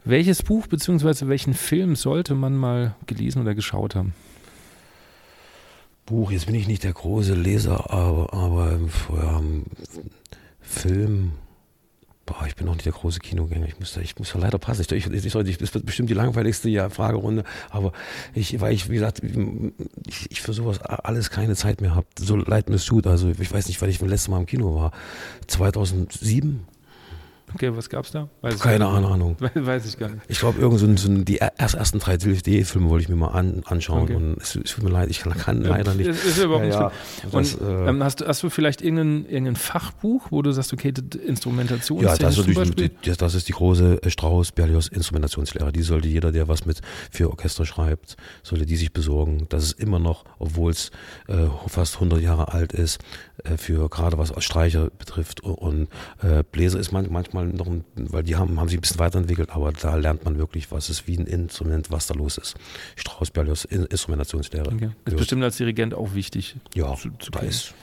[0.10, 1.28] Welches Buch bzw.
[1.28, 4.14] welchen Film sollte man mal gelesen oder geschaut haben?
[6.06, 8.80] Buch, jetzt bin ich nicht der große Leser, aber, aber
[9.14, 9.42] ja,
[10.62, 11.34] Film,
[12.26, 13.68] boah, ich bin auch nicht der große Kinogänger.
[13.68, 14.84] Ich muss da, ich muss da leider passen.
[14.84, 17.92] Ich, ich, ich, ich, das wird bestimmt die langweiligste ja, Fragerunde, aber
[18.34, 19.22] ich, weil ich, wie gesagt,
[20.08, 22.08] ich, ich für sowas alles keine Zeit mehr habe.
[22.18, 23.08] So leid mir es tut.
[23.08, 24.94] Also ich weiß nicht, weil ich das letzte Mal im Kino war.
[25.48, 26.66] 2007
[27.54, 28.28] Okay, was gab's da?
[28.42, 29.38] Weiß Keine Ahnung.
[29.56, 30.22] Weiß ich gar nicht.
[30.28, 34.04] Ich glaube, irgend so, so die ersten drei DVD-Filme wollte ich mir mal an, anschauen.
[34.04, 34.16] Okay.
[34.16, 36.08] Und es, es, tut mir leid, ich kann, kann ja, leider nicht.
[36.08, 36.92] Ist, überhaupt ja,
[37.24, 40.74] nicht ja, Und äh, ähm, hast, hast du vielleicht irgendein, irgendein Fachbuch, wo du sagst,
[40.74, 40.94] okay,
[41.26, 45.72] Instrumentation Ja, das, die, das ist die große äh, Strauß-Berlioz Instrumentationslehre.
[45.72, 46.82] Die sollte jeder, der was mit
[47.12, 49.46] für Orchester schreibt, sollte die sich besorgen.
[49.48, 50.92] Das ist immer noch, obwohl es
[51.28, 53.00] äh, fast 100 Jahre alt ist,
[53.58, 55.42] für gerade was Streicher betrifft.
[55.42, 55.88] Und
[56.22, 59.52] äh, Bläser ist man, manchmal noch, ein, weil die haben, haben sich ein bisschen weiterentwickelt,
[59.52, 62.56] aber da lernt man wirklich, was ist wie ein Instrument, was da los ist.
[62.96, 64.72] Strauss Berlioz Instrumentationslehre.
[64.74, 64.90] Okay.
[65.06, 66.56] Ist bestimmt als Dirigent auch wichtig.
[66.74, 67.74] Ja, zu, zu da ist.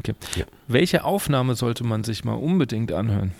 [0.00, 0.14] Okay.
[0.36, 0.44] Ja.
[0.66, 3.32] Welche Aufnahme sollte man sich mal unbedingt anhören?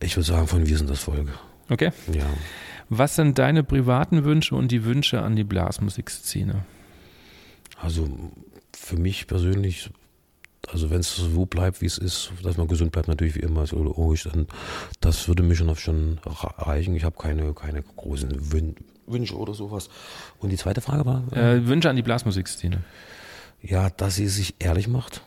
[0.00, 1.32] Ich würde sagen, von Wir sind das Folge.
[1.68, 1.92] Okay.
[2.12, 2.26] Ja.
[2.88, 6.64] Was sind deine privaten Wünsche und die Wünsche an die Blasmusikszene?
[7.76, 8.08] Also
[8.76, 9.90] für mich persönlich
[10.68, 13.62] also wenn es so bleibt, wie es ist, dass man gesund bleibt, natürlich wie immer,
[13.62, 14.48] ist logisch, dann
[15.00, 16.96] das würde mich schon, schon reichen.
[16.96, 18.74] Ich habe keine, keine großen Wün
[19.06, 19.88] Wünsche oder sowas.
[20.40, 21.32] Und die zweite Frage war?
[21.32, 22.82] Äh, Wünsche an die Blasmusikszene.
[23.62, 25.22] Ja, dass sie sich ehrlich macht.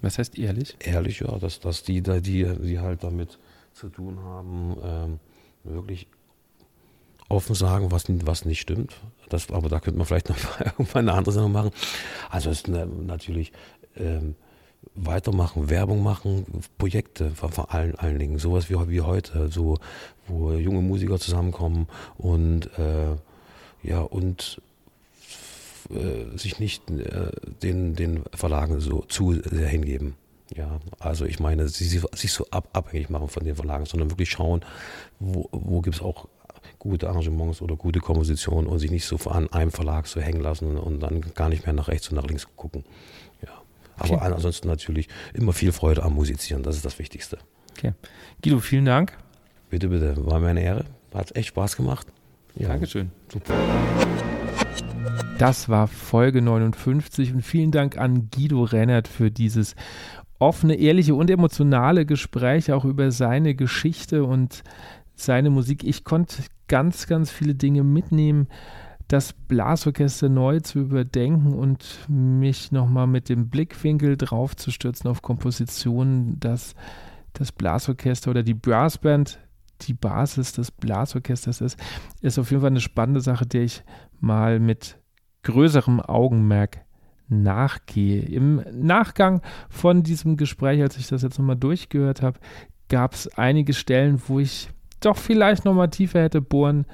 [0.00, 0.76] Was heißt ehrlich?
[0.80, 3.38] Ehrlich, ja, dass, dass die, die, die halt damit
[3.72, 5.20] zu tun haben, ähm,
[5.62, 6.08] wirklich
[7.32, 8.94] offen sagen, was, was nicht stimmt.
[9.28, 11.70] Das, aber da könnte man vielleicht noch irgendwann eine andere Sache machen.
[12.30, 13.52] Also es ist natürlich
[13.96, 14.34] ähm,
[14.94, 16.44] weitermachen, Werbung machen,
[16.78, 19.78] Projekte vor allen, allen Dingen, sowas wie, wie heute, so
[20.28, 21.86] wo junge Musiker zusammenkommen
[22.18, 23.16] und äh,
[23.82, 24.60] ja und
[25.90, 27.30] äh, sich nicht äh,
[27.62, 30.14] den, den Verlagen so zu sehr hingeben.
[30.54, 34.10] Ja, also ich meine, sie, sie sich so ab, abhängig machen von den Verlagen, sondern
[34.10, 34.62] wirklich schauen,
[35.18, 36.28] wo, wo gibt es auch
[36.78, 40.76] gute Arrangements oder gute Kompositionen und sich nicht so an einem Verlag so hängen lassen
[40.78, 42.84] und dann gar nicht mehr nach rechts und nach links gucken.
[43.96, 44.32] Aber okay.
[44.34, 47.38] ansonsten natürlich immer viel Freude am Musizieren, das ist das Wichtigste.
[47.76, 47.92] Okay.
[48.42, 49.16] Guido, vielen Dank.
[49.70, 50.14] Bitte, bitte.
[50.26, 50.84] War mir eine Ehre.
[51.14, 52.06] Hat echt Spaß gemacht.
[52.56, 52.68] Ja.
[52.68, 53.10] Dankeschön.
[53.32, 53.54] Super.
[55.38, 59.74] Das war Folge 59 und vielen Dank an Guido Rennert für dieses
[60.38, 64.62] offene, ehrliche und emotionale Gespräch auch über seine Geschichte und
[65.14, 65.84] seine Musik.
[65.84, 68.48] Ich konnte ganz, ganz viele Dinge mitnehmen
[69.12, 75.20] das Blasorchester neu zu überdenken und mich nochmal mit dem Blickwinkel drauf zu stürzen auf
[75.20, 76.74] Kompositionen, dass
[77.34, 79.38] das Blasorchester oder die Brassband
[79.82, 81.78] die Basis des Blasorchesters ist,
[82.22, 83.82] ist auf jeden Fall eine spannende Sache, der ich
[84.20, 84.98] mal mit
[85.42, 86.80] größerem Augenmerk
[87.28, 88.22] nachgehe.
[88.22, 92.38] Im Nachgang von diesem Gespräch, als ich das jetzt nochmal durchgehört habe,
[92.88, 94.70] gab es einige Stellen, wo ich
[95.04, 96.86] doch vielleicht nochmal tiefer hätte bohren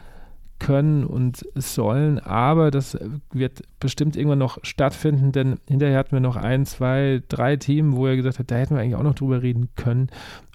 [0.58, 2.98] können und sollen, aber das
[3.32, 8.06] wird bestimmt irgendwann noch stattfinden, denn hinterher hatten wir noch ein, zwei, drei Themen, wo
[8.06, 10.08] er gesagt hat, da hätten wir eigentlich auch noch drüber reden können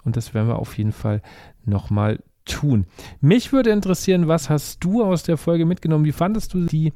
[0.04, 1.22] und das werden wir auf jeden Fall
[1.66, 2.86] nochmal tun.
[3.22, 6.06] Mich würde interessieren, was hast du aus der Folge mitgenommen?
[6.06, 6.92] Wie fandest du die?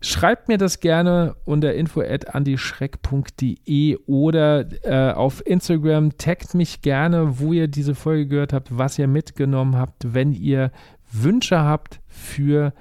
[0.00, 6.16] Schreibt mir das gerne unter info@andischreck.de oder äh, auf Instagram.
[6.18, 10.14] Taggt mich gerne, wo ihr diese Folge gehört habt, was ihr mitgenommen habt.
[10.14, 10.70] Wenn ihr
[11.10, 12.72] Wünsche habt für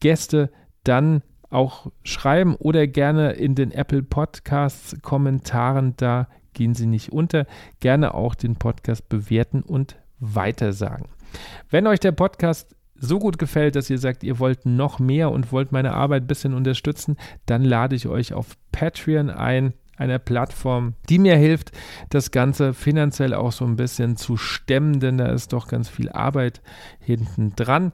[0.00, 0.50] Gäste,
[0.84, 5.94] dann auch schreiben oder gerne in den Apple Podcasts Kommentaren.
[5.96, 7.46] Da gehen sie nicht unter.
[7.80, 11.08] Gerne auch den Podcast bewerten und weitersagen.
[11.70, 15.52] Wenn euch der Podcast so gut gefällt, dass ihr sagt, ihr wollt noch mehr und
[15.52, 17.16] wollt meine Arbeit ein bisschen unterstützen,
[17.46, 21.72] dann lade ich euch auf Patreon ein, einer Plattform, die mir hilft,
[22.10, 26.10] das Ganze finanziell auch so ein bisschen zu stemmen, denn da ist doch ganz viel
[26.10, 26.62] Arbeit
[27.00, 27.92] hinten dran.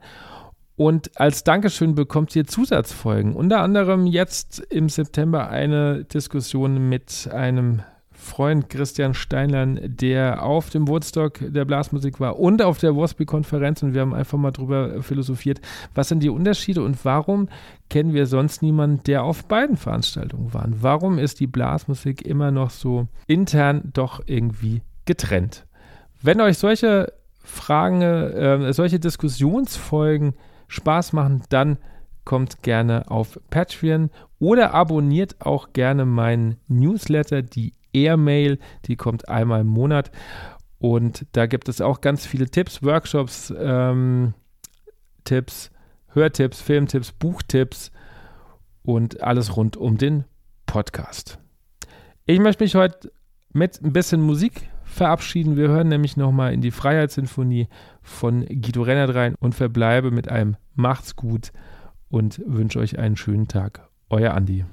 [0.75, 3.35] Und als Dankeschön bekommt ihr Zusatzfolgen.
[3.35, 7.81] Unter anderem jetzt im September eine Diskussion mit einem
[8.19, 13.93] Freund Christian Steinlein, der auf dem Woodstock der Blasmusik war und auf der Worsby-Konferenz und
[13.93, 15.61] wir haben einfach mal drüber philosophiert,
[15.95, 17.47] was sind die Unterschiede und warum
[17.89, 20.67] kennen wir sonst niemanden, der auf beiden Veranstaltungen war?
[20.69, 25.65] Warum ist die Blasmusik immer noch so intern doch irgendwie getrennt?
[26.21, 30.33] Wenn euch solche Fragen, äh, solche Diskussionsfolgen
[30.67, 31.77] Spaß machen, dann
[32.25, 39.61] kommt gerne auf Patreon oder abonniert auch gerne meinen Newsletter, die Airmail, die kommt einmal
[39.61, 40.11] im Monat.
[40.79, 44.33] Und da gibt es auch ganz viele Tipps, Workshops, ähm,
[45.25, 45.71] Tipps,
[46.13, 47.91] Hörtipps, Filmtipps, Buchtipps
[48.83, 50.23] und alles rund um den
[50.65, 51.39] Podcast.
[52.25, 53.11] Ich möchte mich heute
[53.51, 55.57] mit ein bisschen Musik verabschieden.
[55.57, 57.67] Wir hören nämlich nochmal in die Freiheitssinfonie
[58.01, 61.51] von Guido Rennert rein und verbleibe mit einem Macht's gut
[62.09, 63.87] und wünsche euch einen schönen Tag.
[64.09, 64.65] Euer Andi.